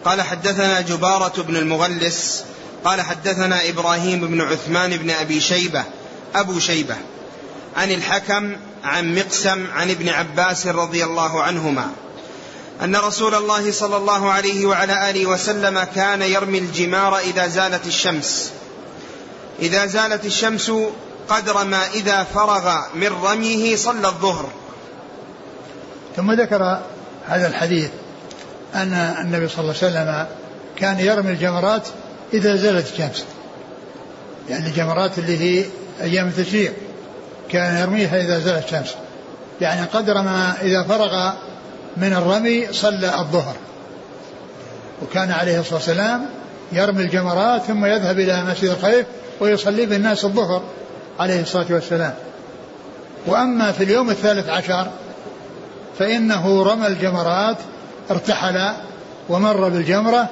قال 0.05 0.21
حدثنا 0.21 0.81
جبارة 0.81 1.41
بن 1.41 1.55
المغلس 1.55 2.45
قال 2.85 3.01
حدثنا 3.01 3.69
إبراهيم 3.69 4.27
بن 4.27 4.41
عثمان 4.41 4.97
بن 4.97 5.09
أبي 5.09 5.39
شيبة 5.39 5.83
أبو 6.35 6.59
شيبة 6.59 6.95
عن 7.77 7.91
الحكم 7.91 8.55
عن 8.83 9.15
مقسم 9.15 9.67
عن 9.75 9.89
ابن 9.89 10.09
عباس 10.09 10.67
رضي 10.67 11.03
الله 11.03 11.43
عنهما. 11.43 11.87
أن 12.83 12.95
رسول 12.95 13.35
الله 13.35 13.71
صلى 13.71 13.97
الله 13.97 14.31
عليه 14.31 14.65
وعلى 14.65 15.09
آله 15.09 15.25
وسلم 15.25 15.83
كان 15.95 16.21
يرمي 16.21 16.57
الجمار 16.57 17.17
إذا 17.17 17.47
زالت 17.47 17.87
الشمس. 17.87 18.51
إذا 19.59 19.85
زالت 19.85 20.25
الشمس 20.25 20.71
قدر 21.29 21.63
ما 21.63 21.87
إذا 21.93 22.23
فرغ 22.23 22.77
من 22.95 23.07
رميه 23.23 23.75
صلى 23.75 24.07
الظهر. 24.07 24.49
ثم 26.15 26.31
ذكر 26.31 26.79
هذا 27.27 27.47
الحديث 27.47 27.89
أن 28.75 28.93
النبي 28.93 29.47
صلى 29.47 29.59
الله 29.59 29.75
عليه 29.81 29.87
وسلم 29.91 30.27
كان 30.75 30.99
يرمي 30.99 31.31
الجمرات 31.31 31.87
إذا 32.33 32.55
زالت 32.55 32.91
الشمس. 32.91 33.25
يعني 34.49 34.67
الجمرات 34.67 35.17
اللي 35.17 35.37
هي 35.37 35.65
أيام 36.01 36.27
التشريق 36.27 36.73
كان 37.49 37.77
يرميها 37.77 38.21
إذا 38.21 38.39
زالت 38.39 38.65
الشمس. 38.65 38.95
يعني 39.61 39.85
قدر 39.85 40.13
ما 40.13 40.61
إذا 40.61 40.83
فرغ 40.83 41.33
من 41.97 42.13
الرمي 42.13 42.73
صلى 42.73 43.19
الظهر. 43.19 43.55
وكان 45.01 45.31
عليه 45.31 45.59
الصلاة 45.59 45.75
والسلام 45.75 46.25
يرمي 46.71 47.03
الجمرات 47.03 47.61
ثم 47.61 47.85
يذهب 47.85 48.19
إلى 48.19 48.43
مسجد 48.43 48.69
الخيف 48.69 49.05
ويصلي 49.39 49.85
بالناس 49.85 50.25
الظهر 50.25 50.61
عليه 51.19 51.41
الصلاة 51.41 51.65
والسلام. 51.69 52.13
وأما 53.27 53.71
في 53.71 53.83
اليوم 53.83 54.09
الثالث 54.09 54.49
عشر 54.49 54.87
فإنه 55.99 56.63
رمى 56.63 56.87
الجمرات 56.87 57.57
ارتحل 58.11 58.73
ومر 59.29 59.69
بالجمرة 59.69 60.29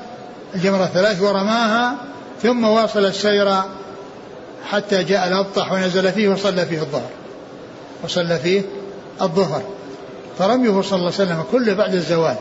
الجمرة 0.55 0.83
الثلاث 0.83 1.21
ورماها 1.21 1.95
ثم 2.43 2.63
واصل 2.63 3.05
السير 3.05 3.55
حتى 4.69 5.03
جاء 5.03 5.27
الأبطح 5.27 5.71
ونزل 5.71 6.11
فيه 6.11 6.27
وصلى 6.27 6.65
فيه 6.65 6.79
الظهر 6.79 7.09
وصلى 8.03 8.39
فيه 8.39 8.61
الظهر. 9.21 9.61
فرميه 10.39 10.81
صلى 10.81 10.99
الله 10.99 11.13
عليه 11.13 11.23
وسلم 11.23 11.43
كله 11.51 11.73
بعد 11.73 11.93
الزوال 11.93 12.35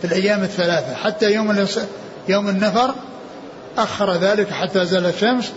في 0.00 0.06
الأيام 0.06 0.42
الثلاثة 0.42 0.94
حتى 0.94 1.32
يوم 1.32 1.66
يوم 2.28 2.48
النفر 2.48 2.94
أخر 3.78 4.14
ذلك 4.14 4.50
حتى 4.50 4.86
زال 4.86 5.06
الشمس 5.06 5.52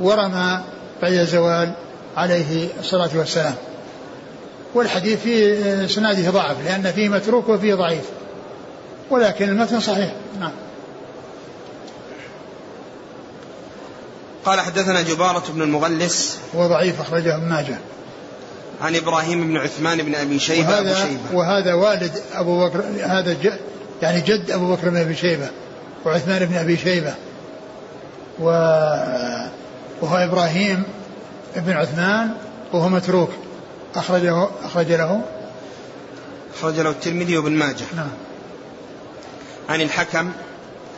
ورمى 0.00 0.60
بعد 1.02 1.12
الزوال 1.12 1.72
عليه 2.16 2.68
الصلاة 2.80 3.10
والسلام. 3.14 3.54
والحديث 4.74 5.20
في 5.20 5.88
سناده 5.88 6.30
ضعف 6.30 6.56
لأن 6.64 6.92
فيه 6.92 7.08
متروك 7.08 7.48
وفيه 7.48 7.74
ضعيف. 7.74 8.04
ولكن 9.10 9.48
المتن 9.48 9.80
صحيح. 9.80 10.14
نعم. 10.40 10.52
قال 14.44 14.60
حدثنا 14.60 15.02
جبارة 15.02 15.44
بن 15.48 15.62
المغلس. 15.62 16.38
هو 16.56 16.66
ضعيف 16.66 17.00
أخرجه 17.00 17.34
ابن 17.34 17.48
ماجه. 17.48 17.78
عن 18.82 18.96
إبراهيم 18.96 19.48
بن 19.48 19.56
عثمان 19.56 20.02
بن 20.02 20.14
أبي 20.14 20.38
شيبة 20.38 20.68
وهذا 20.68 20.90
أبو 20.90 21.00
شيبة. 21.00 21.38
وهذا 21.38 21.74
والد 21.74 22.12
أبو 22.34 22.66
بكر 22.66 22.84
هذا 23.04 23.32
ج 23.32 23.52
يعني 24.02 24.20
جد 24.20 24.50
أبو 24.50 24.74
بكر 24.74 24.88
بن 24.88 24.96
أبي 24.96 25.16
شيبة 25.16 25.48
وعثمان 26.04 26.46
بن 26.46 26.56
أبي 26.56 26.76
شيبة. 26.76 27.14
و 28.40 28.44
وهو 30.00 30.16
إبراهيم 30.16 30.82
بن 31.56 31.72
عثمان 31.72 32.30
وهو 32.72 32.88
متروك. 32.88 33.30
أخرجه 33.94 34.48
أخرج 34.64 34.92
له. 34.92 35.22
أخرج 36.54 36.80
له 36.80 36.90
الترمذي 36.90 37.38
وابن 37.38 37.52
ماجه. 37.52 37.84
نعم. 37.96 38.10
عن 39.68 39.80
الحكم. 39.80 40.32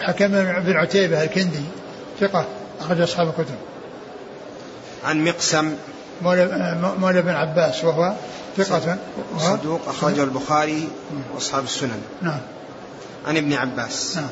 حكم 0.01 0.29
بن 0.61 0.73
عتيبة 0.77 1.23
الكندي 1.23 1.65
ثقة 2.21 2.45
أخرج 2.81 3.01
أصحاب 3.01 3.29
الكتب. 3.29 3.57
عن 5.05 5.25
مقسم. 5.25 5.75
مولى 6.23 6.77
مولى 7.01 7.23
بن 7.23 7.31
عباس 7.31 7.85
وهو 7.85 8.15
ثقة. 8.57 8.97
صدوق 9.39 9.81
أخرجه 9.89 10.23
البخاري 10.23 10.89
وأصحاب 11.35 11.65
السنن. 11.65 12.03
نعم. 12.23 12.41
عن 13.27 13.37
ابن 13.37 13.53
عباس. 13.53 14.17
نعم. 14.17 14.29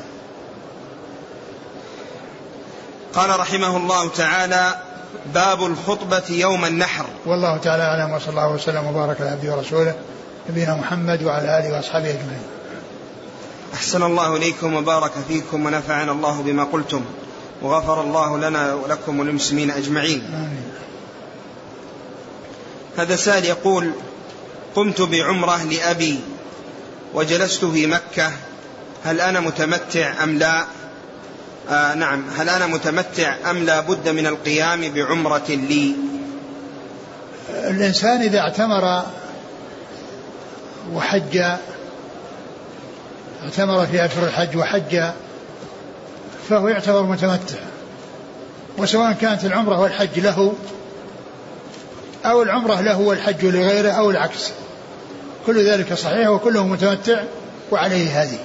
قال 3.15 3.39
رحمه 3.39 3.77
الله 3.77 4.09
تعالى 4.09 4.75
باب 5.33 5.65
الخطبة 5.65 6.23
يوم 6.29 6.65
النحر. 6.65 7.05
والله 7.25 7.57
تعالى 7.57 7.83
أعلم 7.83 8.13
وصلى 8.13 8.29
الله 8.29 8.51
وسلم 8.51 8.87
وبارك 8.87 9.21
على 9.21 9.29
عبده 9.29 9.55
ورسوله 9.55 9.95
نبينا 10.49 10.75
محمد 10.75 11.23
وعلى 11.23 11.59
آله 11.59 11.75
وأصحابه 11.75 12.09
أجمعين. 12.09 12.43
أحسن 13.73 14.03
الله 14.03 14.35
إليكم 14.35 14.73
وبارك 14.73 15.11
فيكم 15.27 15.65
ونفعنا 15.65 16.11
الله 16.11 16.41
بما 16.41 16.63
قلتم 16.63 17.01
وغفر 17.61 18.01
الله 18.01 18.37
لنا 18.37 18.73
ولكم 18.73 19.19
وللمسلمين 19.19 19.71
أجمعين. 19.71 20.21
آمين. 20.33 20.63
هذا 22.97 23.15
سائل 23.15 23.45
يقول 23.45 23.91
قمت 24.75 25.01
بعمرة 25.01 25.63
لأبي 25.63 26.19
وجلست 27.13 27.65
في 27.65 27.87
مكة 27.87 28.31
هل 29.05 29.21
أنا 29.21 29.39
متمتع 29.39 30.23
أم 30.23 30.37
لا؟ 30.37 30.63
آه 31.69 31.93
نعم 31.93 32.23
هل 32.37 32.49
أنا 32.49 32.67
متمتع 32.67 33.35
أم 33.49 33.63
لا 33.63 33.79
بد 33.79 34.09
من 34.09 34.27
القيام 34.27 34.93
بعمرة 34.93 35.45
لي؟ 35.49 35.95
الإنسان 37.49 38.21
إذا 38.21 38.39
اعتمر 38.39 39.03
وحج 40.93 41.37
اعتمر 43.43 43.85
في 43.85 44.05
أشهر 44.05 44.23
الحج 44.27 44.57
وحج 44.57 45.03
فهو 46.49 46.67
يعتبر 46.67 47.03
متمتع. 47.03 47.59
وسواء 48.77 49.11
كانت 49.11 49.45
العمرة 49.45 49.79
والحج 49.79 50.19
له 50.19 50.53
أو 52.25 52.43
العمرة 52.43 52.81
له 52.81 52.99
والحج 52.99 53.45
لغيره 53.45 53.91
أو 53.91 54.11
العكس. 54.11 54.51
كل 55.45 55.65
ذلك 55.65 55.93
صحيح 55.93 56.29
وكله 56.29 56.67
متمتع 56.67 57.23
وعليه 57.71 58.23
هذه 58.23 58.39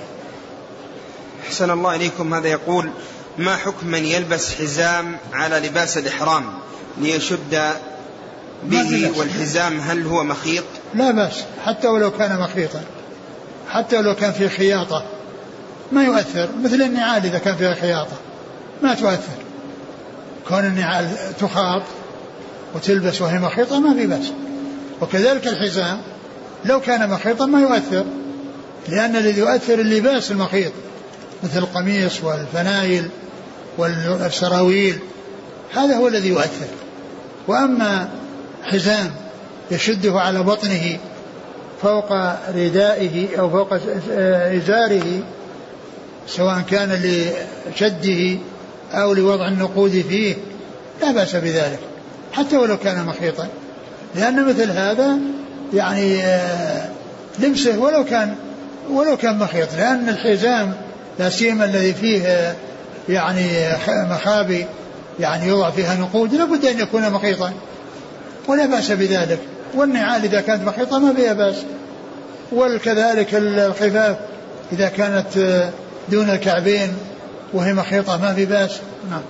أحسن 1.47 1.71
الله 1.71 1.95
إليكم. 1.95 2.35
هذا 2.35 2.49
يقول 2.49 2.91
ما 3.39 3.57
حكم 3.57 3.87
من 3.87 4.05
يلبس 4.05 4.55
حزام 4.55 5.17
على 5.33 5.69
لباس 5.69 5.99
الإحرام 5.99 6.45
ليشد 6.99 7.73
به 8.65 9.13
والحزام 9.17 9.81
هل 9.81 10.07
هو 10.07 10.25
مخيط؟ 10.25 10.65
لا 10.95 11.11
بأس 11.11 11.45
حتى 11.67 11.89
ولو 11.89 12.11
كان 12.11 12.39
مخيطا. 12.39 12.81
حتى 13.71 13.97
ولو 13.97 14.15
كان 14.15 14.33
فيه 14.33 14.49
خياطة. 14.49 15.05
ما 15.93 16.05
يؤثر. 16.05 16.49
مثل 16.63 16.83
النعال 16.83 17.25
إذا 17.25 17.39
كان 17.39 17.57
فيها 17.57 17.75
خياطة. 17.75 18.17
ما 18.83 18.95
تؤثر. 18.95 19.39
كون 20.49 20.65
النعال 20.67 21.09
تخاط 21.41 21.83
وتلبس 22.75 23.23
وهي 23.23 23.39
مخيطة 23.39 23.81
ما 23.81 23.95
في 23.95 24.07
بأس. 24.07 24.33
وكذلك 25.01 25.47
الحزام 25.47 26.01
لو 26.65 26.81
كان 26.81 27.11
مخيطا 27.11 27.47
ما 27.47 27.61
يؤثر 27.61 28.05
لأن 28.89 29.17
الذي 29.17 29.41
يؤثر 29.41 29.75
اللباس 29.75 30.31
المخيط 30.31 30.73
مثل 31.43 31.59
القميص 31.59 32.25
والفنايل 32.25 33.09
والسراويل 33.79 34.99
هذا 35.75 35.97
هو 35.97 36.09
الذي 36.09 36.29
يؤثر. 36.29 36.67
وأما 37.49 38.09
حزام 38.63 39.11
يشده 39.71 40.21
على 40.21 40.43
بطنه 40.43 40.99
فوق 41.83 42.13
ردائه 42.55 43.41
أو 43.41 43.51
فوق 43.51 43.75
إزاره 44.57 45.23
سواء 46.27 46.61
كان 46.71 46.93
لشده 47.73 48.39
أو 48.93 49.13
لوضع 49.13 49.49
النقود 49.49 50.05
فيه 50.09 50.37
لا 51.03 51.13
بأس 51.13 51.37
بذلك. 51.37 51.79
حتى 52.39 52.57
ولو 52.57 52.77
كان 52.77 53.07
مخيطا 53.07 53.49
لأن 54.15 54.45
مثل 54.45 54.71
هذا 54.71 55.19
يعني 55.75 56.23
آه، 56.23 56.89
لمسه 57.39 57.79
ولو 57.79 58.05
كان 58.05 58.35
ولو 58.91 59.17
كان 59.17 59.39
مخيط 59.39 59.69
لأن 59.75 60.09
الحزام 60.09 60.75
لا 61.19 61.31
سيما 61.31 61.65
الذي 61.65 61.95
فيه 61.95 62.27
آه، 62.27 62.55
يعني 63.09 63.69
مخابي 63.89 64.67
يعني 65.21 65.47
يوضع 65.47 65.71
فيها 65.71 65.95
نقود 65.95 66.35
لابد 66.35 66.65
أن 66.65 66.81
يكون 66.81 67.11
مخيطا 67.11 67.53
ولا 68.49 68.67
بأس 68.67 68.91
بذلك. 68.91 69.39
والنعال 69.75 70.25
إذا 70.25 70.41
كانت 70.41 70.69
مخيطة 70.69 70.99
ما 70.99 71.15
فيها 71.15 71.33
بأس. 71.33 71.57
وكذلك 72.53 73.29
الخفاف 73.35 74.17
إذا 74.73 74.89
كانت 74.89 75.37
آه، 75.37 75.71
دون 76.09 76.31
الكعبين 76.31 76.93
وهي 77.53 77.73
مخيطة 77.73 78.17
ما 78.17 78.35
في 78.35 78.47
بأس. 78.47 78.71
نعم. 79.11 79.23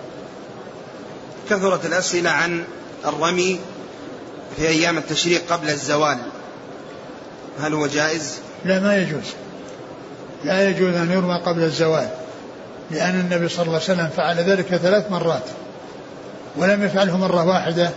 كثرت 1.50 1.86
الأسئلة 1.86 2.30
عن 2.30 2.64
الرمي 3.04 3.60
في 4.56 4.68
أيام 4.68 4.98
التشريق 4.98 5.52
قبل 5.52 5.70
الزوال. 5.70 6.18
هل 7.60 7.74
هو 7.74 7.86
جائز؟ 7.86 8.38
لا 8.64 8.80
ما 8.80 8.96
يجوز. 8.96 9.34
لا 10.44 10.68
يجوز 10.68 10.94
أن 10.94 11.12
يرمى 11.12 11.42
قبل 11.46 11.62
الزوال 11.62 12.08
لأن 12.90 13.20
النبي 13.20 13.48
صلى 13.48 13.62
الله 13.62 13.74
عليه 13.74 13.84
وسلم 13.84 14.10
فعل 14.16 14.36
ذلك 14.36 14.66
ثلاث 14.66 15.10
مرات 15.10 15.42
ولم 16.56 16.84
يفعله 16.84 17.16
مرة 17.16 17.44
واحدة 17.44 17.90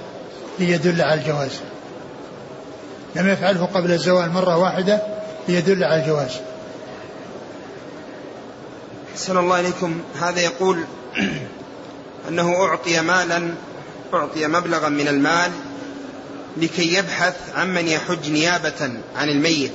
ليدل 0.59 1.01
على 1.01 1.21
الجواز. 1.21 1.51
لم 3.15 3.29
يفعله 3.29 3.65
قبل 3.65 3.91
الزوال 3.91 4.31
مرة 4.31 4.57
واحدة 4.57 5.01
ليدل 5.47 5.83
على 5.83 6.01
الجواز. 6.01 6.31
أحسن 9.13 9.37
الله 9.37 9.59
إليكم. 9.59 10.01
هذا 10.21 10.39
يقول 10.39 10.83
أنه 12.29 12.55
أعطي 12.55 13.01
مالا 13.01 13.53
أعطي 14.13 14.47
مبلغا 14.47 14.89
من 14.89 15.07
المال 15.07 15.51
لكي 16.57 16.93
يبحث 16.93 17.35
عمن 17.55 17.87
يحج 17.87 18.31
نيابة 18.31 18.91
عن 19.15 19.29
الميت 19.29 19.73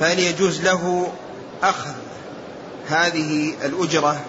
فهل 0.00 0.18
يجوز 0.18 0.60
له 0.60 1.12
أخذ 1.62 1.94
هذه 2.88 3.52
الأجرة 3.64 4.20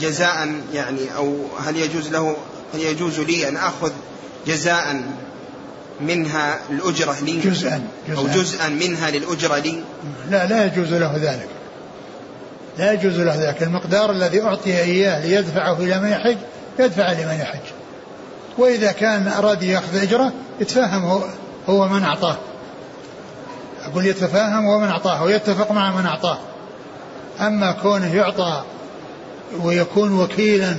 جزاء؟ 0.00 0.48
يعني 0.74 1.16
أو 1.16 1.46
هل 1.66 1.76
يجوز 1.76 2.08
له 2.08 2.36
هل 2.74 2.80
يجوز 2.80 3.20
لي 3.20 3.48
أن 3.48 3.56
أخذ 3.56 3.92
جزاء 4.46 5.02
منها 6.00 6.58
الأجرة 6.70 7.16
لي؟ 7.22 7.40
جزءا, 7.40 7.82
جزءا 8.08 8.18
أو 8.18 8.26
جزءا 8.26 8.68
منها 8.68 9.10
للأجرة 9.10 9.58
لي؟ 9.58 9.82
لا 10.30 10.46
لا 10.46 10.66
يجوز 10.66 10.94
له 10.94 11.16
ذلك. 11.16 11.48
لا 12.78 12.92
يجوز 12.92 13.18
له 13.20 13.48
ذلك. 13.48 13.62
المقدار 13.62 14.10
الذي 14.10 14.42
أعطي 14.42 14.78
إياه 14.78 15.26
ليدفعه 15.26 15.80
إلى 15.80 16.00
من 16.00 16.08
يحج 16.08 16.36
يدفع 16.78 17.12
لمن 17.12 17.38
يحج. 17.40 17.77
وإذا 18.58 18.92
كان 18.92 19.28
أراد 19.28 19.62
يأخذ 19.62 20.02
أجرة 20.02 20.32
يتفاهم 20.60 21.04
هو, 21.04 21.20
هو 21.68 21.88
من 21.88 22.02
أعطاه. 22.02 22.36
أقول 23.84 24.06
يتفاهم 24.06 24.66
هو 24.66 24.78
من 24.78 24.88
أعطاه 24.88 25.22
ويتفق 25.22 25.72
مع 25.72 25.96
من 25.96 26.06
أعطاه. 26.06 26.38
أما 27.40 27.72
كونه 27.72 28.14
يعطى 28.14 28.62
ويكون 29.62 30.20
وكيلا 30.20 30.76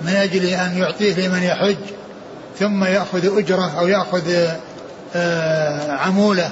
من 0.00 0.12
أجل 0.16 0.46
أن 0.46 0.78
يعطيه 0.78 1.14
لمن 1.14 1.42
يحج 1.42 1.76
ثم 2.58 2.84
يأخذ 2.84 3.38
أجرة 3.38 3.78
أو 3.78 3.88
يأخذ 3.88 4.48
آه، 5.16 5.92
عمولة 5.92 6.50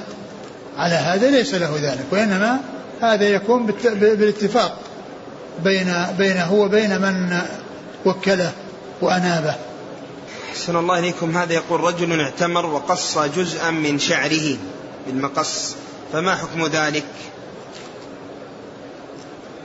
على 0.77 0.95
هذا 0.95 1.29
ليس 1.29 1.53
له 1.53 1.79
ذلك. 1.81 2.05
وإنما 2.11 2.57
هذا 3.01 3.29
يكون 3.29 3.65
بالاتفاق 3.91 4.77
بين 5.63 5.93
بينه 6.17 6.53
وبين 6.53 7.01
من 7.01 7.39
وكله 8.05 8.51
وأنابه. 9.01 9.55
أحسن 10.57 10.75
الله 10.75 10.99
إليكم. 10.99 11.37
هذا 11.37 11.53
يقول 11.53 11.81
رجل 11.81 12.21
اعتمر 12.21 12.65
وقص 12.65 13.17
جزءا 13.17 13.71
من 13.71 13.99
شعره 13.99 14.57
بالمقص 15.07 15.75
فما 16.13 16.35
حكم 16.35 16.65
ذلك؟ 16.65 17.03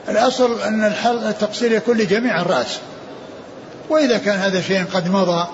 الأصل 0.09 0.61
أن 0.61 0.83
التقصير 1.05 1.71
يكون 1.71 1.97
لجميع 1.97 2.41
الرأس 2.41 2.79
وإذا 3.89 4.17
كان 4.17 4.39
هذا 4.39 4.61
شيء 4.61 4.85
قد 4.93 5.09
مضى 5.09 5.47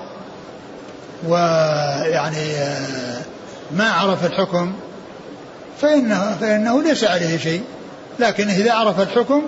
ويعني 1.28 2.56
آه، 2.56 3.22
ما 3.72 3.90
عرف 3.90 4.26
الحكم 4.26 4.74
فإنه, 5.82 6.38
فإنه 6.42 6.84
ليس 6.84 7.04
عليه 7.04 7.38
شيء. 7.38 7.64
لكن 8.20 8.50
إذا 8.50 8.74
عرف 8.74 9.00
الحكم 9.00 9.44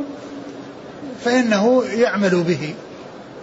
فإنه 1.25 1.83
يعمل 1.85 2.43
به 2.43 2.73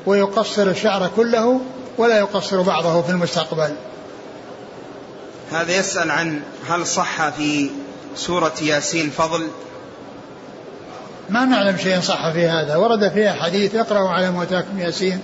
ويقصر 0.06 0.66
الشعر 0.70 1.10
كله 1.16 1.60
ولا 1.98 2.18
يقصر 2.18 2.62
بعضه 2.62 3.02
في 3.02 3.10
المستقبل. 3.10 3.74
هذا 5.52 5.76
يسأل 5.76 6.10
عن 6.10 6.40
هل 6.68 6.86
صح 6.86 7.28
في 7.28 7.70
سورة 8.16 8.54
ياسين 8.62 9.10
فضل 9.10 9.48
ما 11.30 11.44
نعلم 11.44 11.76
شيء 11.76 12.00
صح 12.00 12.32
في 12.32 12.46
هذا. 12.46 12.76
ورد 12.76 13.12
فيها 13.12 13.32
حديث 13.32 13.74
اقرأوا 13.74 14.08
على 14.08 14.30
موتاكم 14.30 14.78
ياسين 14.78 15.20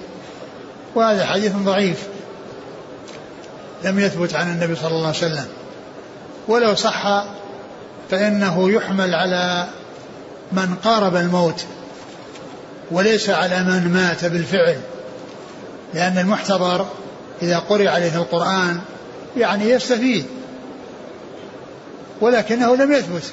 وهذا 0.94 1.26
حديث 1.26 1.52
ضعيف. 1.52 2.02
لم 3.84 3.98
يثبت 3.98 4.34
عن 4.34 4.50
النبي 4.50 4.74
صلى 4.74 4.90
الله 4.90 5.06
عليه 5.06 5.18
وسلم. 5.18 5.46
ولو 6.48 6.74
صح 6.74 7.24
فإنه 8.10 8.70
يحمل 8.70 9.14
على 9.14 9.66
من 10.52 10.74
قارب 10.84 11.16
الموت 11.16 11.64
وليس 12.90 13.30
على 13.30 13.62
من 13.62 13.92
مات 13.92 14.24
بالفعل. 14.24 14.80
لأن 15.94 16.18
المحتضر 16.18 16.86
إذا 17.42 17.58
قرئ 17.58 17.88
عليه 17.88 18.16
القرآن 18.16 18.80
يعني 19.36 19.70
يستفيد 19.70 20.24
ولكنه 22.20 22.76
لم 22.76 22.92
يثبت 22.92 23.32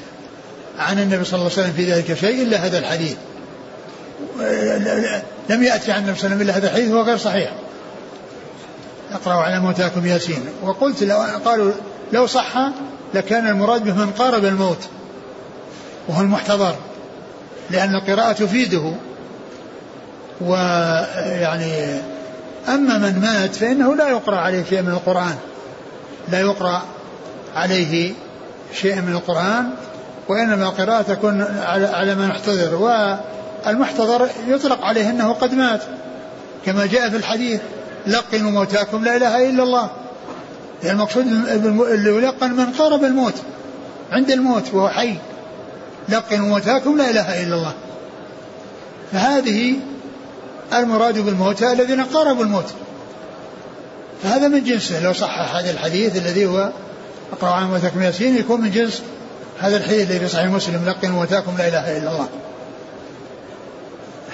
عن 0.79 0.99
النبي 0.99 1.23
صلى 1.23 1.39
الله 1.39 1.51
عليه 1.51 1.61
وسلم 1.61 1.73
في 1.73 1.91
ذلك 1.91 2.13
شيء 2.13 2.41
إلا 2.41 2.57
هذا 2.57 2.77
الحديث. 2.77 3.15
لم 5.49 5.63
يأتي 5.63 5.91
عن 5.91 6.01
النبي 6.03 6.19
صلى 6.19 6.25
الله 6.25 6.35
عليه 6.35 6.35
وسلم 6.35 6.41
إلا 6.41 6.57
هذا 6.57 6.67
الحديث 6.67 6.91
وهو 6.91 7.03
غير 7.03 7.17
صحيح. 7.17 7.51
اقرأوا 9.11 9.41
على 9.41 9.59
موتاكم 9.59 10.05
ياسين. 10.05 10.45
وقلت 10.63 11.03
لو 11.03 11.17
قالوا 11.45 11.71
لو 12.13 12.27
صح 12.27 12.53
لكان 13.13 13.47
المراد 13.47 13.83
به 13.83 13.93
من 13.93 14.11
قارب 14.11 14.45
الموت 14.45 14.87
وهو 16.07 16.21
المحتضر 16.21 16.75
لأن 17.69 17.95
القراءة 17.95 18.31
تفيده 18.31 18.93
ويعني 20.41 22.01
أما 22.67 22.97
من 22.97 23.19
مات 23.21 23.55
فإنه 23.55 23.95
لا 23.95 24.09
يقرأ 24.09 24.35
عليه 24.35 24.63
شيء 24.63 24.81
من 24.81 24.91
القرآن. 24.91 25.35
لا 26.31 26.39
يقرأ 26.39 26.81
عليه 27.55 28.13
شيء 28.73 28.95
من 28.95 29.13
القرآن 29.13 29.69
وإنما 30.27 30.63
القراءة 30.63 31.01
تكون 31.01 31.41
على 31.93 32.15
من 32.15 32.31
احتضر 32.31 32.75
والمحتضر 32.75 34.29
يطلق 34.47 34.85
عليه 34.85 35.09
أنه 35.09 35.33
قد 35.33 35.53
مات. 35.53 35.81
كما 36.65 36.85
جاء 36.85 37.09
في 37.09 37.17
الحديث 37.17 37.61
لقنوا 38.07 38.51
موتاكم 38.51 39.05
لا 39.05 39.15
إله 39.15 39.49
إلا 39.49 39.63
الله. 39.63 39.89
يعني 40.83 40.95
المقصود 40.95 41.25
اللي 41.91 42.09
يلقن 42.09 42.51
من 42.51 42.65
قارب 42.65 43.03
الموت 43.03 43.35
عند 44.11 44.31
الموت 44.31 44.73
وهو 44.73 44.89
حي. 44.89 45.15
لقنوا 46.09 46.47
موتاكم 46.47 46.97
لا 46.97 47.09
إله 47.09 47.43
إلا 47.43 47.55
الله. 47.55 47.73
فهذه 49.11 49.75
المراد 50.73 51.19
بالموتى 51.19 51.71
الذين 51.71 52.03
قاربوا 52.03 52.43
الموت. 52.43 52.73
فهذا 54.23 54.47
من 54.47 54.63
جنسه 54.63 55.03
لو 55.03 55.13
صح 55.13 55.55
هذا 55.55 55.71
الحديث 55.71 56.17
الذي 56.17 56.45
هو 56.45 56.71
اقرأ 57.33 57.49
عن 57.49 57.67
موتاكم 57.67 58.01
ياسين 58.01 58.37
يكون 58.37 58.61
من 58.61 58.71
جنس 58.71 59.01
هذا 59.59 59.77
الحديث 59.77 60.09
الذي 60.09 60.19
في 60.19 60.27
صحيح 60.27 60.45
مسلم 60.45 60.85
لقنوا 60.85 61.19
موتاكم 61.19 61.57
لا 61.57 61.67
إله 61.67 61.97
إلا 61.97 62.11
الله. 62.11 62.29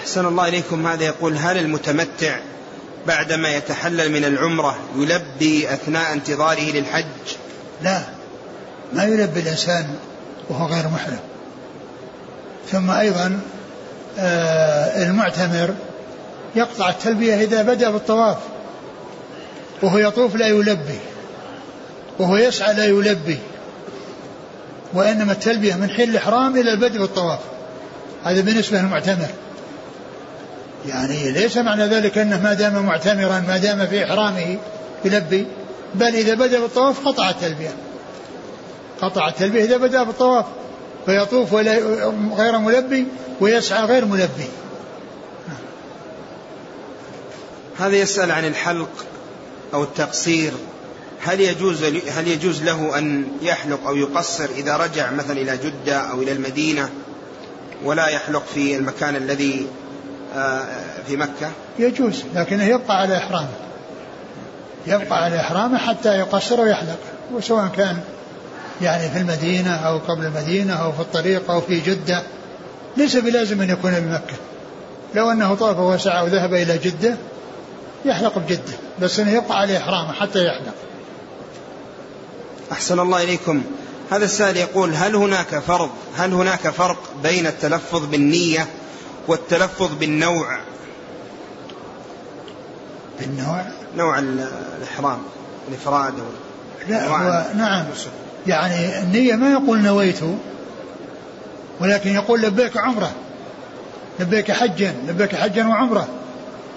أحسن 0.01 0.25
الله 0.25 0.47
إليكم 0.47 0.87
هذا 0.87 1.03
يقول 1.03 1.37
هل 1.37 1.57
المتمتع 1.57 2.39
بعدما 3.07 3.55
يتحلل 3.55 4.11
من 4.11 4.25
العمرة 4.25 4.77
يلبي 4.95 5.73
أثناء 5.73 6.13
انتظاره 6.13 6.71
للحج؟ 6.71 7.05
لا 7.81 8.01
ما 8.93 9.03
يلبي 9.03 9.39
الإنسان 9.39 9.87
وهو 10.49 10.65
غير 10.65 10.87
محرم. 10.87 11.19
ثم 12.71 12.91
أيضا 12.91 13.39
آه 14.19 15.03
المعتمر 15.03 15.73
يقطع 16.55 16.89
التلبية 16.89 17.35
إذا 17.35 17.61
بدأ 17.61 17.89
بالطواف 17.89 18.37
وهو 19.81 19.97
يطوف 19.97 20.35
لا 20.35 20.47
يلبي 20.47 20.99
وهو 22.19 22.37
يسعى 22.37 22.73
لا 22.73 22.85
يلبي 22.85 23.39
وإنما 24.93 25.31
التلبية 25.31 25.75
من 25.75 25.89
حين 25.89 26.09
الإحرام 26.09 26.57
إلى 26.57 26.71
البدء 26.73 26.99
بالطواف. 26.99 27.39
هذا 28.23 28.41
بالنسبة 28.41 28.81
للمعتمر. 28.81 29.27
يعني 30.87 31.31
ليس 31.31 31.57
معنى 31.57 31.85
ذلك 31.85 32.17
أنه 32.17 32.41
ما 32.43 32.53
دام 32.53 32.85
معتمرا 32.85 33.43
ما 33.47 33.57
دام 33.57 33.87
في 33.87 34.03
إحرامه 34.03 34.57
يلبي 35.05 35.47
بل 35.95 36.15
إذا 36.15 36.33
بدأ 36.33 36.59
بالطواف 36.59 37.07
قطع 37.07 37.29
التلبية. 37.29 37.73
قطع 39.01 39.27
التلبية 39.27 39.63
إذا 39.63 39.77
بدأ 39.77 40.03
بالطواف 40.03 40.45
فيطوف 41.05 41.53
غير 42.37 42.57
ملبي 42.57 43.07
ويسعى 43.41 43.85
غير 43.85 44.05
ملبي. 44.05 44.47
هذا 47.79 47.95
يسأل 47.95 48.31
عن 48.31 48.45
الحلق 48.45 49.05
أو 49.73 49.83
التقصير. 49.83 50.51
هل 51.21 51.41
يجوز 51.41 51.83
هل 52.17 52.27
يجوز 52.27 52.63
له 52.63 52.97
أن 52.97 53.27
يحلق 53.41 53.87
أو 53.87 53.95
يقصر 53.95 54.49
إذا 54.55 54.77
رجع 54.77 55.11
مثلا 55.11 55.31
إلى 55.31 55.57
جدة 55.57 55.97
أو 55.97 56.21
إلى 56.21 56.31
المدينة 56.31 56.89
ولا 57.83 58.07
يحلق 58.07 58.43
في 58.53 58.75
المكان 58.75 59.15
الذي 59.15 59.67
آه، 60.35 60.65
في 61.07 61.17
مكة؟ 61.17 61.51
يجوز 61.79 62.23
لكنه 62.35 62.63
يبقى 62.63 63.01
على 63.01 63.17
إحرامه. 63.17 63.49
يبقى 64.87 65.23
على 65.23 65.39
إحرامه 65.39 65.77
حتى 65.77 66.19
يقصر 66.19 66.61
ويحلق 66.61 66.99
وسواء 67.33 67.67
كان 67.67 67.99
يعني 68.81 69.09
في 69.09 69.17
المدينة 69.17 69.75
أو 69.75 69.97
قبل 69.97 70.25
المدينة 70.25 70.73
أو 70.73 70.91
في 70.91 70.99
الطريق 70.99 71.51
أو 71.51 71.61
في 71.61 71.79
جدة. 71.79 72.23
ليس 72.97 73.15
بلازم 73.15 73.61
أن 73.61 73.69
يكون 73.69 73.91
بمكة. 73.99 74.35
لو 75.15 75.31
أنه 75.31 75.55
طاف 75.55 75.79
وسعى 75.79 76.23
وذهب 76.23 76.53
إلى 76.53 76.77
جدة 76.77 77.17
يحلق 78.05 78.37
بجدة 78.39 78.73
بس 79.01 79.19
أنه 79.19 79.31
يبقى 79.31 79.59
على 79.59 79.77
إحرامه 79.77 80.13
حتى 80.13 80.45
يحلق. 80.45 80.73
أحسن 82.71 82.99
الله 82.99 83.23
إليكم. 83.23 83.63
هذا 84.11 84.25
السائل 84.25 84.57
يقول 84.57 84.93
هل 84.93 85.15
هناك 85.15 85.59
فرض 85.59 85.89
هل 86.17 86.33
هناك 86.33 86.69
فرق 86.69 87.13
بين 87.23 87.47
التلفظ 87.47 88.05
بالنية 88.05 88.67
والتلفظ 89.27 89.93
بالنوع؟ 89.93 90.59
بالنوع؟ 93.19 93.65
نوع 93.97 94.19
الإحرام 94.19 95.19
الإفراد 95.67 96.13
لا 96.89 97.07
هو 97.07 97.45
نعم. 97.55 97.85
يعني 98.47 98.99
النية 98.99 99.35
ما 99.35 99.51
يقول 99.51 99.81
نويت 99.81 100.19
ولكن 101.79 102.13
يقول 102.13 102.41
لبيك 102.41 102.77
عمرة 102.77 103.11
لبيك 104.19 104.51
حجا 104.51 104.95
لبيك 105.07 105.35
حجا 105.35 105.67
وعمرة. 105.67 106.07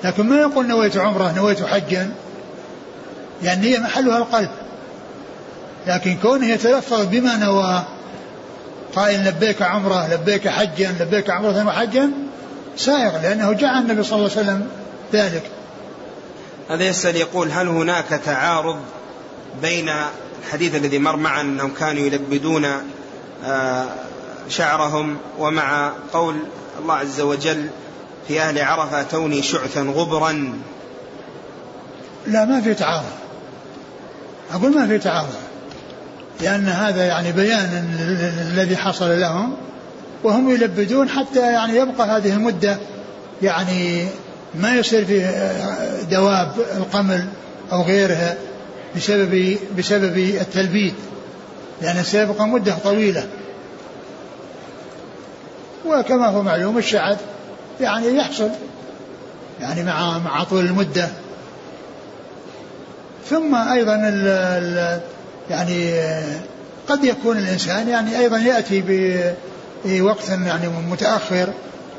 لكن 0.04 0.28
ما 0.28 0.36
يقول 0.36 0.66
نويت 0.66 0.96
عمرة 0.96 1.32
نويت 1.32 1.64
حجا 1.64 2.12
يعني 3.42 3.60
النية 3.60 3.78
محلها 3.78 4.18
القلب. 4.18 4.50
لكن 5.86 6.16
كونه 6.22 6.46
يتلفظ 6.46 7.06
بما 7.06 7.36
نوى 7.36 7.84
قائل 8.94 9.28
لبيك 9.28 9.62
عمرة 9.62 10.14
لبيك 10.14 10.48
حجا 10.48 10.96
لبيك 11.00 11.30
عمرة 11.30 11.66
وحجا 11.66 12.10
سائغ 12.76 13.22
لأنه 13.22 13.52
جاء 13.52 13.78
النبي 13.78 14.02
صلى 14.02 14.18
الله 14.18 14.30
عليه 14.30 14.40
وسلم 14.40 14.68
ذلك. 15.12 15.42
هذا 16.70 16.84
يسأل 16.84 17.16
يقول 17.16 17.50
هل 17.50 17.68
هناك 17.68 18.08
تعارض 18.08 18.76
بين 19.62 19.90
الحديث 20.44 20.74
الذي 20.74 20.98
مر 20.98 21.16
معنا 21.16 21.40
أنهم 21.40 21.70
كانوا 21.74 22.02
يلبدون 22.02 22.66
آه، 23.44 23.84
شعرهم 24.48 25.16
ومع 25.38 25.92
قول 26.12 26.36
الله 26.82 26.94
عز 26.94 27.20
وجل 27.20 27.66
في 28.30 28.40
أهل 28.40 28.58
عرفة 28.58 29.02
توني 29.02 29.42
شعثا 29.42 29.80
غبرا. 29.80 30.52
لا 32.26 32.44
ما 32.44 32.60
في 32.60 32.74
تعارض. 32.74 33.04
أقول 34.52 34.74
ما 34.74 34.86
في 34.86 34.98
تعارض 34.98 35.34
لأن 36.40 36.68
هذا 36.68 37.04
يعني 37.04 37.32
بيان 37.32 37.98
الذي 38.52 38.76
حصل 38.76 39.20
لهم 39.20 39.56
وهم 40.24 40.50
يلبدون 40.50 41.08
حتى 41.08 41.52
يعني 41.52 41.76
يبقى 41.76 42.06
هذه 42.06 42.32
المدة 42.32 42.76
يعني 43.42 44.06
ما 44.54 44.74
يصير 44.74 45.04
فيه 45.04 45.26
دواب 46.10 46.52
القمل 46.76 47.24
أو 47.72 47.82
غيرها 47.82 48.36
بسبب 48.96 49.58
بسبب 49.78 50.18
التلبيد 50.18 50.94
لأن 51.82 52.02
سيبقى 52.02 52.46
مدة 52.46 52.74
طويلة. 52.84 53.26
وكما 55.86 56.26
هو 56.26 56.42
معلوم 56.42 56.78
الشعث 56.78 57.18
يعني 57.80 58.16
يحصل 58.16 58.50
يعني 59.60 59.82
مع 59.82 60.18
مع 60.18 60.44
طول 60.44 60.64
المدة. 60.64 61.08
ثم 63.30 63.54
أيضا 63.54 63.94
ال 63.94 64.28
ال 64.28 65.00
يعني 65.50 66.00
قد 66.88 67.04
يكون 67.04 67.38
الإنسان 67.38 67.88
يعني 67.88 68.18
أيضا 68.18 68.38
يأتي 68.38 68.84
بوقت 69.84 70.28
يعني 70.28 70.68
متأخر 70.68 71.48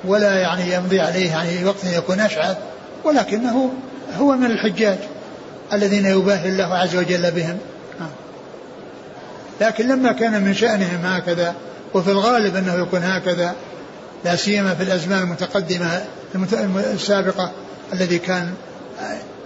ولا 0.06 0.40
يعني 0.40 0.74
يمضي 0.74 1.00
عليه 1.00 1.30
يعني 1.30 1.66
وقت 1.66 1.84
يكون 1.86 2.20
أشعث 2.20 2.58
ولكنه 3.04 3.74
هو 4.20 4.32
من 4.32 4.52
الحجاج 4.52 4.98
الذين 5.74 6.06
يباهي 6.06 6.50
الله 6.50 6.78
عز 6.78 6.96
وجل 6.96 7.32
بهم. 7.32 7.58
لكن 9.62 9.88
لما 9.88 10.12
كان 10.12 10.42
من 10.44 10.54
شأنهم 10.54 11.06
هكذا 11.06 11.56
وفي 11.94 12.12
الغالب 12.12 12.56
أنه 12.56 12.74
يكون 12.74 13.04
هكذا 13.04 13.56
لا 14.26 14.36
سيما 14.36 14.76
في 14.76 14.84
الأزمان 14.84 15.24
المتقدمة 15.24 16.06
السابقة 16.94 17.52
الذي 17.94 18.20
كان 18.20 18.54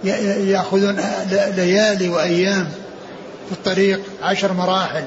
يأخذون 0.04 1.00
ليالي 1.30 2.08
وأيام 2.08 2.68
في 3.46 3.52
الطريق 3.52 4.00
عشر 4.22 4.52
مراحل 4.52 5.04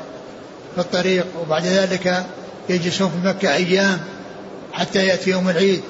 في 0.75 0.81
الطريق 0.81 1.25
وبعد 1.41 1.65
ذلك 1.65 2.25
يجلسون 2.69 3.09
في 3.09 3.27
مكة 3.27 3.55
أيام 3.55 3.99
حتى 4.73 5.05
يأتي 5.05 5.29
يوم 5.29 5.49
العيد. 5.49 5.81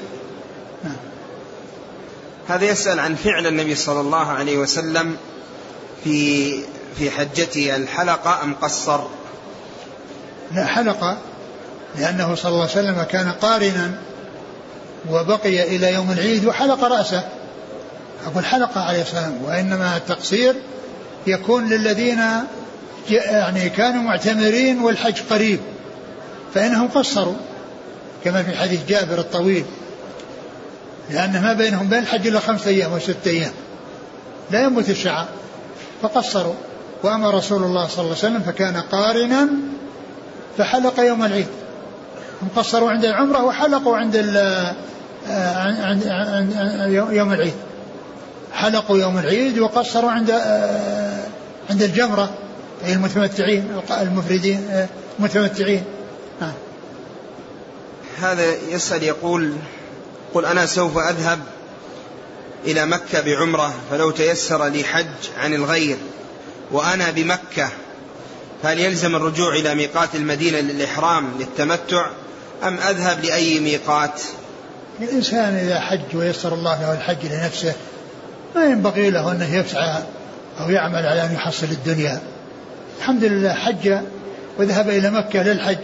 هذا 2.47 2.65
يسأل 2.65 2.99
عن 2.99 3.15
فعل 3.15 3.47
النبي 3.47 3.75
صلى 3.75 4.01
الله 4.01 4.27
عليه 4.27 4.57
وسلم 4.57 5.17
في 6.03 6.51
في 6.97 7.11
حجته 7.11 7.75
الحلقة 7.75 8.43
أم 8.43 8.53
قصر؟ 8.53 9.01
لا 10.51 10.65
حلقة 10.65 11.17
لأنه 11.97 12.35
صلى 12.35 12.51
الله 12.51 12.61
عليه 12.61 12.71
وسلم 12.71 13.03
كان 13.03 13.31
قارنا 13.31 13.91
وبقي 15.11 15.75
إلى 15.75 15.93
يوم 15.93 16.11
العيد 16.11 16.45
وحلق 16.45 16.83
رأسه. 16.83 17.23
أقول 18.27 18.45
حلقة 18.45 18.81
عليه 18.81 19.01
السلام 19.01 19.43
وإنما 19.43 19.97
التقصير 19.97 20.55
يكون 21.27 21.69
للذين 21.69 22.21
يعني 23.09 23.69
كانوا 23.69 24.01
معتمرين 24.01 24.79
والحج 24.79 25.15
قريب 25.29 25.59
فإنهم 26.53 26.87
قصروا 26.87 27.35
كما 28.23 28.43
في 28.43 28.57
حديث 28.57 28.85
جابر 28.87 29.19
الطويل 29.19 29.65
لأن 31.09 31.41
ما 31.41 31.53
بينهم 31.53 31.87
بين 31.87 31.99
الحج 31.99 32.27
إلا 32.27 32.39
خمسة 32.39 32.69
أيام 32.69 32.93
أو 32.93 32.99
ستة 32.99 33.29
أيام 33.29 33.51
لا 34.51 34.63
ينبت 34.63 34.89
الشعر 34.89 35.25
فقصروا. 36.01 36.53
وأما 37.03 37.31
رسول 37.31 37.63
الله 37.63 37.87
صلى 37.87 38.05
الله 38.05 38.15
عليه 38.17 38.27
وسلم 38.27 38.39
فكان 38.39 38.77
قارنا 38.77 39.47
فحلق 40.57 40.99
يوم 40.99 41.23
العيد. 41.23 41.47
هم 42.41 42.47
قصروا 42.55 42.91
عند 42.91 43.05
العمرة 43.05 43.43
وحلقوا 43.43 43.97
عند 43.97 44.15
آه، 44.15 44.75
عند 45.27 46.03
يوم 47.11 47.33
العيد. 47.33 47.53
حلقوا 48.53 48.97
يوم 48.97 49.17
العيد 49.17 49.59
وقصروا 49.59 50.11
عند 50.11 50.31
آه، 50.31 51.23
عند 51.69 51.83
الجمرة. 51.83 52.29
أي 52.85 52.93
المتمتعين 52.93 53.81
المفردين 54.01 54.67
آه، 54.71 54.87
المتمتعين 55.19 55.83
هذا 58.19 58.45
يسأل 58.69 59.03
يقول 59.03 59.53
قل 60.33 60.45
أنا 60.45 60.65
سوف 60.65 60.97
أذهب 60.97 61.39
إلى 62.65 62.85
مكة 62.85 63.21
بعمرة 63.21 63.73
فلو 63.91 64.11
تيسر 64.11 64.67
لي 64.67 64.83
حج 64.83 65.05
عن 65.37 65.53
الغير 65.53 65.97
وأنا 66.71 67.11
بمكة 67.11 67.69
فهل 68.63 68.79
يلزم 68.79 69.15
الرجوع 69.15 69.55
إلى 69.55 69.75
ميقات 69.75 70.15
المدينة 70.15 70.59
للإحرام 70.59 71.31
للتمتع؟ 71.39 72.09
أم 72.63 72.77
أذهب 72.77 73.25
لأي 73.25 73.59
ميقات؟ 73.59 74.21
الإنسان 75.01 75.55
إذا 75.55 75.79
حج 75.79 76.15
ويسر 76.15 76.53
الله 76.53 76.81
له 76.81 76.93
الحج 76.93 77.25
لنفسه 77.25 77.73
ما 78.55 78.65
ينبغي 78.65 79.09
له 79.09 79.31
أنه 79.31 79.55
يسعى 79.55 80.03
أو 80.59 80.69
يعمل 80.69 81.05
على 81.05 81.25
أن 81.25 81.33
يحصل 81.33 81.65
الدنيا. 81.65 82.21
الحمد 82.99 83.23
لله 83.23 83.53
حج 83.53 83.97
وذهب 84.57 84.89
إلى 84.89 85.09
مكة 85.09 85.43
للحج 85.43 85.77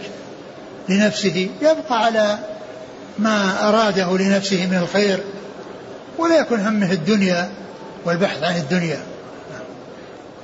لنفسه. 0.88 1.48
يبقى 1.62 2.04
على 2.04 2.38
ما 3.18 3.68
أراده 3.68 4.18
لنفسه 4.18 4.66
من 4.66 4.76
الخير 4.76 5.20
ولا 6.18 6.38
يكون 6.38 6.60
همه 6.60 6.92
الدنيا 6.92 7.50
والبحث 8.04 8.42
عن 8.42 8.56
الدنيا. 8.56 9.00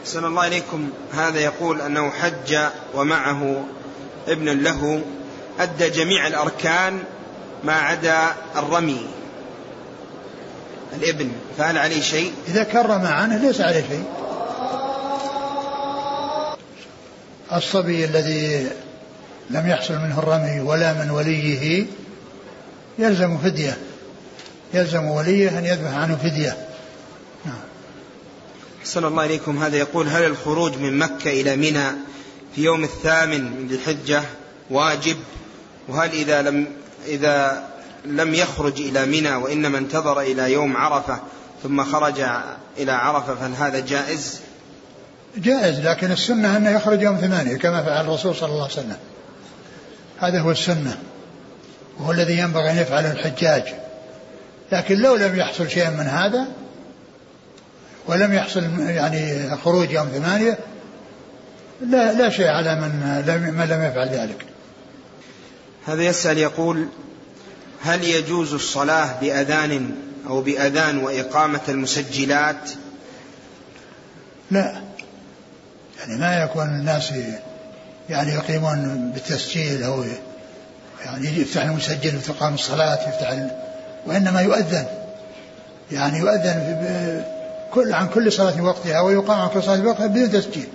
أحسن 0.03 0.24
الله 0.24 0.47
إليكم. 0.47 0.91
هذا 1.14 1.39
يقول 1.41 1.80
أنه 1.80 2.11
حج 2.11 2.57
ومعه 2.95 3.64
ابن 4.28 4.62
له 4.62 5.03
أدى 5.61 5.91
جميع 5.91 6.27
الأركان 6.27 6.99
ما 7.65 7.73
عدا 7.73 8.35
الرمي 8.57 9.07
الإبن 10.97 11.33
فهل 11.59 11.79
عليه 11.79 12.01
شيء؟ 12.01 12.33
إذا 12.49 12.65
كرم 12.65 13.07
عنه 13.07 13.39
ليس 13.39 13.61
عليه 13.61 13.85
شيء. 13.89 14.05
الصبي 17.53 18.05
الذي 18.05 18.71
لم 19.51 19.67
يحصل 19.67 19.95
منه 19.95 20.19
الرمي 20.19 20.61
ولا 20.61 20.93
من 20.93 21.11
وليه 21.11 21.87
يلزم 22.99 23.39
فدية 23.39 23.79
يلزم 24.75 25.05
وليه 25.05 25.59
أن 25.59 25.65
يذبح 25.65 25.95
عنه 25.95 26.17
فدية. 26.17 26.57
نعم. 27.45 27.55
أحسن 28.81 29.05
الله 29.05 29.25
إليكم. 29.25 29.63
هذا 29.63 29.77
يقول 29.77 30.09
هل 30.09 30.25
الخروج 30.25 30.79
من 30.79 30.99
مكة 30.99 31.41
إلى 31.41 31.57
منى 31.57 31.87
في 32.55 32.65
يوم 32.65 32.85
الثامن 32.85 33.43
من 33.45 33.71
الحجة 33.71 34.23
واجب 34.73 35.16
وهل 35.89 36.11
إذا 36.11 36.43
لم 36.43 36.66
إذا 37.07 37.64
لم 38.05 38.35
يخرج 38.35 38.81
إلى 38.81 39.07
منى 39.07 39.35
وإنما 39.35 39.79
انتظر 39.79 40.20
إلى 40.20 40.53
يوم 40.53 40.77
عرفة 40.77 41.20
ثم 41.62 41.85
خرج 41.85 42.20
إلى 42.79 42.93
عرفة 42.93 43.35
فهل 43.35 43.53
هذا 43.55 43.81
جائز؟ 43.81 44.41
جائز 45.37 45.81
لكن 45.81 46.12
السنة 46.12 46.57
أنه 46.57 46.70
يخرج 46.70 47.03
يوم 47.03 47.16
ثمانية 47.16 47.57
كما 47.57 47.83
فعل 47.83 48.05
الرسول 48.05 48.35
صلى 48.35 48.49
الله 48.49 48.62
عليه 48.62 48.73
وسلم 48.73 48.97
هذا 50.20 50.41
هو 50.41 50.51
السنة 50.51 50.99
وهو 52.01 52.12
الذي 52.12 52.39
ينبغي 52.39 52.70
أن 52.70 52.77
يفعله 52.77 53.12
الحجاج 53.12 53.62
لكن 54.73 54.99
لو 54.99 55.16
لم 55.16 55.37
يحصل 55.37 55.70
شيء 55.70 55.91
من 55.91 56.07
هذا 56.07 56.47
ولم 58.07 58.33
يحصل 58.33 58.62
يعني 58.81 59.51
خروج 59.57 59.91
يوم 59.91 60.07
ثمانية 60.07 60.59
لا 61.81 62.12
لا 62.12 62.31
شيء 62.31 62.47
على 62.47 62.75
من 62.75 63.23
لم 63.27 63.55
من 63.55 63.64
لم 63.64 63.83
يفعل 63.83 64.09
ذلك. 64.09 64.52
هذا 65.87 66.03
يسأل 66.03 66.39
يقول 66.39 66.89
هل 67.83 68.05
يجوز 68.05 68.55
الصلاة 68.55 69.20
بأذان 69.20 69.95
أو 70.26 70.41
بأذان 70.41 70.99
وإقامة 70.99 71.61
المسجلات؟ 71.68 72.70
لا. 74.51 74.83
يعني 75.99 76.16
ما 76.20 76.43
يكون 76.43 76.64
الناس 76.64 77.12
يعني 78.09 78.33
يقيمون 78.33 79.11
بالتسجيل 79.14 79.83
أو 79.83 80.05
يعني 81.05 81.41
يفتح 81.41 81.62
المسجل 81.62 82.16
وتقام 82.16 82.55
الصلاة 82.55 83.09
يفتح 83.09 83.49
وإنما 84.07 84.41
يؤذن. 84.41 84.87
يعني 85.93 86.18
يؤذن 86.18 87.24
كل 87.70 87.93
عن 87.93 88.09
كل 88.09 88.33
صلاة 88.33 88.62
وقتها 88.62 89.01
ويقام 89.01 89.41
عن 89.41 89.49
كل 89.49 89.62
صلاة 89.62 89.87
وقتها 89.87 90.07
بدون 90.07 90.30
تسجيل. 90.30 90.68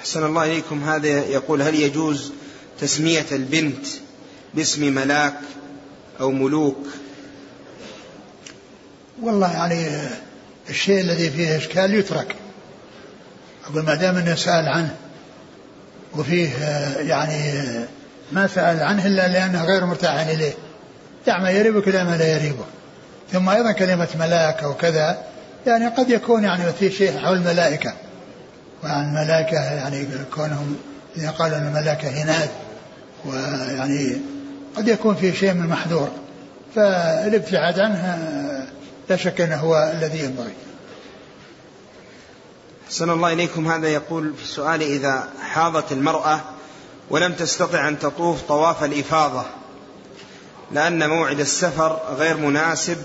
أحسن 0.00 0.26
الله 0.26 0.44
إليكم. 0.44 0.84
هذا 0.84 1.08
يقول 1.08 1.62
هل 1.62 1.74
يجوز 1.74 2.32
تسمية 2.80 3.26
البنت 3.32 3.86
باسم 4.54 4.94
ملاك 4.94 5.34
أو 6.20 6.30
ملوك. 6.30 6.86
والله 9.22 9.52
يعني 9.52 9.88
الشيء 10.70 11.00
الذي 11.00 11.30
فيه 11.30 11.56
إشكال 11.56 11.94
يترك. 11.94 12.36
أقول 13.66 13.82
ما 13.82 13.94
دام 13.94 14.16
أنه 14.16 14.34
سأل 14.34 14.68
عنه 14.68 14.96
وفيه 16.16 16.50
يعني 16.98 17.52
ما 18.32 18.46
سأل 18.46 18.82
عنه 18.82 19.06
إلا 19.06 19.28
لأنه 19.28 19.64
غير 19.64 19.86
مرتاح 19.86 20.26
إليه. 20.26 20.52
دع 21.26 21.38
ما 21.38 21.50
يريبك 21.50 21.88
إلى 21.88 22.04
ما 22.04 22.16
لا 22.16 22.36
يريبك 22.36 22.66
ثم 23.32 23.48
أيضا 23.48 23.72
كلمة 23.72 24.08
ملاك 24.18 24.62
أو 24.62 24.74
كذا 24.74 25.24
يعني 25.66 25.88
قد 25.88 26.10
يكون 26.10 26.44
يعني 26.44 26.72
في 26.72 26.90
شيء 26.90 27.18
حول 27.18 27.36
الملائكة. 27.36 27.94
وعن 28.84 29.04
الملائكة 29.04 29.56
يعني 29.56 30.06
كونهم 30.34 30.76
إذا 31.16 31.30
قالوا 31.30 31.58
أن 31.58 31.66
الملائكة 31.66 32.08
هناد 32.08 32.48
ويعني 33.26 34.20
قد 34.76 34.88
يكون 34.88 35.14
في 35.14 35.32
شيء 35.32 35.52
من 35.52 35.62
المحذور 35.62 36.08
فالابتعاد 36.74 37.78
عنها 37.78 38.18
لا 39.10 39.16
شك 39.16 39.40
أنه 39.40 39.56
هو 39.56 39.92
الذي 39.96 40.18
ينبغي. 40.18 40.52
أحسن 42.86 43.10
الله 43.10 43.32
إليكم. 43.32 43.68
هذا 43.68 43.88
يقول 43.88 44.32
في 44.36 44.42
السؤال 44.42 44.82
إذا 44.82 45.28
حاضت 45.42 45.92
المرأة 45.92 46.40
ولم 47.10 47.32
تستطع 47.32 47.88
أن 47.88 47.98
تطوف 47.98 48.42
طواف 48.42 48.84
الإفاضة 48.84 49.44
لأن 50.72 51.08
موعد 51.10 51.40
السفر 51.40 52.00
غير 52.18 52.36
مناسب 52.36 52.96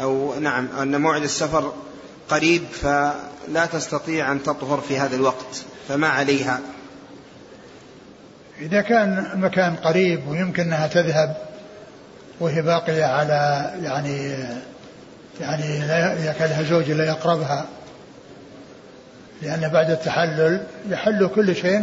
أو 0.00 0.34
نعم 0.40 0.68
أن 0.80 1.00
موعد 1.00 1.22
السفر 1.22 1.72
قريب 2.30 2.64
فلا 2.82 3.66
تستطيع 3.72 4.32
أن 4.32 4.42
تطهر 4.42 4.80
في 4.88 4.98
هذا 4.98 5.16
الوقت 5.16 5.64
فما 5.88 6.08
عليها؟ 6.08 6.60
إذا 8.60 8.80
كان 8.80 9.26
مكان 9.34 9.76
قريب 9.76 10.28
ويمكن 10.28 10.62
أنها 10.62 10.86
تذهب 10.86 11.36
وهي 12.40 12.62
باقية 12.62 13.04
على 13.04 13.70
يعني 13.82 14.34
يعني 15.40 15.78
لا 15.78 16.32
كان 16.32 16.48
لها 16.50 16.62
زوج 16.62 16.90
لا 16.90 17.04
يقربها 17.04 17.66
لأن 19.42 19.68
بعد 19.68 19.90
التحلل 19.90 20.60
يحل 20.90 21.28
كل 21.34 21.56
شيء 21.56 21.78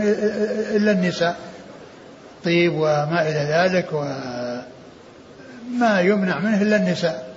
إلا 0.75 0.91
النساء 0.91 1.35
طيب 2.43 2.73
وما 2.73 3.21
إلى 3.21 3.39
ذلك 3.39 3.93
وما 3.93 4.63
يمنع 6.01 6.39
منه 6.39 6.61
إلا 6.61 6.75
النساء. 6.75 7.33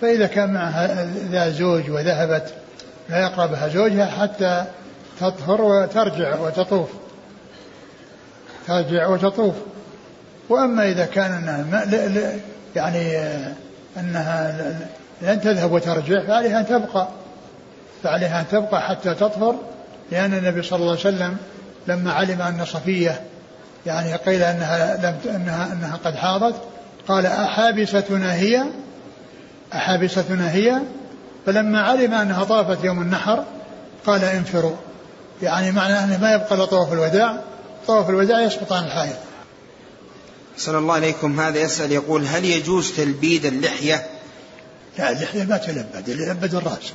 فإذا 0.00 0.26
كان 0.26 0.52
معها 0.52 1.08
ذا 1.30 1.50
زوج 1.50 1.90
وذهبت 1.90 2.54
لا 3.08 3.18
يقربها 3.18 3.68
زوجها 3.68 4.06
حتى 4.06 4.64
تطهر 5.20 5.62
وترجع 5.62 6.40
وتطوف. 6.40 6.88
ترجع 8.66 9.06
وتطوف 9.06 9.54
وأما 10.48 10.88
إذا 10.88 11.06
كان 11.06 11.32
أنها 11.32 12.36
يعني 12.76 13.18
أنها 13.96 14.54
لن 15.22 15.40
تذهب 15.40 15.72
وترجع 15.72 16.26
فعليها 16.26 16.60
أن 16.60 16.66
تبقى. 16.66 17.08
فعليها 18.02 18.40
أن 18.40 18.44
تبقى 18.50 18.82
حتى 18.82 19.14
تطهر 19.14 19.56
لأن 20.12 20.34
النبي 20.34 20.62
صلى 20.62 20.76
الله 20.76 20.90
عليه 20.90 21.00
وسلم 21.00 21.36
لما 21.88 22.12
علم 22.12 22.42
أن 22.42 22.64
صفية 22.64 23.20
يعني 23.86 24.14
قيل 24.14 24.42
أنها 24.42 24.96
لم 24.96 25.34
أنها 25.34 25.72
أنها 25.72 25.98
قد 26.04 26.14
حاضت 26.14 26.54
قال 27.08 27.26
أحابستنا 27.26 28.34
هي؟ 28.34 28.64
أحابستنا 29.74 30.52
هي؟ 30.52 30.80
فلما 31.46 31.80
علم 31.80 32.14
أنها 32.14 32.44
طافت 32.44 32.84
يوم 32.84 33.02
النحر 33.02 33.44
قال 34.06 34.24
انفروا. 34.24 34.76
يعني 35.42 35.72
معنى 35.72 36.04
أنه 36.04 36.18
ما 36.18 36.32
يبقى 36.32 36.54
إلا 36.54 36.64
طواف 36.64 36.92
الوداع. 36.92 37.36
طواف 37.86 38.10
الوداع 38.10 38.40
يسقط 38.40 38.72
عن 38.72 38.84
الحائط 38.84 39.16
صلى 40.58 40.78
الله 40.78 40.94
عليكم 40.94 41.40
هذا 41.40 41.60
يسأل 41.60 41.92
يقول 41.92 42.26
هل 42.26 42.44
يجوز 42.44 42.92
تلبيد 42.92 43.46
اللحية؟ 43.46 44.06
لا 44.98 45.12
اللحية 45.12 45.44
ما 45.44 45.56
تلبد 45.56 46.08
اللي 46.08 46.22
يلبد 46.22 46.54
الرأس. 46.54 46.92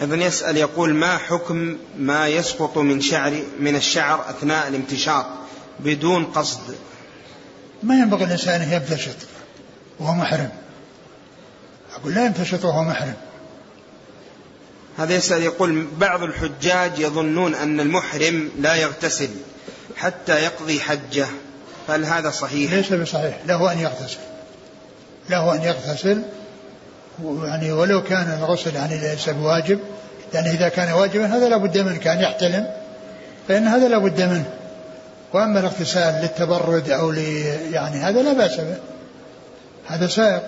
أيضا 0.00 0.16
يسأل 0.16 0.56
يقول 0.56 0.94
ما 0.94 1.16
حكم 1.16 1.76
ما 1.98 2.28
يسقط 2.28 2.78
من 2.78 3.00
شعر 3.00 3.42
من 3.60 3.76
الشعر 3.76 4.30
أثناء 4.30 4.68
الامتشاط 4.68 5.26
بدون 5.80 6.24
قصد؟ 6.24 6.76
ما 7.82 7.94
ينبغي 7.94 8.24
الإنسان 8.24 8.62
أن 8.62 8.72
يمتشط 8.72 9.16
وهو 9.98 10.14
محرم. 10.14 10.50
أقول 11.94 12.14
لا 12.14 12.24
يمتشط 12.24 12.64
وهو 12.64 12.82
محرم. 12.82 13.14
هذا 14.98 15.14
يسأل 15.14 15.42
يقول 15.42 15.86
بعض 15.98 16.22
الحجاج 16.22 16.98
يظنون 16.98 17.54
أن 17.54 17.80
المحرم 17.80 18.50
لا 18.58 18.74
يغتسل 18.74 19.28
حتى 19.96 20.32
يقضي 20.44 20.80
حجة. 20.80 21.26
هل 21.88 22.04
هذا 22.04 22.30
صحيح؟ 22.30 22.72
ليس 22.72 22.92
بصحيح. 22.92 23.38
له 23.46 23.72
أن 23.72 23.78
يغتسل. 23.78 24.18
له 25.30 25.54
أن 25.54 25.62
يغتسل. 25.62 26.22
يعني 27.24 27.72
ولو 27.72 28.02
كان 28.02 28.38
الغسل 28.42 28.74
يعني 28.74 28.98
ليس 29.00 29.28
بواجب 29.28 29.80
يعني 30.34 30.50
إذا 30.50 30.68
كان 30.68 30.92
واجبا 30.92 31.26
هذا 31.26 31.48
لابد 31.48 31.78
منه 31.78 31.96
كان 31.96 32.20
يحتلم 32.20 32.66
فإن 33.48 33.66
هذا 33.66 33.88
لابد 33.88 34.22
منه. 34.22 34.50
وأما 35.32 35.60
الاغتسال 35.60 36.22
للتبرد 36.22 36.90
أو 36.90 37.12
يعني 37.72 37.96
هذا 37.96 38.22
لا 38.22 38.32
بأس 38.32 38.56
به. 38.56 38.76
هذا 39.86 40.06
سائق. 40.06 40.42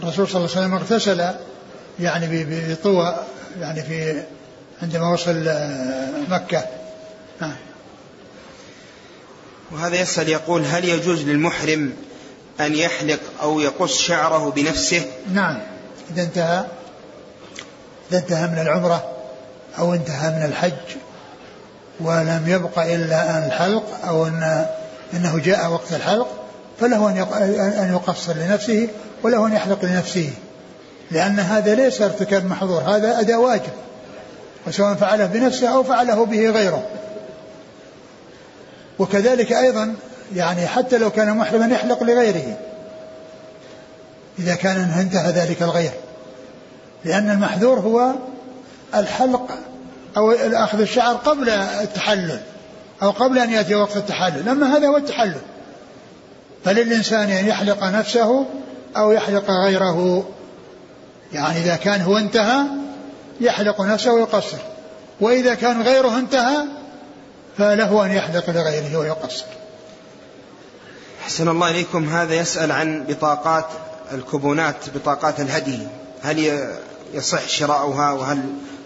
الرسول 0.00 0.28
صلى 0.28 0.36
الله 0.36 0.56
عليه 0.56 0.66
وسلم 0.66 0.74
اغتسل 0.74 1.24
يعني 2.00 2.46
بطوى 2.74 3.14
يعني 3.60 3.82
في 3.82 4.22
عندما 4.82 5.12
وصل 5.12 5.48
آه، 5.48 6.10
مكة. 6.28 6.64
نعم 7.40 7.56
وهذا 9.72 10.00
يسأل 10.00 10.28
يقول 10.28 10.64
هل 10.64 10.84
يجوز 10.84 11.22
للمحرم 11.22 11.92
أن 12.60 12.74
يحلق 12.74 13.20
أو 13.42 13.60
يقص 13.60 13.98
شعره 13.98 14.50
بنفسه؟ 14.50 15.02
نعم. 15.32 15.58
إذا 16.10 16.22
انتهى 16.22 16.64
إذا 18.10 18.18
انتهى 18.18 18.46
من 18.46 18.58
العمرة 18.58 19.12
أو 19.78 19.94
انتهى 19.94 20.30
من 20.30 20.44
الحج 20.44 20.96
ولم 22.00 22.44
يبق 22.46 22.78
إلا 22.78 23.38
أن 23.38 23.46
الحلق 23.46 24.06
أو 24.06 24.26
أن 24.26 24.66
أنه 25.14 25.38
جاء 25.38 25.70
وقت 25.70 25.92
الحلق 25.92 26.28
فله 26.80 27.10
أن 27.82 27.92
يقصر 27.92 28.34
لنفسه 28.34 28.88
وله 29.22 29.46
أن 29.46 29.52
يحلق 29.52 29.84
لنفسه. 29.84 30.30
لأن 31.12 31.40
هذا 31.40 31.74
ليس 31.74 32.02
ارتكاب 32.02 32.46
محظور 32.46 32.80
هذا 32.80 33.20
أداء 33.20 33.40
واجب 33.40 33.72
وسواء 34.66 34.94
فعله 34.94 35.26
بنفسه 35.26 35.68
أو 35.68 35.82
فعله 35.82 36.26
به 36.26 36.50
غيره. 36.50 36.86
وكذلك 38.98 39.52
أيضا 39.52 39.94
يعني 40.34 40.66
حتى 40.66 40.98
لو 40.98 41.10
كان 41.10 41.36
محرما 41.36 41.66
يحلق 41.66 42.02
لغيره. 42.02 42.56
إذا 44.38 44.54
كان 44.54 44.76
انتهى 44.76 45.32
ذلك 45.32 45.62
الغير. 45.62 45.92
لأن 47.04 47.30
المحذور 47.30 47.78
هو 47.78 48.12
الحلق 48.94 49.50
أو 50.16 50.32
أخذ 50.32 50.80
الشعر 50.80 51.14
قبل 51.14 51.48
التحلل 51.48 52.40
أو 53.02 53.10
قبل 53.10 53.38
أن 53.38 53.50
يأتي 53.50 53.74
وقت 53.74 53.96
التحلل. 53.96 54.48
أما 54.48 54.76
هذا 54.76 54.88
هو 54.88 54.96
التحلل. 54.96 55.40
فللإنسان 56.64 57.30
أن 57.30 57.46
يحلق 57.46 57.84
نفسه 57.84 58.46
أو 58.96 59.12
يحلق 59.12 59.50
غيره. 59.50 60.24
يعني 61.34 61.60
إذا 61.60 61.76
كان 61.76 62.00
هو 62.00 62.18
انتهى 62.18 62.62
يحلق 63.40 63.80
نفسه 63.80 64.12
ويقصر. 64.12 64.58
وإذا 65.20 65.54
كان 65.54 65.82
غيره 65.82 66.18
انتهى 66.18 66.64
فله 67.58 68.06
أن 68.06 68.10
يحلق 68.12 68.50
لغيره 68.50 68.96
ويقصر. 68.96 69.44
أحسن 71.22 71.48
الله 71.48 71.70
إليكم. 71.70 72.08
هذا 72.08 72.34
يسأل 72.34 72.72
عن 72.72 73.04
بطاقات 73.08 73.66
الكوبونات 74.12 74.76
بطاقات 74.94 75.40
الهدي. 75.40 75.78
هل 76.22 76.66
يصح 77.14 77.48
شراؤها؟ 77.48 78.10
وهل 78.10 78.38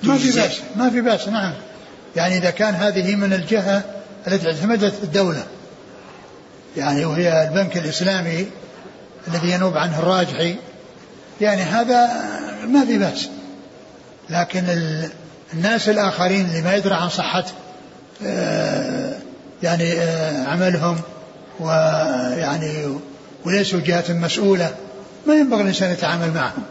ما 0.02 0.18
في 0.18 0.30
بأس 0.30 0.60
ما 0.76 0.90
في 0.90 1.00
بأس 1.00 1.28
نعم. 1.28 1.54
يعني 2.16 2.36
إذا 2.36 2.50
كان 2.50 2.74
هذه 2.74 3.16
من 3.16 3.32
الجهة 3.32 3.82
التي 4.26 4.46
اعتمدت 4.46 4.94
الدولة. 5.02 5.46
يعني 6.76 7.04
وهي 7.04 7.48
البنك 7.48 7.76
الإسلامي 7.76 8.46
الذي 9.28 9.50
ينوب 9.50 9.76
عنه 9.76 9.98
الراجحي. 9.98 10.56
يعني 11.40 11.62
هذا 11.62 12.08
ما 12.64 12.84
في 12.84 12.98
بأس. 12.98 13.28
لكن 14.30 14.64
الناس 15.52 15.88
الآخرين 15.88 16.46
اللي 16.46 16.62
ما 16.62 16.74
يدرى 16.74 16.94
عن 16.94 17.08
صحة 17.08 17.44
آه، 18.26 19.18
يعني 19.62 19.92
آه، 19.92 20.48
عملهم 20.48 21.00
ويعني 21.60 22.98
وليسوا 23.44 23.80
جهة 23.80 24.04
مسؤولة 24.08 24.74
ما 25.26 25.34
ينبغي 25.34 25.62
الإنسان 25.62 25.90
يتعامل 25.90 26.34
معهم. 26.34 26.62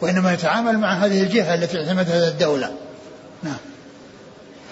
وإنما 0.00 0.32
يتعامل 0.32 0.78
مع 0.78 1.04
هذه 1.04 1.22
الجهة 1.22 1.54
التي 1.54 1.78
اعتمدها 1.78 2.28
الدولة. 2.28 2.72
نعم. 3.42 3.56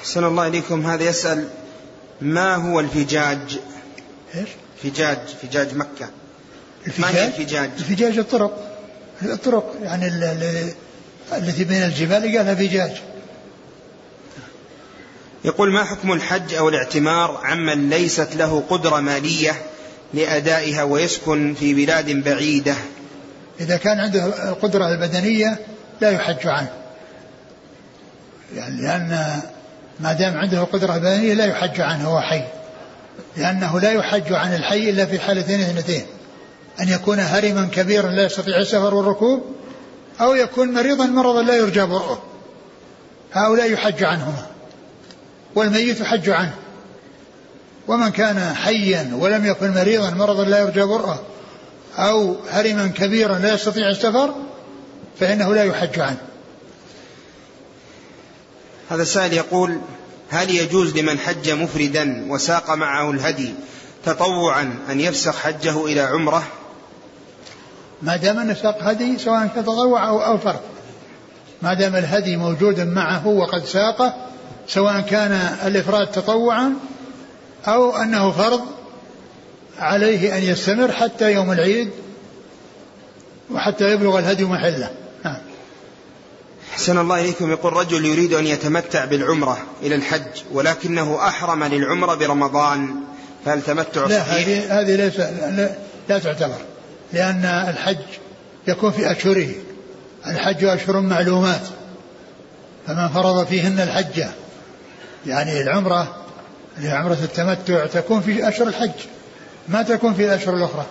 أحسن 0.00 0.24
الله 0.24 0.46
إليكم. 0.46 0.86
هذا 0.86 1.04
يسأل 1.04 1.48
ما 2.20 2.54
هو 2.54 2.80
الفجاج؟ 2.80 3.58
إيش؟ 4.34 4.48
فجاج 4.82 5.18
فجاج 5.42 5.74
مكة. 5.74 6.10
الفجاج 6.86 7.00
ما 7.00 7.18
هي 7.18 7.26
الفجاج؟ 7.26 7.70
الفجاج 7.78 8.18
الطرق. 8.18 8.71
الطرق 9.24 9.76
يعني 9.82 10.08
التي 11.32 11.64
بين 11.64 11.82
الجبال 11.82 12.38
قالها 12.38 12.54
فجاج. 12.54 12.92
يقول 15.44 15.72
ما 15.72 15.84
حكم 15.84 16.12
الحج 16.12 16.54
أو 16.54 16.68
الاعتمار 16.68 17.40
عمن 17.44 17.90
ليست 17.90 18.36
له 18.36 18.62
قدرة 18.70 19.00
مالية 19.00 19.52
لأدائها 20.14 20.82
ويسكن 20.82 21.54
في 21.54 21.74
بلاد 21.74 22.10
بعيدة؟ 22.10 22.74
إذا 23.60 23.76
كان 23.76 24.00
عنده 24.00 24.26
القدرة 24.48 24.88
البدنية 24.88 25.58
لا 26.00 26.10
يحج 26.10 26.46
عنه. 26.46 26.70
يعني 28.56 28.82
لأن 28.82 29.40
ما 30.00 30.12
دام 30.12 30.36
عنده 30.36 30.58
القدرة 30.58 30.94
البدنية 30.94 31.34
لا 31.34 31.44
يحج 31.44 31.80
عنه 31.80 32.08
هو 32.08 32.20
حي. 32.20 32.42
لأنه 33.36 33.80
لا 33.80 33.92
يحج 33.92 34.32
عن 34.32 34.54
الحي 34.54 34.90
إلا 34.90 35.06
في 35.06 35.18
حالتين 35.18 35.60
اثنتين. 35.60 36.06
أن 36.80 36.88
يكون 36.88 37.20
هرما 37.20 37.68
كبيرا 37.72 38.10
لا 38.10 38.24
يستطيع 38.24 38.58
السفر 38.58 38.94
والركوب 38.94 39.42
أو 40.20 40.34
يكون 40.34 40.74
مريضا 40.74 41.06
مرضا 41.06 41.42
لا 41.42 41.56
يرجى 41.56 41.82
برؤه. 41.82 42.22
هؤلاء 43.32 43.72
يحج 43.72 44.04
عنهما 44.04 44.46
والميت 45.54 46.00
يحج 46.00 46.30
عنه. 46.30 46.54
ومن 47.88 48.08
كان 48.08 48.54
حيا 48.54 49.10
ولم 49.14 49.46
يكن 49.46 49.74
مريضا 49.74 50.10
مرضا 50.10 50.44
لا 50.44 50.58
يرجى 50.58 50.82
برؤه 50.82 51.22
أو 51.96 52.36
هرما 52.50 52.86
كبيرا 52.86 53.38
لا 53.38 53.54
يستطيع 53.54 53.88
السفر 53.88 54.34
فإنه 55.20 55.54
لا 55.54 55.64
يحج 55.64 56.00
عنه. 56.00 56.20
هذا 58.90 59.02
السائل 59.02 59.32
يقول 59.32 59.80
هل 60.30 60.50
يجوز 60.50 60.96
لمن 60.96 61.18
حج 61.18 61.50
مفردا 61.50 62.26
وساق 62.28 62.70
معه 62.70 63.10
الهدي 63.10 63.54
تطوعا 64.04 64.78
أن 64.90 65.00
يفسخ 65.00 65.36
حجه 65.36 65.86
إلى 65.86 66.00
عمرة؟ 66.00 66.44
ما 68.02 68.16
دام 68.16 68.38
أنه 68.38 68.54
ساق 68.54 68.78
هدي 68.82 69.18
سواء 69.18 69.46
كان 69.54 69.64
تطوع 69.64 70.08
أو, 70.08 70.22
أو 70.22 70.38
فرق 70.38 70.62
ما 71.62 71.74
دام 71.74 71.96
الهدي 71.96 72.36
موجود 72.36 72.80
معه 72.80 73.26
وقد 73.26 73.64
ساقه 73.64 74.14
سواء 74.68 75.00
كان 75.00 75.32
الإفراد 75.66 76.06
تطوعا 76.06 76.72
أو 77.66 77.96
أنه 77.96 78.30
فرض 78.30 78.60
عليه 79.78 80.38
أن 80.38 80.42
يستمر 80.42 80.92
حتى 80.92 81.32
يوم 81.32 81.52
العيد 81.52 81.90
وحتى 83.50 83.92
يبلغ 83.92 84.18
الهدي 84.18 84.44
محله. 84.44 84.90
نعم 85.24 85.36
حسن 86.72 86.98
الله 86.98 87.20
إليكم. 87.20 87.50
يقول 87.50 87.72
رجل 87.72 88.04
يريد 88.04 88.32
أن 88.32 88.46
يتمتع 88.46 89.04
بالعمرة 89.04 89.58
إلى 89.82 89.94
الحج 89.94 90.42
ولكنه 90.52 91.28
أحرم 91.28 91.64
للعمرة 91.64 92.14
برمضان 92.14 92.94
فهل 93.44 93.62
تمتع 93.62 94.06
لا 94.06 94.20
هذه 94.20 94.80
هذه 94.80 94.96
ليس 94.96 95.18
لا, 95.18 95.76
لا 96.08 96.18
تعتبر. 96.18 96.71
لأن 97.12 97.44
الحج 97.44 98.04
يكون 98.68 98.92
في 98.92 99.12
أشهره. 99.12 99.48
الحج 100.26 100.64
أشهر 100.64 101.00
معلومات. 101.00 101.62
فمن 102.86 103.08
فرض 103.08 103.46
فيهن 103.46 103.80
الحج 103.80 104.24
يعني 105.26 105.60
العمرة 105.60 106.16
عمرة 106.84 107.18
التمتع 107.22 107.86
تكون 107.86 108.20
في 108.20 108.48
أشهر 108.48 108.68
الحج 108.68 108.90
ما 109.68 109.82
تكون 109.82 110.14
في 110.14 110.24
الأشهر 110.24 110.56
الأخرى. 110.56 110.86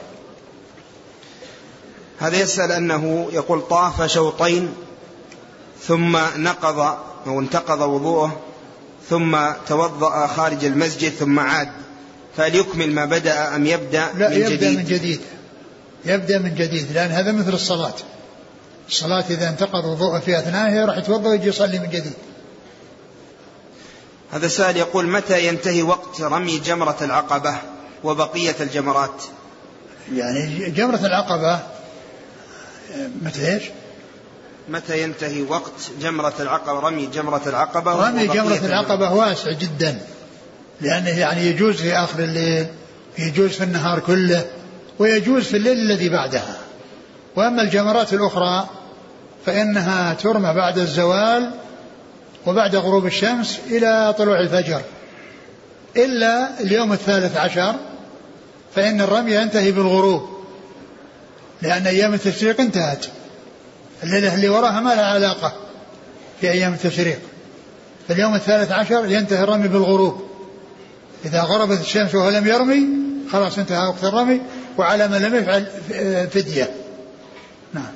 هذا 2.20 2.38
يسأل 2.38 2.72
أنه 2.72 3.30
يقول 3.34 3.62
طاف 3.62 4.12
شوطين 4.12 4.74
ثم 5.88 6.18
نقض 6.38 6.98
أو 7.28 7.40
انتقض 7.40 7.82
وضوءه 7.82 8.40
ثم 9.10 9.38
توضأ 9.68 10.28
خارج 10.28 10.66
المسجد 10.66 11.12
ثم 11.12 11.40
عاد. 11.40 11.70
فهل 12.38 12.56
يكمل 12.56 12.92
ما 12.92 13.06
بدأ 13.06 13.56
أم 13.56 13.66
يبدأ 13.66 14.08
لا 14.18 14.30
من 14.30 14.36
يبدأ 14.36 14.50
جديد؟ 14.56 14.78
من 14.78 14.86
جديد. 14.86 15.22
يبدأ 16.06 16.40
من 16.40 16.56
جديد 16.56 16.92
لأن 16.92 17.12
هذا 17.12 17.32
مثل 17.32 17.54
الصلاة. 17.54 17.94
الصلاة 18.90 19.24
إذا 19.30 19.50
انتقض 19.50 19.86
وضوءه 19.86 20.20
في 20.20 20.40
أثنائها 20.40 20.86
راح 20.86 20.98
يتوضأ 20.98 21.30
ويجي 21.30 21.48
يصلي 21.48 21.80
من 21.80 21.90
جديد. 21.90 22.14
هذا 24.32 24.48
سائل 24.48 24.78
يقول 24.78 25.08
متى 25.08 25.48
ينتهي 25.48 25.82
وقت 25.82 26.22
رمي 26.22 26.60
جمرة 26.60 26.98
العقبة 27.02 27.56
وبقية 28.04 28.56
الجمرات؟ 28.60 29.24
يعني 30.14 30.70
جمرة 30.70 31.06
العقبة 31.06 31.60
متى 33.22 33.54
إيش؟ 33.54 33.64
متى 34.70 35.04
ينتهي 35.04 35.42
وقت 35.42 35.92
جمرة 36.02 36.34
العقبة 36.40 36.80
رمي 36.80 37.06
جمرة 37.06 37.42
العقبة 37.48 38.10
رمي 38.10 38.28
جمرة 38.28 38.66
العقبة 38.66 39.14
واسع 39.14 39.52
جدا. 39.52 40.00
لأنه 40.82 41.20
يعني 41.20 41.46
يجوز 41.46 41.76
في 41.76 41.94
آخر 41.94 42.20
الليل 42.20 42.68
يجوز 43.18 43.50
في 43.50 43.64
النهار 43.64 44.00
كله. 44.00 44.46
ويجوز 45.00 45.44
في 45.44 45.58
الليل 45.58 45.78
الذي 45.78 46.10
بعدها. 46.10 46.58
وأما 47.36 47.62
الجمرات 47.62 48.14
الأخرى 48.14 48.70
فإنها 49.46 50.14
ترمى 50.14 50.54
بعد 50.54 50.78
الزوال 50.78 51.52
وبعد 52.48 52.76
غروب 52.76 53.06
الشمس 53.06 53.60
إلى 53.70 54.16
طلوع 54.18 54.40
الفجر. 54.40 54.82
إلا 55.98 56.60
اليوم 56.60 56.94
الثالث 56.94 57.38
عشر 57.38 57.76
فإن 58.76 59.02
الرمي 59.02 59.32
ينتهي 59.32 59.72
بالغروب 59.72 60.30
لأن 61.62 61.88
أيام 61.88 62.14
التشريق 62.14 62.62
انتهت. 62.62 63.06
الليلة 64.04 64.36
اللي 64.36 64.50
وراها 64.50 64.80
ما 64.80 64.96
لها 64.96 65.06
علاقة 65.06 65.54
في 66.42 66.52
أيام 66.52 66.74
التشريق. 66.74 67.20
في 68.08 68.14
اليوم 68.14 68.36
الثالث 68.36 68.72
عشر 68.72 69.06
ينتهي 69.12 69.44
الرمي 69.44 69.68
بالغروب. 69.68 70.22
إذا 71.26 71.42
غربت 71.42 71.80
الشمس 71.82 72.16
وهو 72.16 72.30
لم 72.30 72.48
يرمي 72.48 72.88
خلاص 73.32 73.58
انتهى 73.58 73.88
وقت 73.88 74.04
الرمي. 74.04 74.42
وعلى 74.78 75.08
من 75.08 75.18
لم 75.18 75.36
يفعل 75.36 75.66
فدية. 76.30 76.76
نعم. 77.74 77.92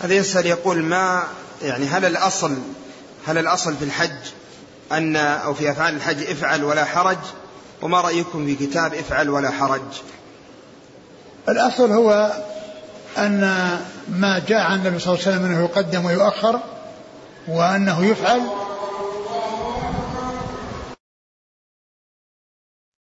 هذا 0.00 0.14
يسأل 0.14 0.46
يقول 0.46 0.82
ما 0.82 1.22
يعني 1.62 1.86
هل 1.86 2.04
الأصل 2.04 2.58
هل 3.26 3.38
الأصل 3.38 3.76
في 3.76 3.84
الحج؟ 3.84 4.30
أن 4.92 5.16
أو 5.16 5.54
في 5.54 5.70
أفعال 5.70 5.94
الحج 5.94 6.30
افعل 6.30 6.64
ولا 6.64 6.84
حرج؟ 6.84 7.18
وما 7.82 8.00
رأيكم 8.00 8.46
في 8.46 8.66
كتاب 8.66 8.94
افعل 8.94 9.30
ولا 9.30 9.50
حرج؟ 9.50 9.80
الأصل 11.48 11.92
هو 11.92 12.32
أن 13.18 13.40
ما 14.08 14.42
جاء 14.48 14.60
عن 14.60 14.78
النبي 14.78 14.98
صلى 14.98 15.14
الله 15.14 15.26
عليه 15.26 15.36
وسلم 15.36 15.44
أنه 15.44 15.64
يقدم 15.64 16.04
ويؤخر 16.04 16.60
وأنه 17.48 18.06
يفعل 18.06 18.40